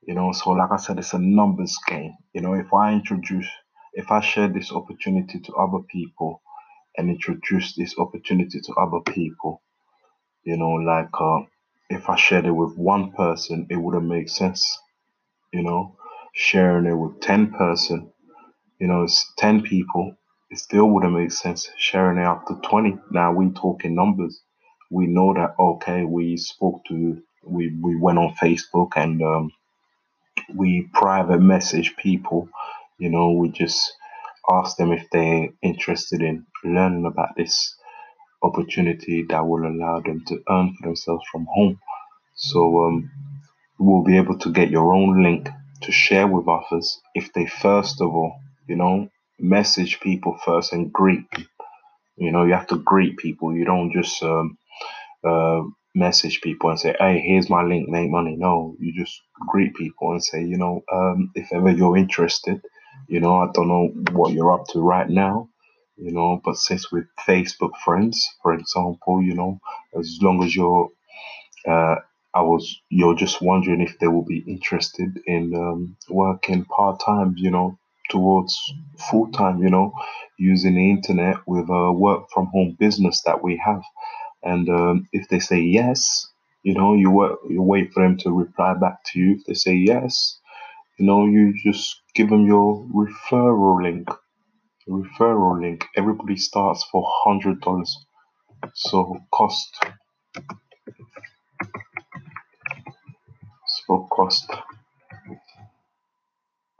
You 0.07 0.15
know, 0.15 0.31
so 0.33 0.51
like 0.51 0.71
I 0.71 0.77
said, 0.77 0.99
it's 0.99 1.13
a 1.13 1.19
numbers 1.19 1.77
game. 1.87 2.13
You 2.33 2.41
know, 2.41 2.55
if 2.55 2.73
I 2.73 2.93
introduce, 2.93 3.47
if 3.93 4.11
I 4.11 4.21
share 4.21 4.49
this 4.49 4.71
opportunity 4.71 5.39
to 5.41 5.53
other 5.55 5.83
people 5.89 6.41
and 6.97 7.09
introduce 7.09 7.75
this 7.75 7.95
opportunity 7.97 8.61
to 8.61 8.73
other 8.75 8.99
people, 9.13 9.61
you 10.43 10.57
know, 10.57 10.71
like 10.73 11.09
uh, 11.19 11.41
if 11.89 12.09
I 12.09 12.15
shared 12.17 12.45
it 12.47 12.51
with 12.51 12.77
one 12.77 13.11
person, 13.13 13.67
it 13.69 13.77
wouldn't 13.77 14.07
make 14.07 14.29
sense. 14.29 14.79
You 15.53 15.63
know, 15.63 15.97
sharing 16.33 16.85
it 16.87 16.95
with 16.95 17.21
10 17.21 17.51
person, 17.53 18.11
you 18.79 18.87
know, 18.87 19.03
it's 19.03 19.33
10 19.39 19.63
people, 19.63 20.15
it 20.51 20.59
still 20.59 20.87
wouldn't 20.89 21.13
make 21.13 21.31
sense 21.31 21.69
sharing 21.77 22.19
up 22.19 22.47
to 22.47 22.59
20. 22.63 22.97
Now 23.11 23.33
we 23.33 23.51
talking 23.51 23.95
numbers. 23.95 24.41
We 24.91 25.07
know 25.07 25.33
that, 25.35 25.55
okay, 25.59 26.03
we 26.05 26.37
spoke 26.37 26.81
to, 26.89 27.21
we, 27.43 27.75
we 27.81 27.95
went 27.97 28.19
on 28.19 28.35
Facebook 28.35 28.91
and 28.95 29.21
um, 29.21 29.51
we 30.55 30.89
private 30.93 31.39
message 31.41 31.95
people, 31.97 32.49
you 32.97 33.09
know, 33.09 33.31
we 33.33 33.49
just 33.49 33.93
ask 34.49 34.77
them 34.77 34.91
if 34.91 35.07
they're 35.11 35.49
interested 35.61 36.21
in 36.21 36.45
learning 36.63 37.05
about 37.05 37.35
this 37.37 37.75
opportunity 38.43 39.23
that 39.29 39.45
will 39.47 39.65
allow 39.67 39.99
them 40.01 40.23
to 40.27 40.41
earn 40.49 40.75
for 40.75 40.87
themselves 40.87 41.23
from 41.31 41.47
home. 41.53 41.79
So 42.35 42.85
um, 42.85 43.11
you 43.79 43.85
will 43.85 44.03
be 44.03 44.17
able 44.17 44.37
to 44.39 44.51
get 44.51 44.71
your 44.71 44.93
own 44.93 45.23
link 45.23 45.49
to 45.83 45.91
share 45.91 46.27
with 46.27 46.47
others 46.47 47.01
if 47.15 47.33
they 47.33 47.45
first 47.47 48.01
of 48.01 48.09
all, 48.09 48.39
you 48.67 48.75
know, 48.77 49.09
message 49.41 49.99
people 50.01 50.37
first 50.45 50.73
and 50.73 50.93
greet. 50.93 51.25
You 52.17 52.31
know, 52.31 52.45
you 52.45 52.53
have 52.53 52.67
to 52.67 52.77
greet 52.79 53.17
people. 53.17 53.55
You 53.55 53.65
don't 53.65 53.91
just 53.93 54.21
um, 54.23 54.57
uh, 55.25 55.63
message 55.95 56.41
people 56.41 56.71
and 56.71 56.79
say, 56.79 56.95
"Hey, 56.99 57.21
here's 57.21 57.49
my 57.49 57.63
link, 57.63 57.89
make 57.89 58.11
money." 58.11 58.37
No, 58.37 58.75
you 58.79 58.93
just 58.93 59.21
greet 59.49 59.75
people 59.75 60.11
and 60.13 60.23
say, 60.23 60.43
you 60.43 60.57
know, 60.57 60.83
um, 60.93 61.31
if 61.35 61.53
ever 61.53 61.71
you're 61.71 61.97
interested, 61.97 62.61
you 63.09 63.21
know, 63.21 63.37
I 63.37 63.49
don't 63.53 63.69
know 63.69 63.89
what 64.13 64.33
you're 64.33 64.53
up 64.53 64.67
to 64.69 64.81
right 64.81 65.09
now, 65.09 65.49
you 65.97 66.11
know, 66.13 66.41
but 66.45 66.57
since 66.57 66.91
we're 66.91 67.09
Facebook 67.27 67.77
friends, 67.85 68.29
for 68.43 68.53
example, 68.53 69.23
you 69.23 69.35
know, 69.35 69.59
as 69.99 70.19
long 70.21 70.43
as 70.43 70.55
you're 70.55 70.89
uh, 71.67 71.97
I 72.35 72.43
was 72.43 72.81
you're 72.89 73.15
just 73.15 73.41
wondering 73.41 73.81
if 73.81 73.99
they 73.99 74.09
will 74.09 74.25
be 74.25 74.43
interested 74.47 75.19
in 75.27 75.55
um, 75.55 75.97
working 76.09 76.65
part 76.65 77.01
time, 77.05 77.35
you 77.37 77.51
know, 77.51 77.78
towards 78.09 78.57
full 79.11 79.31
time, 79.31 79.63
you 79.63 79.69
know, 79.69 79.93
using 80.39 80.75
the 80.75 80.91
internet 80.91 81.37
with 81.47 81.69
a 81.69 81.93
work 81.93 82.25
from 82.33 82.47
home 82.47 82.77
business 82.79 83.21
that 83.25 83.43
we 83.43 83.61
have. 83.65 83.83
And 84.43 84.69
um, 84.69 85.07
if 85.13 85.29
they 85.29 85.39
say 85.39 85.61
yes, 85.61 86.27
you 86.63 86.73
know, 86.75 86.95
you 86.95 87.11
work, 87.11 87.39
you 87.49 87.61
wait 87.61 87.93
for 87.93 88.03
them 88.03 88.17
to 88.19 88.31
reply 88.31 88.75
back 88.75 89.03
to 89.07 89.19
you. 89.19 89.35
If 89.39 89.45
they 89.47 89.55
say 89.55 89.75
yes, 89.75 90.39
you 90.99 91.05
know, 91.07 91.25
you 91.27 91.53
just 91.65 92.01
give 92.15 92.29
them 92.29 92.45
your 92.47 92.85
referral 92.95 93.83
link. 93.83 94.09
Referral 94.89 95.61
link. 95.61 95.85
Everybody 95.97 96.37
starts 96.37 96.83
for 96.91 97.05
hundred 97.25 97.61
dollars. 97.61 97.97
So 98.75 99.17
cost 99.33 99.69
so 103.87 104.07
cost 104.11 104.51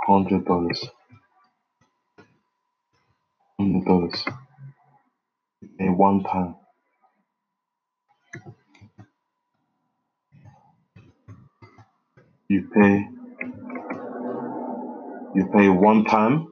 hundred 0.07 0.45
dollars. 0.45 0.85
Dollars. 3.59 4.25
Pay 5.77 5.89
one 5.89 6.23
time. 6.23 6.55
You 12.49 12.69
pay 12.73 13.07
you 15.35 15.45
pay 15.53 15.69
one 15.69 16.05
time. 16.05 16.47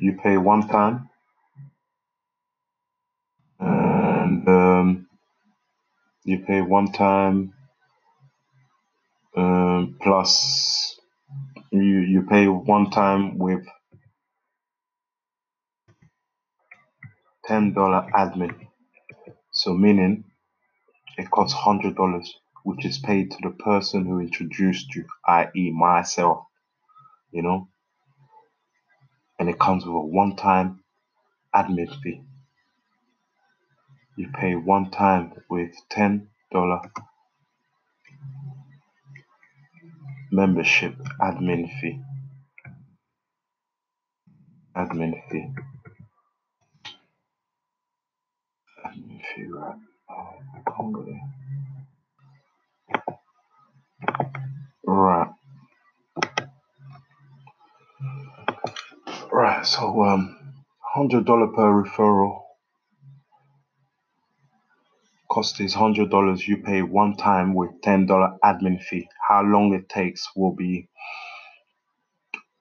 You 0.00 0.14
pay 0.22 0.38
one 0.38 0.68
time 0.68 1.08
and 3.60 4.48
um, 4.48 5.08
you 6.24 6.38
pay 6.40 6.62
one 6.62 6.92
time 6.92 7.54
um, 9.36 9.96
plus 10.02 10.77
pay 12.28 12.48
one 12.48 12.90
time 12.90 13.38
with 13.38 13.64
ten 17.46 17.72
dollar 17.74 18.08
admin. 18.14 18.68
So 19.52 19.74
meaning 19.74 20.24
it 21.18 21.30
costs 21.30 21.54
hundred 21.54 21.96
dollars, 21.96 22.34
which 22.64 22.84
is 22.86 22.98
paid 22.98 23.30
to 23.32 23.38
the 23.42 23.50
person 23.50 24.06
who 24.06 24.20
introduced 24.20 24.94
you, 24.94 25.06
i.e. 25.26 25.72
myself, 25.72 26.46
you 27.32 27.42
know, 27.42 27.68
and 29.38 29.48
it 29.50 29.58
comes 29.58 29.84
with 29.86 29.94
a 29.94 30.00
one 30.00 30.36
time 30.36 30.80
admin 31.54 31.88
fee. 32.02 32.22
You 34.16 34.28
pay 34.32 34.56
one 34.56 34.90
time 34.90 35.32
with 35.50 35.74
ten 35.90 36.28
dollar 36.52 36.80
membership 40.32 40.96
admin 41.22 41.70
fee. 41.80 42.00
Admin 44.76 45.14
fee. 45.30 45.48
Admin 48.86 49.20
fee, 49.34 49.46
right? 49.48 49.76
Oh, 50.10 50.30
I 50.56 50.70
can't 50.70 50.92
go 50.92 51.04
there. 51.04 51.20
Right, 54.84 55.30
right. 59.32 59.66
So 59.66 60.02
um, 60.04 60.36
hundred 60.80 61.26
dollar 61.26 61.48
per 61.48 61.84
referral. 61.84 62.40
Cost 65.30 65.60
is 65.60 65.74
hundred 65.74 66.10
dollars. 66.10 66.46
You 66.48 66.58
pay 66.58 66.82
one 66.82 67.16
time 67.16 67.54
with 67.54 67.70
ten 67.82 68.06
dollar 68.06 68.36
admin 68.44 68.82
fee. 68.82 69.08
How 69.28 69.42
long 69.42 69.74
it 69.74 69.88
takes 69.88 70.28
will 70.36 70.54
be 70.54 70.88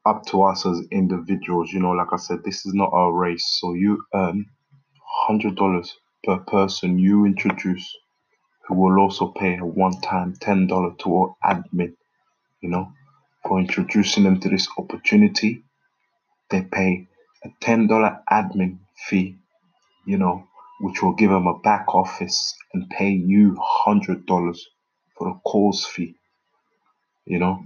up 0.09 0.25
to 0.27 0.43
us 0.43 0.65
as 0.65 0.81
individuals. 0.91 1.71
You 1.71 1.81
know, 1.81 1.91
like 1.91 2.13
I 2.13 2.17
said, 2.17 2.39
this 2.43 2.65
is 2.65 2.73
not 2.73 2.91
a 2.93 3.11
race. 3.11 3.45
So 3.61 3.73
you 3.73 4.03
earn 4.13 4.45
hundred 5.27 5.55
dollars 5.55 5.95
per 6.23 6.37
person 6.39 6.99
you 6.99 7.25
introduce, 7.25 7.95
who 8.67 8.75
will 8.75 8.99
also 8.99 9.27
pay 9.33 9.57
a 9.57 9.65
one 9.65 9.99
time 10.01 10.33
ten 10.41 10.67
dollar 10.67 10.93
to 10.99 11.35
admin. 11.43 11.93
You 12.61 12.69
know, 12.69 12.91
for 13.47 13.59
introducing 13.59 14.23
them 14.23 14.39
to 14.41 14.49
this 14.49 14.67
opportunity, 14.77 15.63
they 16.51 16.61
pay 16.63 17.07
a 17.45 17.49
ten 17.61 17.87
dollar 17.87 18.19
admin 18.31 18.79
fee. 19.07 19.37
You 20.05 20.17
know, 20.17 20.43
which 20.81 21.03
will 21.03 21.13
give 21.13 21.31
them 21.31 21.47
a 21.47 21.59
back 21.59 21.93
office 21.95 22.55
and 22.73 22.89
pay 22.89 23.11
you 23.11 23.57
hundred 23.61 24.25
dollars 24.25 24.65
for 25.17 25.29
a 25.29 25.35
course 25.45 25.85
fee. 25.85 26.15
You 27.25 27.39
know, 27.39 27.63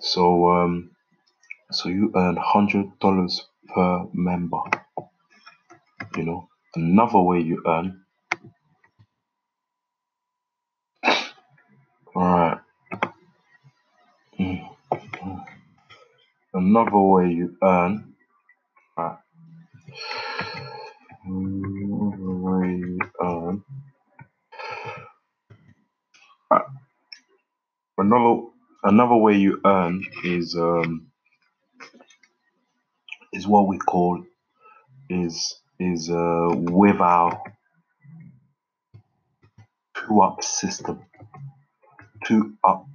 so 0.00 0.48
um, 0.50 0.90
so 1.72 1.88
you 1.90 2.12
earn 2.16 2.36
hundred 2.36 2.98
dollars 3.00 3.46
per 3.74 4.06
member. 4.14 4.60
You 6.16 6.24
know, 6.24 6.48
another 6.76 7.20
way 7.20 7.40
you 7.40 7.62
earn. 7.66 8.02
All 12.16 12.22
right. 12.22 12.58
mm. 14.40 14.68
Another 16.54 16.98
way 16.98 17.30
you 17.30 17.56
earn. 17.62 18.14
Right. 18.98 19.18
Another 21.24 22.16
way 22.18 22.68
you 22.68 22.98
earn. 23.22 23.64
Another 27.98 28.42
another 28.84 29.16
way 29.16 29.36
you 29.36 29.60
earn 29.64 30.04
is 30.24 30.56
um 30.56 31.08
is 33.32 33.46
what 33.46 33.68
we 33.68 33.78
call 33.78 34.24
is 35.10 35.56
is 35.80 36.10
uh 36.10 36.48
with 36.52 37.00
our 37.00 37.42
two 39.96 40.20
up 40.22 40.42
system. 40.42 41.00
Two 42.24 42.54
up 42.64 42.86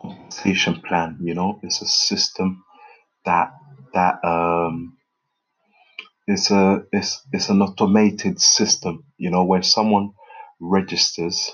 compensation 0.00 0.80
plan. 0.82 1.18
You 1.22 1.34
know, 1.34 1.60
it's 1.62 1.82
a 1.82 1.86
system 1.86 2.64
that 3.26 3.52
that 3.94 4.24
um 4.24 4.98
it's 6.26 6.50
a 6.50 6.84
it's 6.92 7.22
it's 7.32 7.50
an 7.50 7.62
automated 7.62 8.40
system. 8.40 9.04
You 9.18 9.30
know, 9.30 9.44
when 9.44 9.62
someone 9.62 10.12
registers, 10.60 11.50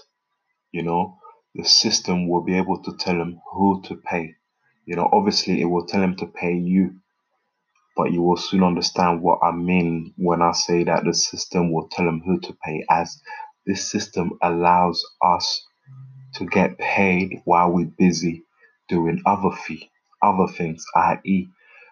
you 0.73 0.83
know, 0.83 1.19
the 1.55 1.65
system 1.65 2.29
will 2.29 2.43
be 2.43 2.57
able 2.57 2.83
to 2.83 2.97
tell 2.97 3.17
them 3.19 3.41
who 3.53 3.83
to 3.87 3.97
pay. 3.97 4.35
You 4.87 4.97
know, 4.97 5.09
obviously 5.13 5.61
it 5.61 5.67
will 5.67 5.87
tell 5.87 6.01
them 6.01 6.17
to 6.17 6.27
pay 6.27 6.55
you, 6.55 6.97
but 7.97 8.13
you 8.13 8.23
will 8.23 8.37
soon 8.37 8.63
understand 8.65 9.23
what 9.23 9.41
I 9.43 9.53
mean 9.53 10.15
when 10.17 10.43
I 10.43 10.53
say 10.53 10.85
that 10.85 11.05
the 11.05 11.15
system 11.15 11.73
will 11.73 11.89
tell 11.89 12.07
them 12.07 12.23
who 12.25 12.41
to 12.41 12.57
pay 12.65 12.85
as 12.91 13.21
this 13.67 13.91
system 13.91 14.33
allows 14.43 15.05
us 15.23 15.65
to 16.35 16.47
get 16.47 16.79
paid 16.79 17.43
while 17.45 17.73
we're 17.73 17.87
busy 17.87 18.45
doing 18.89 19.23
other 19.27 19.55
fee, 19.57 19.91
other 20.23 20.49
things, 20.53 20.85
i.e., 20.97 21.49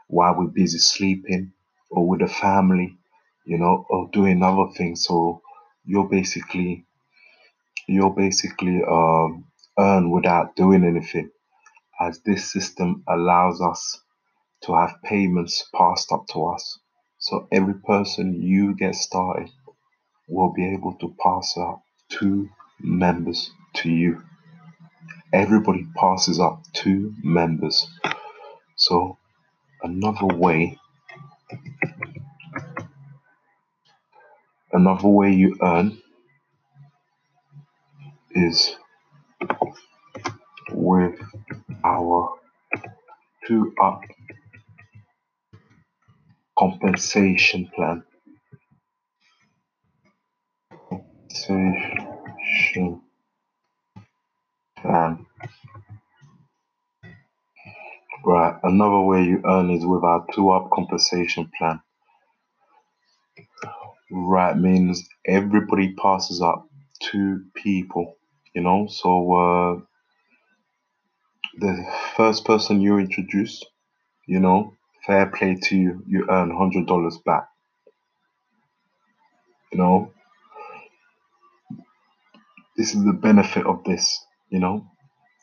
while 0.09 0.37
we're 0.39 0.47
busy 0.47 0.79
sleeping 0.79 1.53
or 1.91 2.09
with 2.09 2.21
the 2.21 2.29
family, 2.29 2.97
you 3.47 3.59
know, 3.59 3.87
or 3.91 4.09
doing 4.13 4.43
other 4.43 4.73
things. 4.77 5.05
So 5.05 5.43
you're 5.85 6.09
basically 6.09 6.87
you're 7.89 8.15
basically 8.15 8.83
um, 8.91 9.47
earn 9.79 10.11
without 10.11 10.57
doing 10.57 10.85
anything, 10.85 11.31
as 12.01 12.21
this 12.25 12.53
system 12.53 13.05
allows 13.09 13.61
us 13.61 14.01
to 14.65 14.75
have 14.75 14.97
payments 15.05 15.69
passed 15.75 16.13
up 16.13 16.27
to 16.33 16.47
us. 16.47 16.79
So 17.19 17.49
every 17.53 17.75
person 17.87 18.43
you 18.43 18.77
get 18.77 18.95
started 18.97 19.51
will 20.29 20.53
be 20.53 20.75
able 20.75 20.95
to 21.01 21.15
pass 21.23 21.57
out 21.59 21.83
two 22.11 22.49
members 22.81 23.51
to 23.77 23.91
you. 23.91 24.23
Everybody 25.33 25.87
passes 25.97 26.41
up 26.41 26.63
two 26.73 27.15
members. 27.23 27.87
So 28.77 29.19
another 29.83 30.27
way 30.27 30.79
another 34.73 35.09
way 35.09 35.33
you 35.33 35.57
earn 35.63 35.99
is 38.37 38.77
with 40.73 41.21
our 41.85 42.31
two 43.47 43.75
up 43.83 44.03
compensation 46.59 47.71
plan. 47.75 48.05
Compensation 51.31 53.03
plan. 54.81 55.27
Right, 58.25 58.57
another 58.65 59.01
way 59.01 59.25
you 59.25 59.43
earn 59.47 59.71
is 59.71 59.87
with 59.87 60.05
our 60.05 60.27
two 60.35 60.51
up 60.51 60.71
compensation 60.73 61.51
plan. 61.59 61.81
Right 64.11 64.57
means 64.59 65.09
everybody 65.27 65.95
passes 65.95 66.43
up 66.43 66.69
two 67.01 67.45
people, 67.55 68.16
you 68.57 68.63
know. 68.63 68.89
So 68.91 69.35
uh, 69.35 69.81
the 71.59 71.87
first 72.17 72.45
person 72.47 72.81
you 72.83 72.99
introduce, 72.99 73.65
you 74.27 74.41
know, 74.41 74.75
fair 75.07 75.27
play 75.27 75.57
to 75.57 75.77
you, 75.77 76.05
you 76.09 76.27
earn 76.31 76.57
hundred 76.57 76.87
dollars 76.87 77.19
back. 77.27 77.49
You 79.73 79.79
know, 79.79 80.13
this 82.77 82.95
is 82.95 83.05
the 83.05 83.13
benefit 83.15 83.67
of 83.67 83.85
this. 83.85 84.25
You 84.51 84.61
know, 84.61 84.87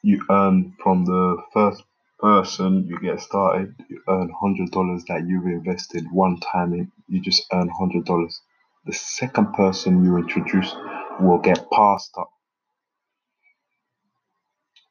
you 0.03 0.21
earn 0.31 0.75
from 0.83 1.05
the 1.05 1.37
first 1.53 1.83
person 2.19 2.87
you 2.87 2.99
get 3.01 3.21
started, 3.21 3.75
you 3.89 4.01
earn 4.09 4.31
hundred 4.41 4.71
dollars 4.71 5.05
that 5.09 5.25
you've 5.27 5.47
invested 5.47 6.05
one 6.11 6.39
time 6.41 6.73
in. 6.73 6.91
You 7.09 7.21
just 7.21 7.45
earn 7.53 7.69
hundred 7.69 8.05
dollars. 8.05 8.41
The 8.87 8.93
second 8.93 9.53
person 9.53 10.05
you 10.05 10.17
introduce 10.17 10.75
will 11.21 11.39
get 11.39 11.71
passed 11.71 12.13
up. 12.19 12.32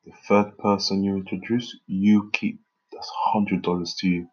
The 0.07 0.13
third 0.29 0.59
person 0.59 1.05
you 1.05 1.17
introduce, 1.17 1.79
you 1.87 2.31
keep. 2.33 2.61
That's 2.93 3.11
hundred 3.33 3.63
dollars 3.63 3.95
to 4.01 4.09
you. 4.09 4.29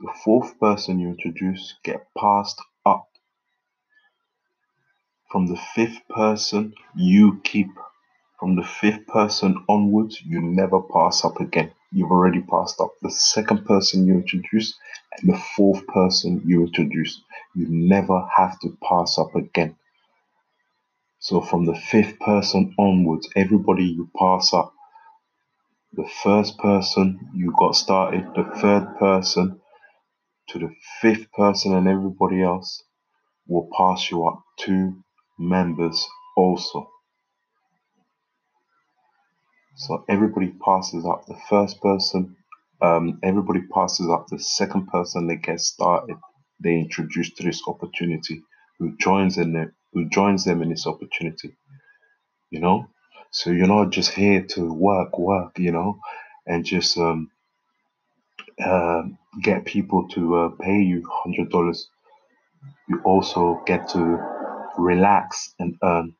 The 0.00 0.12
fourth 0.24 0.58
person 0.60 1.00
you 1.00 1.08
introduce 1.10 1.74
get 1.84 2.06
passed 2.18 2.60
up. 2.86 3.08
From 5.30 5.46
the 5.48 5.56
fifth 5.74 6.00
person, 6.10 6.74
you 6.96 7.40
keep. 7.44 7.68
From 8.40 8.56
the 8.56 8.64
fifth 8.64 9.06
person 9.08 9.64
onwards, 9.68 10.20
you 10.22 10.42
never 10.42 10.82
pass 10.82 11.24
up 11.24 11.40
again. 11.40 11.72
You've 11.92 12.10
already 12.12 12.42
passed 12.42 12.80
up 12.80 12.90
the 13.02 13.10
second 13.10 13.66
person 13.66 14.06
you 14.06 14.14
introduce 14.14 14.74
and 15.20 15.32
the 15.32 15.38
fourth 15.56 15.86
person 15.88 16.42
you 16.46 16.62
introduce. 16.66 17.22
You 17.54 17.66
never 17.68 18.28
have 18.36 18.60
to 18.60 18.76
pass 18.88 19.18
up 19.18 19.34
again. 19.36 19.76
So 21.26 21.40
from 21.40 21.66
the 21.66 21.74
fifth 21.74 22.20
person 22.20 22.72
onwards, 22.78 23.28
everybody 23.34 23.82
you 23.84 24.08
pass 24.16 24.54
up, 24.54 24.72
the 25.92 26.08
first 26.22 26.56
person 26.58 27.18
you 27.34 27.52
got 27.58 27.74
started, 27.74 28.28
the 28.36 28.44
third 28.60 28.96
person 29.00 29.60
to 30.50 30.58
the 30.60 30.70
fifth 31.00 31.32
person, 31.32 31.74
and 31.74 31.88
everybody 31.88 32.44
else 32.44 32.80
will 33.48 33.68
pass 33.76 34.08
you 34.08 34.24
up 34.28 34.40
two 34.60 35.02
members 35.36 36.06
also. 36.36 36.88
So 39.74 40.04
everybody 40.08 40.54
passes 40.64 41.04
up 41.04 41.26
the 41.26 41.38
first 41.50 41.80
person, 41.82 42.36
um, 42.80 43.18
everybody 43.24 43.62
passes 43.74 44.08
up 44.08 44.28
the 44.28 44.38
second 44.38 44.86
person 44.86 45.26
they 45.26 45.38
get 45.38 45.58
started, 45.58 46.18
they 46.62 46.76
introduce 46.78 47.34
to 47.34 47.42
this 47.42 47.62
opportunity, 47.66 48.42
who 48.78 48.96
joins 48.98 49.38
in 49.38 49.56
it, 49.56 49.70
who 49.96 50.10
joins 50.10 50.44
them 50.44 50.62
in 50.62 50.70
this 50.70 50.86
opportunity. 50.86 51.56
You 52.50 52.60
know? 52.60 52.88
So 53.32 53.50
you're 53.50 53.68
not 53.68 53.90
just 53.90 54.12
here 54.12 54.42
to 54.50 54.72
work, 54.72 55.18
work, 55.18 55.58
you 55.58 55.72
know, 55.72 56.00
and 56.46 56.64
just 56.64 56.98
um 56.98 57.30
uh, 58.64 59.02
get 59.42 59.64
people 59.64 60.08
to 60.08 60.36
uh, 60.36 60.48
pay 60.60 60.80
you 60.80 61.02
hundred 61.10 61.50
dollars. 61.50 61.88
You 62.88 63.00
also 63.04 63.62
get 63.66 63.88
to 63.90 64.18
relax 64.78 65.54
and 65.58 65.76
earn, 65.82 66.14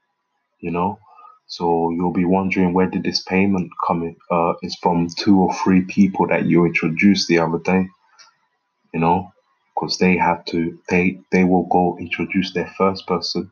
you 0.61 0.70
know. 0.72 0.99
So 1.47 1.91
you'll 1.91 2.12
be 2.12 2.24
wondering 2.24 2.74
where 2.74 2.89
did 2.91 3.05
this 3.05 3.22
payment 3.22 3.70
come 3.87 4.03
in? 4.03 4.16
Uh, 4.31 4.55
it's 4.62 4.77
from 4.79 5.09
two 5.09 5.41
or 5.41 5.55
three 5.55 5.83
people 5.83 6.29
that 6.29 6.47
you 6.47 6.66
introduced 6.66 7.29
the 7.29 7.41
other 7.41 7.59
day, 7.59 7.89
you 8.95 9.01
know, 9.01 9.33
because 9.74 9.99
they 9.99 10.16
have 10.16 10.45
to 10.47 10.79
they 10.91 11.20
they 11.33 11.45
will 11.45 11.66
go 11.66 11.99
introduce 12.01 12.53
their 12.55 12.72
first 12.79 13.07
person, 13.07 13.51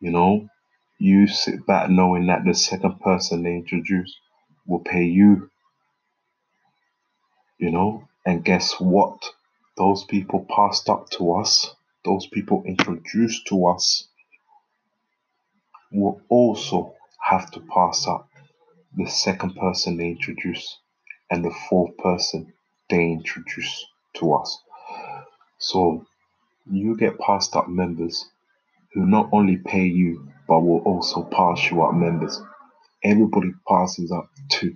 you 0.00 0.10
know. 0.10 0.48
You 0.98 1.28
sit 1.28 1.66
back 1.66 1.90
knowing 1.90 2.26
that 2.26 2.44
the 2.44 2.54
second 2.54 3.00
person 3.00 3.42
they 3.42 3.54
introduce 3.54 4.14
will 4.66 4.80
pay 4.80 5.04
you, 5.04 5.50
you 7.58 7.70
know. 7.70 8.08
And 8.26 8.44
guess 8.44 8.74
what? 8.80 9.22
Those 9.76 10.04
people 10.04 10.46
passed 10.54 10.90
up 10.90 11.10
to 11.12 11.34
us, 11.34 11.74
those 12.04 12.26
people 12.26 12.62
introduced 12.66 13.46
to 13.48 13.66
us 13.66 14.08
will 15.92 16.20
also 16.28 16.94
have 17.20 17.50
to 17.52 17.60
pass 17.60 18.06
up 18.06 18.28
the 18.96 19.06
second 19.06 19.56
person 19.56 19.96
they 19.96 20.08
introduce 20.08 20.78
and 21.30 21.44
the 21.44 21.54
fourth 21.68 21.96
person 21.98 22.52
they 22.90 23.04
introduce 23.12 23.86
to 24.14 24.34
us. 24.34 24.58
So 25.58 26.06
you 26.70 26.96
get 26.96 27.18
passed 27.18 27.56
up 27.56 27.68
members 27.68 28.26
who 28.94 29.06
not 29.06 29.30
only 29.32 29.58
pay 29.58 29.84
you 29.86 30.28
but 30.48 30.60
will 30.60 30.80
also 30.80 31.24
pass 31.24 31.70
you 31.70 31.82
up 31.82 31.94
members. 31.94 32.40
Everybody 33.04 33.52
passes 33.68 34.12
up 34.12 34.30
too. 34.50 34.74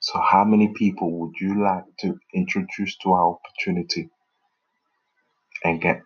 So 0.00 0.20
how 0.20 0.44
many 0.44 0.68
people 0.68 1.10
would 1.20 1.34
you 1.40 1.62
like 1.64 1.84
to 2.00 2.18
introduce 2.34 2.96
to 2.98 3.12
our 3.12 3.36
opportunity 3.38 4.10
and 5.64 5.80
get 5.80 6.02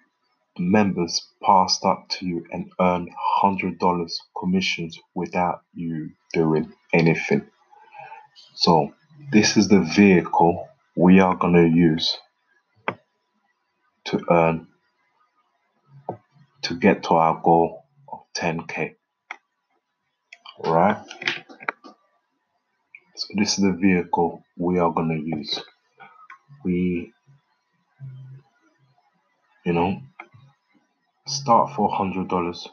members 0.58 1.26
passed 1.44 1.84
up 1.84 2.08
to 2.10 2.26
you 2.26 2.44
and 2.52 2.70
earn 2.80 3.08
hundred 3.40 3.78
dollars 3.78 4.20
commissions 4.38 4.98
without 5.14 5.62
you 5.74 6.10
doing 6.32 6.72
anything. 6.92 7.46
So 8.56 8.92
this 9.32 9.56
is 9.56 9.68
the 9.68 9.80
vehicle 9.82 10.68
we 10.96 11.20
are 11.20 11.36
gonna 11.36 11.66
use 11.66 12.18
to 14.06 14.20
earn 14.30 14.68
to 16.66 16.74
get 16.74 17.04
to 17.04 17.10
our 17.10 17.40
goal 17.44 17.84
of 18.12 18.20
10k. 18.36 18.96
Alright, 20.58 20.96
so 23.14 23.26
this 23.36 23.56
is 23.56 23.62
the 23.62 23.72
vehicle 23.80 24.42
we 24.56 24.80
are 24.80 24.92
going 24.92 25.10
to 25.10 25.36
use. 25.36 25.60
We, 26.64 27.12
you 29.64 29.72
know, 29.74 30.00
start 31.28 31.76
for 31.76 31.88
$100. 31.88 32.68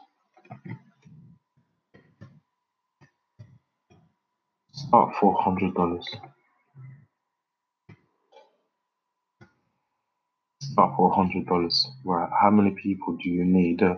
Start 4.72 5.14
for 5.20 5.36
$100. 5.36 6.33
Start 10.74 10.96
for 10.96 11.14
hundred 11.14 11.46
dollars. 11.48 11.88
Right? 12.04 12.30
How 12.42 12.50
many 12.50 12.72
people 12.72 13.16
do 13.22 13.30
you 13.30 13.44
need 13.46 13.82
uh, 13.82 13.96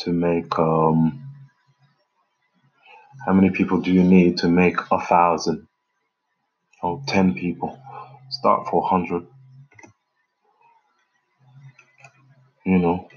to 0.00 0.12
make 0.12 0.58
um? 0.58 1.32
How 3.26 3.32
many 3.34 3.50
people 3.50 3.80
do 3.80 3.92
you 3.92 4.04
need 4.04 4.38
to 4.38 4.48
make 4.48 4.76
a 4.92 5.00
thousand? 5.00 5.66
Oh, 6.82 7.02
ten 7.06 7.34
people. 7.34 7.78
Start 8.30 8.68
for 8.70 8.82
hundred. 8.88 9.26
You 12.66 12.78
know. 12.78 13.08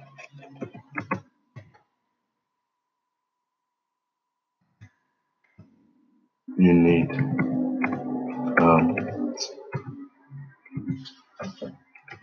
You 6.57 6.73
need 6.73 7.09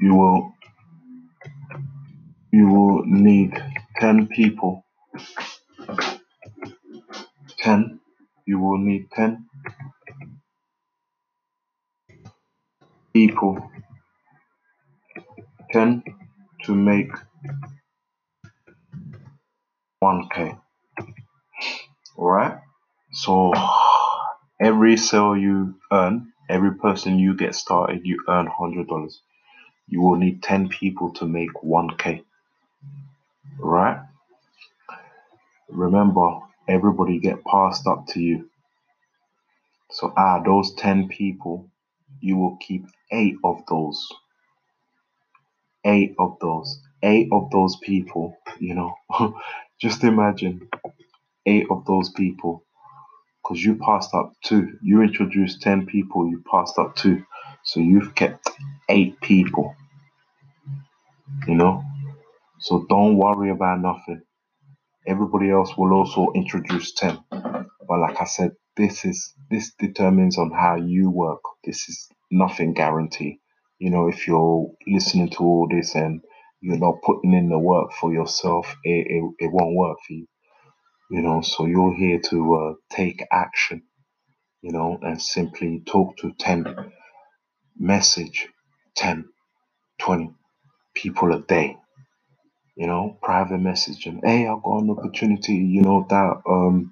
You 0.01 0.15
will. 0.15 0.53
You 2.53 2.69
will 2.69 3.05
need 3.07 3.63
ten 3.99 4.27
people. 4.27 4.85
Ten 7.59 8.01
you 8.51 8.59
will 8.59 8.79
need 8.79 9.09
10 9.13 9.47
people 13.13 13.71
10 15.71 16.03
to 16.65 16.75
make 16.75 17.13
1k 20.03 20.59
alright 22.19 22.59
so 23.13 23.53
every 24.61 24.97
sale 24.97 25.37
you 25.37 25.77
earn 25.93 26.33
every 26.49 26.75
person 26.75 27.21
you 27.21 27.37
get 27.37 27.55
started 27.55 28.01
you 28.05 28.19
earn 28.29 28.49
$100 28.49 29.30
you 29.91 30.03
will 30.03 30.17
need 30.17 30.43
10 30.43 30.71
people 30.71 31.13
to 31.15 31.27
make 31.27 31.53
1k 31.65 32.23
right? 33.59 34.01
Remember 35.71 36.41
everybody 36.69 37.19
get 37.21 37.45
passed 37.45 37.87
up 37.87 38.07
to 38.09 38.21
you. 38.21 38.51
So 39.93 40.13
ah 40.17 40.43
those 40.45 40.75
10 40.77 41.09
people 41.09 41.71
you 42.21 42.37
will 42.39 42.57
keep 42.59 42.87
eight 43.13 43.37
of 43.45 43.63
those. 43.69 44.09
Eight 45.85 46.15
of 46.19 46.39
those. 46.41 46.81
Eight 47.03 47.29
of 47.33 47.51
those 47.51 47.77
people 47.83 48.37
you 48.61 48.75
know. 48.75 48.95
Just 49.81 50.05
imagine 50.05 50.69
eight 51.47 51.67
of 51.71 51.87
those 51.87 52.11
people 52.11 52.65
because 53.43 53.63
you 53.65 53.77
passed 53.77 54.15
up 54.15 54.35
two. 54.45 54.79
You 54.83 55.03
introduced 55.03 55.63
10 55.63 55.87
people 55.87 56.29
you 56.29 56.43
passed 56.51 56.79
up 56.79 56.97
two. 56.97 57.25
So 57.65 57.81
you've 57.81 58.15
kept 58.15 58.51
eight 58.89 59.21
people 59.21 59.75
you 61.49 61.55
know? 61.57 61.83
So 62.61 62.87
don't 62.89 63.17
worry 63.19 63.51
about 63.51 63.81
nothing. 63.81 64.23
Everybody 65.07 65.51
else 65.51 65.77
will 65.77 65.93
also 65.95 66.29
introduce 66.35 66.93
10 66.95 67.19
but 67.89 68.01
like 68.01 68.21
i 68.21 68.25
said 68.25 68.53
this 68.77 69.05
is 69.05 69.35
this 69.51 69.73
determines 69.79 70.39
on 70.39 70.51
how 70.53 70.77
you 70.77 71.11
work. 71.11 71.41
This 71.65 71.89
is 71.89 72.09
nothing 72.31 72.75
guarantee 72.75 73.41
you 73.79 73.91
know 73.91 74.09
if 74.09 74.27
you're 74.29 74.69
listening 74.89 75.31
to 75.31 75.45
all 75.45 75.69
this 75.71 75.95
and 75.97 76.23
you're 76.63 76.79
not 76.79 77.03
putting 77.05 77.35
in 77.35 77.51
the 77.51 77.59
work 77.59 77.93
for 77.93 78.13
yourself 78.13 78.77
it, 78.85 79.07
it, 79.09 79.25
it 79.47 79.53
won't 79.53 79.77
work 79.77 79.99
for 80.07 80.15
you. 80.15 80.27
You 81.11 81.23
know 81.23 81.43
so 81.43 81.67
you're 81.67 81.95
here 81.95 82.21
to 82.31 82.57
uh, 82.57 82.75
take 82.97 83.23
action 83.33 83.83
you 84.63 84.73
know 84.73 84.99
and 85.03 85.21
simply 85.23 85.83
talk 85.87 86.17
to 86.19 86.33
10 86.39 86.67
message 87.79 88.49
10 88.97 89.27
20 90.01 90.27
people 90.95 91.33
a 91.35 91.41
day 91.43 91.77
you 92.77 92.87
know 92.87 93.19
private 93.23 93.59
message. 93.61 94.07
And 94.07 94.21
hey 94.25 94.49
i've 94.49 94.63
got 94.63 94.81
an 94.83 94.91
opportunity 94.91 95.55
you 95.55 95.83
know 95.83 96.07
that 96.11 96.43
um 96.49 96.89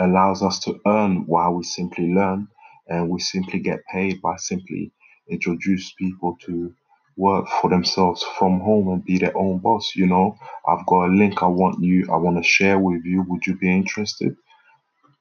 allows 0.00 0.42
us 0.42 0.60
to 0.60 0.80
earn 0.86 1.26
while 1.26 1.54
we 1.54 1.64
simply 1.64 2.14
learn. 2.14 2.48
And 2.88 3.10
we 3.10 3.20
simply 3.20 3.60
get 3.60 3.80
paid 3.92 4.22
by 4.22 4.36
simply 4.38 4.92
introduce 5.28 5.92
people 5.94 6.38
to 6.46 6.74
work 7.18 7.48
for 7.62 7.70
themselves 7.70 8.24
from 8.38 8.60
home 8.60 8.90
and 8.90 9.04
be 9.04 9.18
their 9.18 9.36
own 9.36 9.58
boss 9.60 9.92
you 9.96 10.06
know. 10.06 10.36
I've 10.68 10.86
got 10.86 11.06
a 11.08 11.12
link 11.14 11.42
i 11.42 11.48
want 11.48 11.82
you 11.84 12.06
i 12.12 12.16
want 12.18 12.38
to 12.38 12.44
share 12.44 12.78
with 12.80 13.04
you. 13.06 13.24
Would 13.28 13.46
you 13.48 13.56
be 13.58 13.74
interested? 13.74 14.36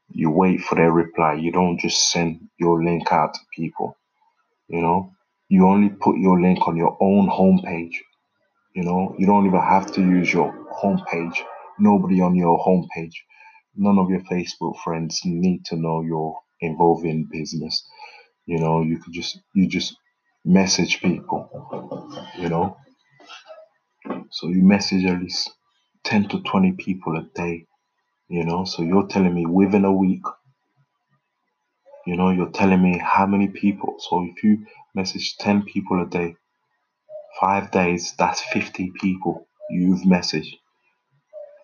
You 0.10 0.32
wait 0.32 0.62
for 0.62 0.76
their 0.76 0.92
reply. 0.92 1.36
You 1.36 1.52
don't 1.52 1.80
just 1.80 2.12
send 2.12 2.50
your 2.60 2.84
link 2.84 3.12
out 3.12 3.36
to 3.36 3.42
people 3.56 3.98
you 4.70 4.82
know 4.82 5.14
you 5.54 5.68
only 5.68 5.90
put 5.90 6.18
your 6.18 6.42
link 6.42 6.68
on 6.68 6.76
your 6.76 6.98
own 7.02 7.28
homepage 7.30 7.98
you 8.76 8.84
know? 8.84 9.16
You 9.20 9.28
don't 9.28 9.46
even 9.46 9.62
have 9.62 9.92
to 9.94 10.02
use 10.02 10.34
your 10.34 10.52
homepage. 10.82 11.38
Nobody 11.80 12.22
on 12.22 12.36
your 12.36 12.58
homepage 12.66 13.14
none 13.76 13.98
of 13.98 14.10
your 14.10 14.22
facebook 14.22 14.78
friends 14.84 15.22
need 15.26 15.66
to 15.66 15.76
know 15.76 16.02
you're 16.02 16.36
involved 16.62 17.06
in 17.06 17.28
business. 17.32 17.84
You 18.46 18.60
know 18.60 18.82
you 18.82 19.00
could 19.00 19.14
just 19.14 19.40
you 19.56 19.68
just 19.68 19.96
message 20.46 21.02
people 21.02 21.50
you 22.38 22.50
know? 22.50 22.78
So 24.32 24.50
you 24.50 24.64
message 24.64 25.06
at 25.06 25.22
least 25.22 25.52
10 26.04 26.30
to 26.30 26.42
20 26.42 26.74
people 26.74 27.18
a 27.18 27.24
day 27.36 27.66
you 28.30 28.44
know? 28.46 28.66
So 28.66 28.84
you're 28.84 29.08
telling 29.08 29.34
me 29.34 29.46
within 29.46 29.86
a 29.86 29.94
week 29.94 30.24
you 32.06 32.16
know 32.16 32.30
you're 32.30 32.52
telling 32.52 32.82
me 32.82 32.98
how 32.98 33.26
many 33.26 33.48
people 33.48 33.96
so 34.00 34.24
if 34.30 34.44
you 34.44 34.66
message 34.96 35.38
10 35.38 35.64
people 35.64 36.02
a 36.02 36.06
day 36.06 36.36
five 37.40 37.72
days 37.72 38.14
that's 38.18 38.42
50 38.42 38.92
people 39.02 39.48
you've 39.70 40.02
messaged. 40.02 40.56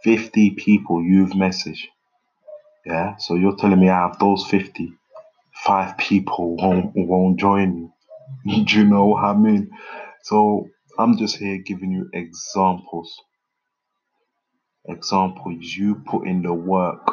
50 0.03 0.51
people 0.51 1.03
you've 1.03 1.31
messaged. 1.31 1.85
Yeah? 2.85 3.17
So 3.17 3.35
you're 3.35 3.55
telling 3.55 3.79
me 3.79 3.89
out 3.89 4.11
of 4.11 4.19
those 4.19 4.45
50 4.47 4.93
five 5.65 5.97
people 5.97 6.55
won't 6.55 6.91
won't 6.95 7.39
join 7.39 7.91
you. 8.45 8.63
Do 8.65 8.77
you 8.77 8.85
know 8.85 9.07
what 9.07 9.25
i 9.25 9.33
mean? 9.33 9.69
So 10.23 10.69
i'm 10.97 11.17
just 11.17 11.35
here 11.37 11.57
giving 11.57 11.91
you 11.91 12.09
examples. 12.13 13.13
Examples. 14.87 15.63
You 15.63 15.95
put 15.95 16.27
in 16.27 16.43
the 16.43 16.53
work 16.53 17.05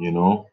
you 0.00 0.10
know 0.10 0.47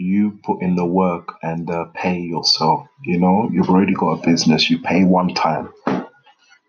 you 0.00 0.38
put 0.42 0.62
in 0.62 0.74
the 0.74 0.84
work 0.84 1.34
and 1.42 1.70
uh, 1.70 1.84
pay 1.94 2.18
yourself 2.18 2.88
you 3.04 3.18
know? 3.18 3.48
You've 3.52 3.68
already 3.70 3.94
got 3.94 4.22
a 4.22 4.26
business 4.26 4.70
you 4.70 4.80
pay 4.80 5.04
one 5.04 5.34
time. 5.34 5.72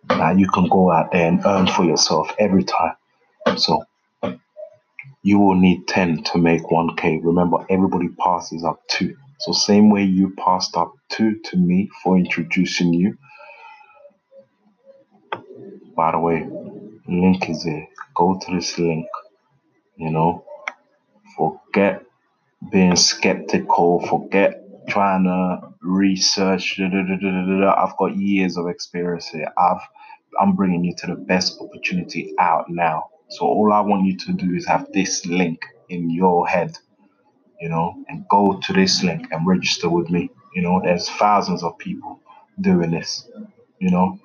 Now 0.10 0.32
you 0.32 0.48
can 0.48 0.68
go 0.68 0.92
out 0.92 1.12
there 1.12 1.28
and 1.28 1.42
earn 1.46 1.68
for 1.68 1.84
yourself 1.84 2.34
every 2.40 2.64
time. 2.64 2.96
So 3.58 3.84
you 5.24 5.40
will 5.40 5.56
need 5.56 5.88
10 5.88 6.24
to 6.24 6.38
make 6.38 6.64
1k 6.64 7.20
remember 7.24 7.58
everybody 7.70 8.10
passes 8.20 8.64
up 8.64 8.80
2 8.88 9.16
so 9.40 9.52
same 9.52 9.92
way 9.92 10.04
you 10.04 10.34
passed 10.36 10.76
up 10.76 10.94
2 11.10 11.40
to 11.46 11.58
me 11.58 11.90
for 12.04 12.18
introducing 12.18 12.94
you. 12.94 13.18
By 15.96 16.12
the 16.12 16.20
way 16.20 16.48
link 17.08 17.50
is 17.50 17.64
there 17.64 17.88
go 18.16 18.40
to 18.40 18.56
this 18.56 18.78
link 18.80 19.06
you 19.98 20.10
know? 20.10 20.44
Forget 21.38 22.04
being 22.70 22.96
skeptical 22.96 24.06
forget 24.08 24.62
trying 24.88 25.24
to 25.24 25.60
research 25.82 26.78
da, 26.78 26.88
da, 26.90 27.02
da, 27.62 27.84
i've 27.84 27.98
got 27.98 28.16
years 28.16 28.58
of 28.58 28.68
experience 28.68 29.28
here. 29.30 29.48
I've 29.58 29.82
i'm 30.40 30.56
bringing 30.56 30.84
you 30.84 30.96
to 30.98 31.08
the 31.08 31.16
best 31.16 31.60
opportunity 31.62 32.34
out 32.40 32.66
now. 32.70 33.06
So 33.30 33.46
all 33.46 33.74
i 33.74 33.82
want 33.82 34.06
you 34.06 34.18
to 34.18 34.34
do 34.34 34.54
is 34.56 34.66
have 34.68 34.88
this 34.94 35.26
link 35.26 35.62
in 35.90 36.10
your 36.10 36.48
head 36.48 36.78
you 37.62 37.70
know 37.70 37.96
and 38.10 38.26
go 38.30 38.60
to 38.64 38.74
this 38.74 39.04
link 39.04 39.28
and 39.32 39.48
register 39.48 39.90
with 39.90 40.10
me. 40.10 40.30
You 40.56 40.64
know 40.64 40.82
there's 40.84 41.10
thousands 41.10 41.64
of 41.64 41.78
people 41.80 42.22
doing 42.62 42.92
this 42.92 43.28
you 43.80 43.92
know. 43.92 44.20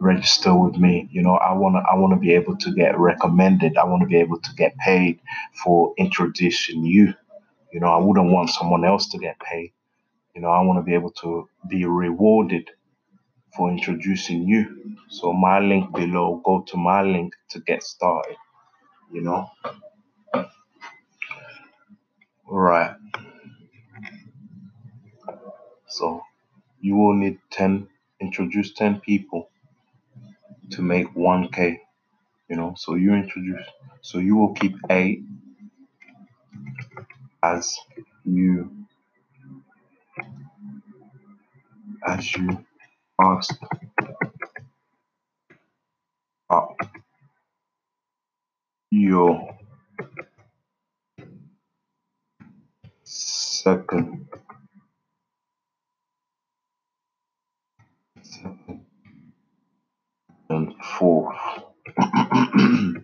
Register 0.00 0.56
with 0.56 0.76
me. 0.76 1.08
You 1.12 1.22
know 1.22 1.34
i 1.36 1.52
want 1.54 1.76
to 1.76 1.80
i 1.90 1.94
want 1.96 2.12
to 2.14 2.20
be 2.20 2.34
able 2.34 2.56
to 2.58 2.72
get 2.72 2.98
recommended. 2.98 3.78
I 3.78 3.84
want 3.84 4.02
to 4.02 4.08
be 4.08 4.18
able 4.18 4.40
to 4.40 4.54
get 4.56 4.76
paid 4.78 5.20
for 5.64 5.94
introducing 5.98 6.84
you 6.84 7.14
you 7.72 7.80
know 7.80 7.88
i 7.88 7.98
wouldn't 7.98 8.32
want 8.32 8.50
someone 8.50 8.84
else 8.84 9.08
to 9.10 9.18
get 9.18 9.38
paid. 9.40 9.72
You 10.34 10.42
know 10.42 10.48
i 10.48 10.60
want 10.62 10.78
to 10.78 10.82
be 10.82 10.94
able 10.94 11.12
to 11.22 11.48
be 11.68 11.84
rewarded 11.84 12.70
for 13.56 13.70
introducing 13.70 14.48
you. 14.48 14.96
So 15.08 15.32
my 15.32 15.60
link 15.60 15.92
below 15.94 16.40
go 16.44 16.62
to 16.68 16.76
my 16.76 17.02
link 17.02 17.34
to 17.50 17.60
get 17.60 17.82
started 17.82 18.36
you 19.12 19.22
know? 19.22 19.50
Right. 22.48 22.94
So 25.88 26.22
you 26.80 26.96
will 26.96 27.14
need 27.14 27.38
10 27.50 27.88
introduce 28.20 28.72
10 28.74 29.00
people 29.00 29.50
to 30.70 30.82
make 30.82 31.08
1k 31.14 31.78
you 32.48 32.56
know? 32.56 32.74
So 32.76 32.94
you 32.94 33.14
introduce 33.14 33.66
so 34.02 34.18
you 34.18 34.36
will 34.36 34.54
keep 34.54 34.76
8 34.90 35.22
as 37.42 37.76
you 38.24 38.70
as 42.06 42.34
you 42.36 42.64
ask 43.22 43.54
up 46.50 46.76
your 48.90 49.56
second 53.04 54.26
second 58.22 58.84
and 60.50 60.74
fourth 60.98 61.36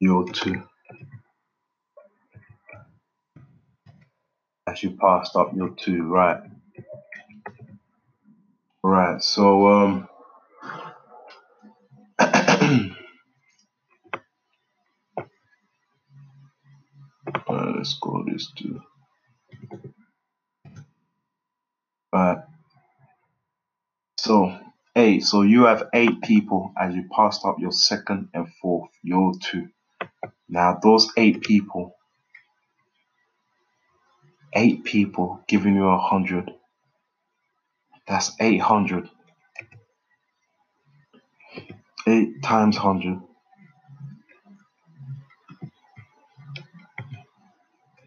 your 0.00 0.24
two 0.32 0.62
as 4.66 4.82
you 4.82 4.92
passed 4.92 5.36
up 5.36 5.52
your 5.54 5.70
two 5.70 6.04
right 6.04 6.40
right 8.82 9.22
so 9.22 9.68
um 9.68 10.08
let's 17.80 17.98
go 18.00 18.24
this 18.26 18.52
to. 18.58 18.80
Alright. 22.14 22.44
So 24.18 24.58
eight. 24.96 25.24
So 25.24 25.42
you 25.42 25.64
have 25.64 25.88
eight 25.94 26.20
people 26.22 26.72
as 26.78 26.94
you 26.94 27.04
passed 27.10 27.46
up 27.46 27.56
your 27.58 27.72
second 27.72 28.28
and 28.34 28.48
fourth. 28.60 28.90
Your 29.02 29.32
two. 29.40 29.68
Now 30.48 30.78
those 30.82 31.10
eight 31.16 31.42
people, 31.42 31.96
eight 34.54 34.84
people 34.84 35.42
giving 35.48 35.74
you 35.76 35.88
a 35.88 35.98
hundred. 35.98 36.50
That's 38.08 38.32
eight 38.40 38.60
hundred. 38.60 39.08
Eight 42.08 42.42
times 42.42 42.76
hundred. 42.76 43.20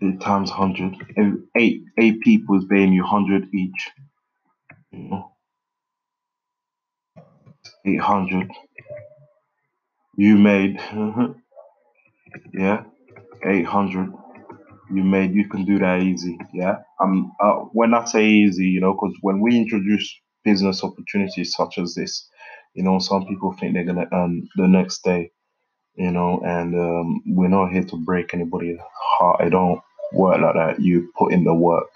Eight 0.03 0.21
times 0.21 0.51
hundred. 0.51 0.95
Eight 1.57 1.83
eight 1.99 2.21
people 2.21 2.57
is 2.57 2.65
paying 2.69 2.93
you 2.93 3.03
hundred 3.03 3.47
each. 3.53 3.91
You 4.91 4.99
know? 5.09 5.31
Eight 7.85 8.01
hundred. 8.01 8.51
You 10.17 10.37
made 10.37 10.77
uh-huh. 10.91 11.29
Yeah, 12.53 12.83
eight 13.45 13.65
hundred. 13.65 14.13
You 14.91 15.03
made. 15.03 15.33
You 15.35 15.49
can 15.49 15.65
do 15.65 15.79
that 15.79 16.01
easy. 16.03 16.37
Yeah. 16.53 16.77
Um. 17.01 17.33
Uh, 17.43 17.61
when 17.73 17.93
I 17.93 18.05
say 18.05 18.27
easy, 18.27 18.65
you 18.67 18.81
know, 18.81 18.93
because 18.93 19.15
when 19.21 19.41
we 19.41 19.57
introduce 19.57 20.15
business 20.45 20.83
opportunities 20.83 21.53
such 21.55 21.77
as 21.79 21.95
this, 21.95 22.29
you 22.75 22.83
know, 22.83 22.99
some 22.99 23.25
people 23.27 23.55
think 23.59 23.73
they're 23.73 23.85
gonna 23.85 24.07
earn 24.13 24.47
the 24.57 24.67
next 24.67 25.03
day. 25.03 25.31
You 25.95 26.11
know, 26.11 26.41
and 26.45 26.75
um, 26.75 27.23
we're 27.27 27.49
not 27.49 27.71
here 27.71 27.83
to 27.85 27.97
break 27.97 28.33
anybody's 28.33 28.79
heart. 29.19 29.41
I 29.41 29.49
don't 29.49 29.81
work 30.13 30.41
like 30.41 30.55
that. 30.55 30.81
You 30.81 31.11
put 31.17 31.33
in 31.33 31.43
the 31.45 31.53
work. 31.53 31.89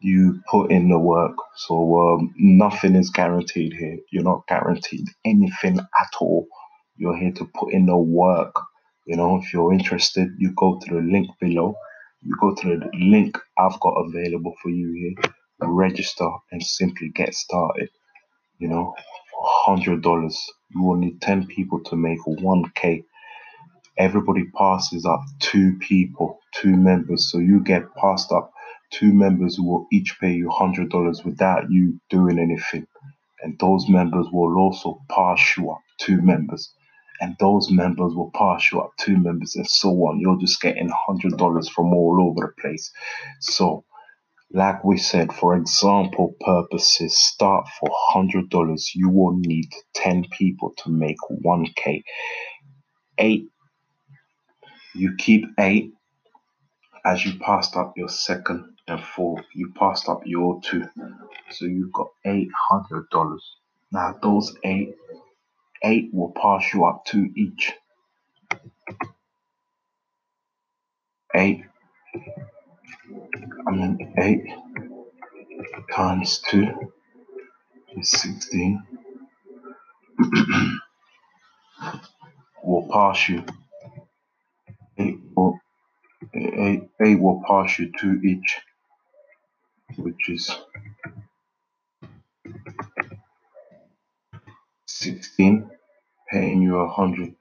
You 0.00 0.40
put 0.50 0.70
in 0.72 0.88
the 0.90 0.98
work. 0.98 1.36
So 1.56 1.98
um, 1.98 2.34
nothing 2.38 2.96
is 2.96 3.10
guaranteed 3.10 3.74
here. 3.74 3.98
You're 4.12 4.24
not 4.24 4.46
guaranteed 4.48 5.06
anything 5.24 5.80
at 5.80 6.10
all. 6.20 6.48
You're 6.96 7.16
here 7.16 7.32
to 7.34 7.46
put 7.54 7.72
in 7.74 7.86
the 7.86 7.96
work. 7.98 8.54
You 9.08 9.16
know, 9.16 9.38
if 9.38 9.54
you're 9.54 9.74
interested, 9.74 10.30
you 10.38 10.54
go 10.56 10.80
to 10.80 10.96
the 10.96 11.02
link 11.02 11.28
below. 11.40 11.76
You 12.22 12.36
go 12.40 12.54
to 12.54 12.68
the 12.80 12.90
link 12.98 13.38
I've 13.58 13.80
got 13.80 13.94
available 14.08 14.54
for 14.62 14.70
you 14.70 14.92
here. 14.94 15.32
Register 15.62 16.30
and 16.52 16.62
simply 16.64 17.10
get 17.10 17.34
started. 17.34 17.90
You 18.58 18.68
know, 18.68 18.94
hundred 19.66 20.02
dollars. 20.02 20.38
You 20.70 20.82
will 20.82 20.96
need 20.96 21.22
ten 21.22 21.46
people 21.46 21.82
to 21.84 21.96
make 21.96 22.20
one 22.26 22.64
K. 22.76 23.04
Everybody 23.98 24.44
passes 24.56 25.06
up 25.06 25.20
two 25.40 25.78
people, 25.80 26.38
two 26.54 26.76
members. 26.76 27.30
So 27.32 27.38
you 27.38 27.62
get 27.64 27.82
passed 27.96 28.32
up 28.32 28.52
two 28.92 29.12
members 29.14 29.56
who 29.56 29.64
will 29.68 29.86
each 29.92 30.16
pay 30.20 30.34
you 30.34 30.50
hundred 30.50 30.90
dollars 30.90 31.22
without 31.24 31.70
you 31.70 32.00
doing 32.10 32.38
anything. 32.38 32.86
And 33.42 33.58
those 33.60 33.88
members 33.88 34.26
will 34.32 34.58
also 34.58 35.00
pass 35.10 35.56
you 35.58 35.70
up 35.72 35.80
two 35.98 36.22
members 36.22 36.68
and 37.20 37.36
those 37.40 37.70
members 37.70 38.14
will 38.14 38.30
pass 38.34 38.70
you 38.72 38.80
up 38.80 38.92
two 38.98 39.16
members 39.18 39.56
and 39.56 39.68
so 39.68 39.90
on. 39.90 40.20
You're 40.20 40.38
just 40.40 40.60
getting 40.60 40.90
hundred 41.08 41.38
dollars 41.38 41.68
from 41.68 41.94
all 41.94 42.18
over 42.30 42.48
the 42.56 42.62
place. 42.62 42.92
So, 43.40 43.84
like 44.52 44.84
we 44.84 44.98
said, 44.98 45.32
for 45.32 45.56
example 45.56 46.36
purposes, 46.40 47.18
start 47.18 47.68
for 47.80 47.90
hundred 48.10 48.50
dollars. 48.50 48.92
You 48.94 49.10
will 49.10 49.36
need 49.36 49.70
ten 49.94 50.24
people 50.38 50.74
to 50.78 50.90
make 50.90 51.18
one 51.30 51.66
K. 51.76 52.04
Eight. 53.18 53.48
You 54.94 55.14
keep 55.18 55.46
eight 55.58 55.92
as 57.04 57.24
you 57.26 57.38
passed 57.40 57.76
up 57.76 57.94
your 57.96 58.08
second 58.08 58.64
and 58.88 59.02
fourth. 59.02 59.44
You 59.54 59.72
passed 59.78 60.08
up 60.08 60.22
your 60.26 60.60
two, 60.62 60.84
so 61.50 61.66
you've 61.66 61.92
got 61.92 62.08
eight 62.26 62.48
hundred 62.70 63.08
dollars. 63.10 63.44
Now 63.92 64.16
those 64.22 64.54
eight 64.64 64.94
eight 65.84 66.10
will 66.12 66.32
pass 66.32 66.74
you 66.74 66.84
up 66.86 67.04
two 67.06 67.30
each. 67.36 67.72
Eight, 71.34 71.64
I 73.66 73.70
mean 73.72 74.14
eight 74.18 74.44
times 75.94 76.42
two 76.48 76.68
is 77.96 78.10
sixteen. 78.10 78.82
will 82.64 82.88
pass 82.92 83.28
you. 83.28 83.44
Eight 84.98 85.18
will, 85.36 85.58
eight, 86.34 86.88
eight 87.04 87.20
will 87.20 87.42
pass 87.46 87.78
you 87.78 87.92
two 87.98 88.20
each, 88.24 88.58
which 89.96 90.28
is 90.30 90.50
16 95.00 95.70
paying 96.30 96.62
you 96.62 96.78
a 96.78 96.88
hundred. 96.88 97.34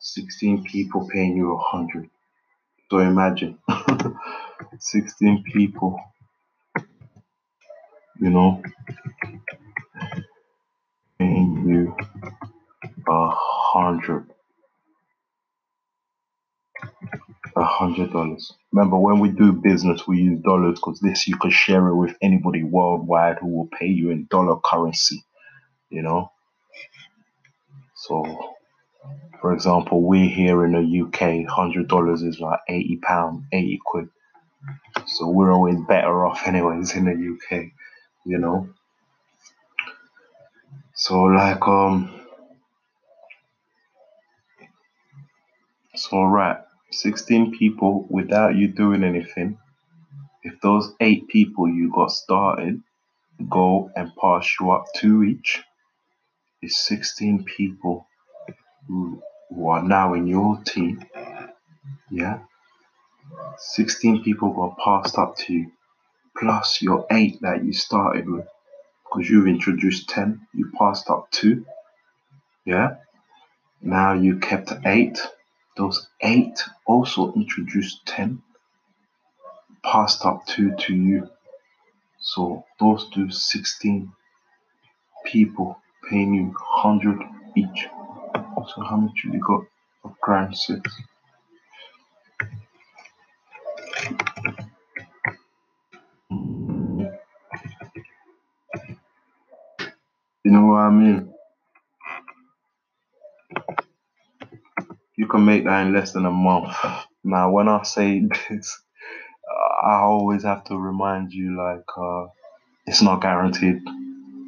16 0.00 0.64
people 0.64 1.08
paying 1.12 1.36
you 1.36 1.54
a 1.56 1.58
hundred. 1.58 2.10
So 2.90 2.98
imagine 2.98 3.58
16 4.80 5.44
people, 5.52 6.00
you 8.20 8.30
know, 8.30 8.62
paying 11.18 11.64
you 11.68 11.96
a 13.08 13.30
hundred. 13.32 14.26
A 17.56 17.64
hundred 17.64 18.12
dollars. 18.12 18.52
Remember, 18.72 18.98
when 18.98 19.20
we 19.20 19.30
do 19.30 19.52
business, 19.52 20.06
we 20.08 20.18
use 20.20 20.40
dollars 20.42 20.76
because 20.80 21.00
this 21.00 21.28
you 21.28 21.36
can 21.36 21.50
share 21.50 21.88
it 21.88 21.96
with 21.96 22.16
anybody 22.22 22.62
worldwide 22.64 23.38
who 23.40 23.48
will 23.48 23.68
pay 23.78 23.86
you 23.88 24.10
in 24.10 24.26
dollar 24.30 24.58
currency. 24.64 25.24
You 25.90 26.02
know, 26.02 26.32
so, 28.06 28.54
for 29.40 29.54
example, 29.54 30.02
we 30.02 30.28
here 30.28 30.64
in 30.66 30.72
the 30.72 31.02
UK, 31.06 31.48
hundred 31.50 31.88
dollars 31.88 32.22
is 32.22 32.38
like 32.38 32.60
eighty 32.68 32.98
pound, 32.98 33.44
eighty 33.52 33.80
quid. 33.82 34.08
So 35.06 35.28
we're 35.30 35.52
always 35.52 35.78
better 35.88 36.26
off, 36.26 36.42
anyways, 36.46 36.94
in 36.94 37.06
the 37.06 37.12
UK, 37.56 37.68
you 38.26 38.38
know. 38.38 38.68
So 40.94 41.22
like 41.22 41.66
um, 41.66 42.20
so 45.94 46.24
right, 46.24 46.58
sixteen 46.90 47.56
people 47.56 48.06
without 48.10 48.54
you 48.54 48.68
doing 48.68 49.02
anything. 49.02 49.56
If 50.42 50.60
those 50.60 50.92
eight 51.00 51.26
people 51.28 51.68
you 51.68 51.90
got 51.90 52.10
started 52.10 52.82
go 53.48 53.90
and 53.96 54.12
pass 54.16 54.56
you 54.60 54.70
up 54.72 54.84
two 54.94 55.22
each, 55.24 55.62
is 56.64 56.78
16 56.78 57.44
people 57.44 58.06
who, 58.88 59.22
who 59.50 59.68
are 59.68 59.82
now 59.82 60.14
in 60.14 60.26
your 60.26 60.58
team. 60.64 61.04
Yeah. 62.10 62.38
16 63.58 64.22
people 64.24 64.52
got 64.52 64.78
passed 64.78 65.18
up 65.18 65.36
to 65.36 65.52
you, 65.52 65.72
plus 66.36 66.82
your 66.82 67.06
eight 67.10 67.40
that 67.42 67.64
you 67.64 67.72
started 67.72 68.28
with. 68.28 68.46
Because 69.04 69.28
you've 69.28 69.46
introduced 69.46 70.08
10, 70.08 70.46
you 70.54 70.72
passed 70.76 71.08
up 71.10 71.30
two. 71.30 71.66
Yeah. 72.64 72.96
Now 73.80 74.14
you 74.14 74.38
kept 74.38 74.72
eight. 74.84 75.20
Those 75.76 76.08
eight 76.20 76.64
also 76.86 77.32
introduced 77.34 78.06
10, 78.06 78.42
passed 79.82 80.24
up 80.24 80.46
two 80.46 80.74
to 80.76 80.94
you. 80.94 81.28
So 82.20 82.64
those 82.80 83.08
do 83.10 83.30
16 83.30 84.10
people 85.26 85.78
paying 86.10 86.34
you 86.34 86.44
100 86.46 87.18
each. 87.56 87.86
So 88.74 88.82
how 88.82 88.96
much 88.96 89.12
you 89.24 89.40
got 89.40 89.64
of 90.04 90.20
grand 90.20 90.56
six? 90.56 90.80
You 100.44 100.52
know 100.52 100.66
what 100.66 100.78
I 100.80 100.90
mean? 100.90 101.32
You 105.16 105.26
can 105.28 105.44
make 105.44 105.64
that 105.64 105.86
in 105.86 105.94
less 105.94 106.12
than 106.12 106.26
a 106.26 106.30
month. 106.30 106.74
Now, 107.24 107.50
when 107.50 107.68
I 107.68 107.82
say 107.84 108.22
this, 108.50 108.80
I 109.84 110.00
always 110.00 110.44
have 110.44 110.64
to 110.64 110.76
remind 110.78 111.32
you 111.32 111.56
like 111.56 111.84
uh, 111.96 112.26
it's 112.86 113.02
not 113.02 113.22
guaranteed. 113.22 113.80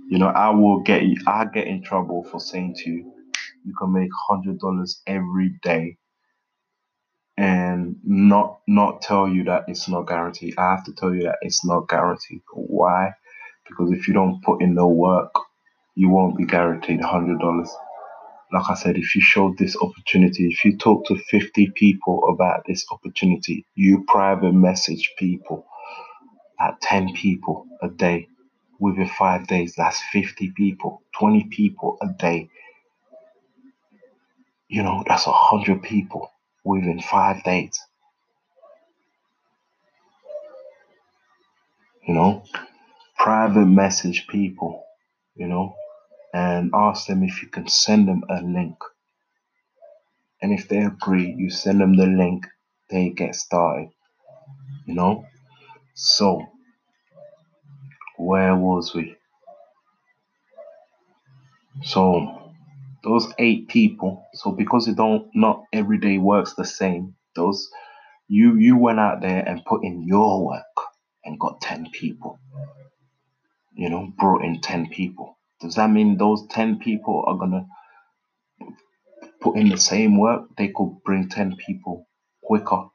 You 0.09 0.19
know, 0.19 0.29
I 0.29 0.51
will 0.51 0.81
get 0.83 1.03
I 1.27 1.47
get 1.47 1.67
in 1.69 1.83
trouble 1.83 2.25
for 2.25 2.41
saying 2.41 2.77
to 2.85 2.91
you, 2.91 3.13
you 3.65 3.75
can 3.79 3.93
make 3.93 4.11
hundred 4.29 4.61
dollars 4.61 5.03
every 5.07 5.59
day 5.63 5.99
and 7.39 7.97
not 8.05 8.61
not 8.69 9.03
tell 9.03 9.29
you 9.29 9.45
that 9.45 9.65
it's 9.69 9.89
not 9.89 10.09
guaranteed. 10.09 10.55
I 10.59 10.73
have 10.73 10.85
to 10.85 10.95
tell 10.95 11.15
you 11.15 11.25
that 11.25 11.39
it's 11.43 11.65
not 11.65 11.89
guaranteed. 11.89 12.43
Why? 12.55 13.13
Because 13.69 13.93
if 13.93 14.09
you 14.09 14.15
don't 14.15 14.43
put 14.43 14.63
in 14.63 14.75
the 14.77 14.87
work, 14.87 15.33
you 15.97 16.11
won't 16.11 16.39
be 16.39 16.47
guaranteed 16.47 17.03
hundred 17.03 17.41
dollars. 17.41 17.71
like 18.53 18.71
I 18.71 18.75
said, 18.75 18.97
if 18.97 19.15
you 19.15 19.21
showed 19.23 19.59
this 19.59 19.77
opportunity, 19.77 20.49
if 20.49 20.65
you 20.65 20.79
talk 20.79 21.07
to 21.09 21.17
50 21.19 21.73
people 21.77 22.23
about 22.31 22.65
this 22.67 22.87
opportunity, 22.93 23.67
you 23.77 24.05
private 24.09 24.55
message 24.55 25.13
people 25.19 25.67
at 26.61 26.81
10 26.83 27.15
people 27.15 27.67
a 27.83 27.89
day 27.89 28.29
within 28.79 29.09
five 29.09 29.47
days, 29.47 29.75
that's 29.77 30.03
50 30.13 30.53
people, 30.57 31.03
20 31.19 31.45
people 31.51 31.99
a 32.03 32.09
day. 32.19 32.49
You 34.69 34.83
know, 34.83 35.05
that's 35.07 35.27
100 35.27 35.83
people 35.83 36.31
within 36.65 37.01
five 37.01 37.43
days. 37.45 37.79
You 42.07 42.15
know, 42.15 42.45
private 43.19 43.67
message 43.67 44.27
people, 44.29 44.85
you 45.35 45.47
know, 45.49 45.75
and 46.35 46.71
ask 46.75 47.07
them 47.07 47.23
if 47.23 47.43
you 47.43 47.49
can 47.49 47.69
send 47.69 48.09
them 48.09 48.25
a 48.31 48.43
link. 48.43 48.77
And 50.43 50.53
if 50.53 50.69
they 50.69 50.79
agree, 50.79 51.35
you 51.37 51.51
send 51.51 51.81
them 51.81 51.97
the 51.97 52.07
link, 52.07 52.47
they 52.91 53.11
get 53.11 53.35
started, 53.35 53.89
you 54.87 54.95
know. 54.95 55.25
So, 55.95 56.47
where 58.17 58.57
was 58.57 58.95
we? 58.95 59.17
So, 61.83 62.53
those 63.05 63.33
eight 63.39 63.69
people, 63.69 64.27
so 64.35 64.51
because 64.51 64.89
it 64.89 64.97
don't, 64.97 65.29
not 65.35 65.65
every 65.73 65.99
day 65.99 66.19
works 66.19 66.55
the 66.55 66.65
same, 66.65 67.15
those, 67.35 67.71
you, 68.29 68.57
you 68.57 68.77
went 68.77 68.99
out 68.99 69.21
there 69.21 69.43
and 69.47 69.65
put 69.65 69.85
in 69.85 70.07
your 70.07 70.45
work 70.47 70.65
and 71.25 71.39
got 71.39 71.61
10 71.61 71.91
people, 71.93 72.39
you 73.75 73.91
know, 73.91 74.13
brought 74.19 74.45
in 74.45 74.61
10 74.61 74.89
people. 74.89 75.39
Does 75.61 75.77
that 75.77 75.91
mean 75.91 76.17
those 76.17 76.47
10 76.49 76.79
people 76.79 77.25
are 77.27 77.37
gonna 77.37 77.67
put 79.41 79.57
in 79.57 79.69
the 79.69 79.79
same 79.79 80.19
work? 80.19 80.49
They 80.57 80.69
could 80.69 81.03
bring 81.05 81.29
10 81.29 81.57
people 81.57 82.09
quicker, 82.43 82.87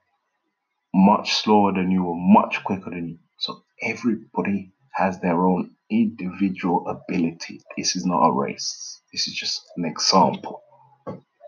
much 0.93 1.33
slower 1.33 1.73
than 1.73 1.91
you 1.91 2.05
or 2.05 2.15
much 2.17 2.63
quicker 2.63 2.89
than 2.89 3.09
you. 3.09 3.19
So 3.37 3.63
everybody 3.81 4.73
has 4.93 5.19
their 5.19 5.45
own 5.45 5.71
individual 5.89 6.87
ability. 6.87 7.61
This 7.77 7.95
is 7.95 8.05
not 8.05 8.27
a 8.27 8.31
race. 8.31 9.01
This 9.11 9.27
is 9.27 9.33
just 9.33 9.61
an 9.77 9.85
example. 9.85 10.61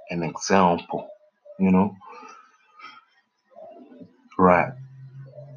An 0.10 0.24
example, 0.24 1.08
you 1.60 1.72
know? 1.72 1.96
Right. 4.38 4.74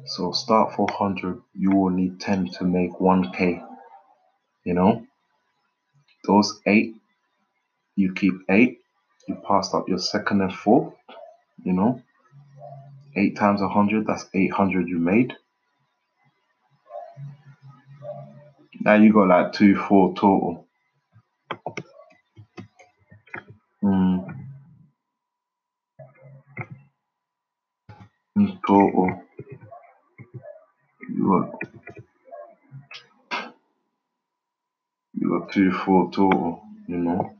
So 0.05 0.31
start 0.31 0.73
400, 0.75 1.41
you 1.53 1.71
will 1.71 1.89
need 1.89 2.19
10 2.21 2.49
to 2.53 2.63
make 2.63 2.91
1k, 2.93 3.61
you 4.63 4.73
know? 4.73 5.05
Those 6.25 6.61
eight, 6.65 6.95
you 7.95 8.13
keep 8.13 8.33
eight, 8.49 8.79
you 9.27 9.35
passed 9.47 9.73
up 9.73 9.89
your 9.89 9.97
second 9.97 10.41
and 10.41 10.53
fourth, 10.53 10.93
you 11.63 11.73
know? 11.73 12.01
Eight 13.17 13.35
times 13.35 13.61
100, 13.61 14.07
that's 14.07 14.27
800 14.33 14.87
you 14.87 14.97
made. 14.97 15.33
Now 18.81 18.95
you 18.95 19.13
got 19.13 19.27
like 19.29 19.53
two, 19.53 19.75
four 19.77 20.15
total. 20.15 20.67
Mm, 23.83 24.35
in 28.37 28.59
total, 28.67 29.21
you 31.09 31.27
got 31.29 31.59
you 35.15 35.29
got 35.39 35.51
two, 35.53 35.71
four 35.71 36.11
total. 36.11 36.63
You 36.87 36.97
know. 36.97 37.36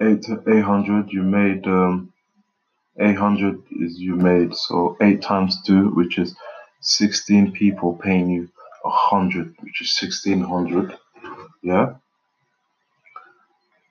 Eight 0.00 0.26
eight 0.48 0.62
hundred. 0.64 1.12
You 1.12 1.22
made 1.22 1.66
um 1.66 2.12
eight 3.00 3.16
hundred 3.16 3.62
is 3.80 3.98
you 3.98 4.16
made 4.16 4.54
so 4.54 4.96
eight 5.00 5.22
times 5.22 5.62
two, 5.62 5.90
which 5.90 6.18
is 6.18 6.34
sixteen 6.80 7.52
people 7.52 7.94
paying 7.94 8.30
you 8.30 8.48
a 8.84 8.90
hundred, 8.90 9.54
which 9.60 9.80
is 9.80 9.96
sixteen 9.96 10.40
hundred. 10.40 10.96
Yeah, 11.62 11.94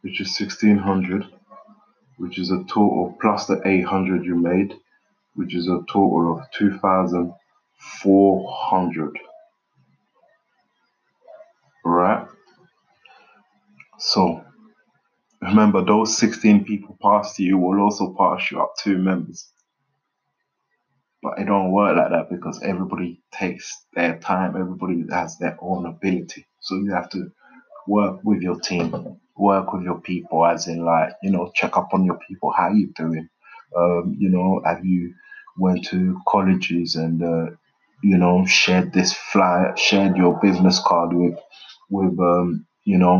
which 0.01 0.21
is 0.21 0.35
sixteen 0.35 0.77
hundred, 0.77 1.25
which 2.17 2.39
is 2.39 2.51
a 2.51 2.63
total 2.63 3.17
plus 3.21 3.47
the 3.47 3.61
eight 3.65 3.85
hundred 3.85 4.25
you 4.25 4.35
made, 4.35 4.75
which 5.35 5.55
is 5.55 5.67
a 5.67 5.79
total 5.91 6.37
of 6.39 6.51
two 6.51 6.77
thousand 6.79 7.33
four 8.01 8.47
hundred. 8.51 9.17
Right. 11.85 12.27
So 13.99 14.43
remember, 15.43 15.83
those 15.85 16.17
sixteen 16.17 16.65
people 16.65 16.97
past 17.01 17.39
you 17.39 17.57
will 17.57 17.81
also 17.81 18.15
pass 18.17 18.51
you 18.51 18.61
up 18.61 18.73
two 18.83 18.97
members. 18.97 19.49
But 21.23 21.39
it 21.39 21.45
don't 21.45 21.71
work 21.71 21.97
like 21.97 22.11
that 22.11 22.29
because 22.29 22.61
everybody 22.63 23.21
takes 23.33 23.85
their 23.93 24.19
time. 24.19 24.55
Everybody 24.57 25.05
has 25.11 25.37
their 25.37 25.57
own 25.61 25.85
ability. 25.85 26.45
So 26.59 26.75
you 26.75 26.93
have 26.93 27.09
to 27.11 27.31
work 27.87 28.19
with 28.23 28.41
your 28.41 28.59
team, 28.59 29.17
work 29.37 29.73
with 29.73 29.83
your 29.83 29.99
people, 30.01 30.45
as 30.45 30.67
in 30.67 30.85
like 30.85 31.13
you 31.23 31.31
know, 31.31 31.51
check 31.55 31.77
up 31.77 31.89
on 31.93 32.05
your 32.05 32.19
people. 32.27 32.51
How 32.51 32.71
you 32.71 32.93
doing? 32.95 33.29
Um, 33.75 34.15
you 34.17 34.29
know, 34.29 34.61
have 34.65 34.85
you 34.85 35.13
went 35.57 35.85
to 35.85 36.19
colleges 36.27 36.95
and 36.95 37.23
uh, 37.23 37.51
you 38.03 38.17
know 38.17 38.45
shared 38.45 38.93
this 38.93 39.13
flyer, 39.13 39.75
shared 39.77 40.17
your 40.17 40.39
business 40.41 40.79
card 40.85 41.13
with 41.13 41.37
with 41.89 42.17
um, 42.19 42.65
you 42.85 42.97
know 42.97 43.11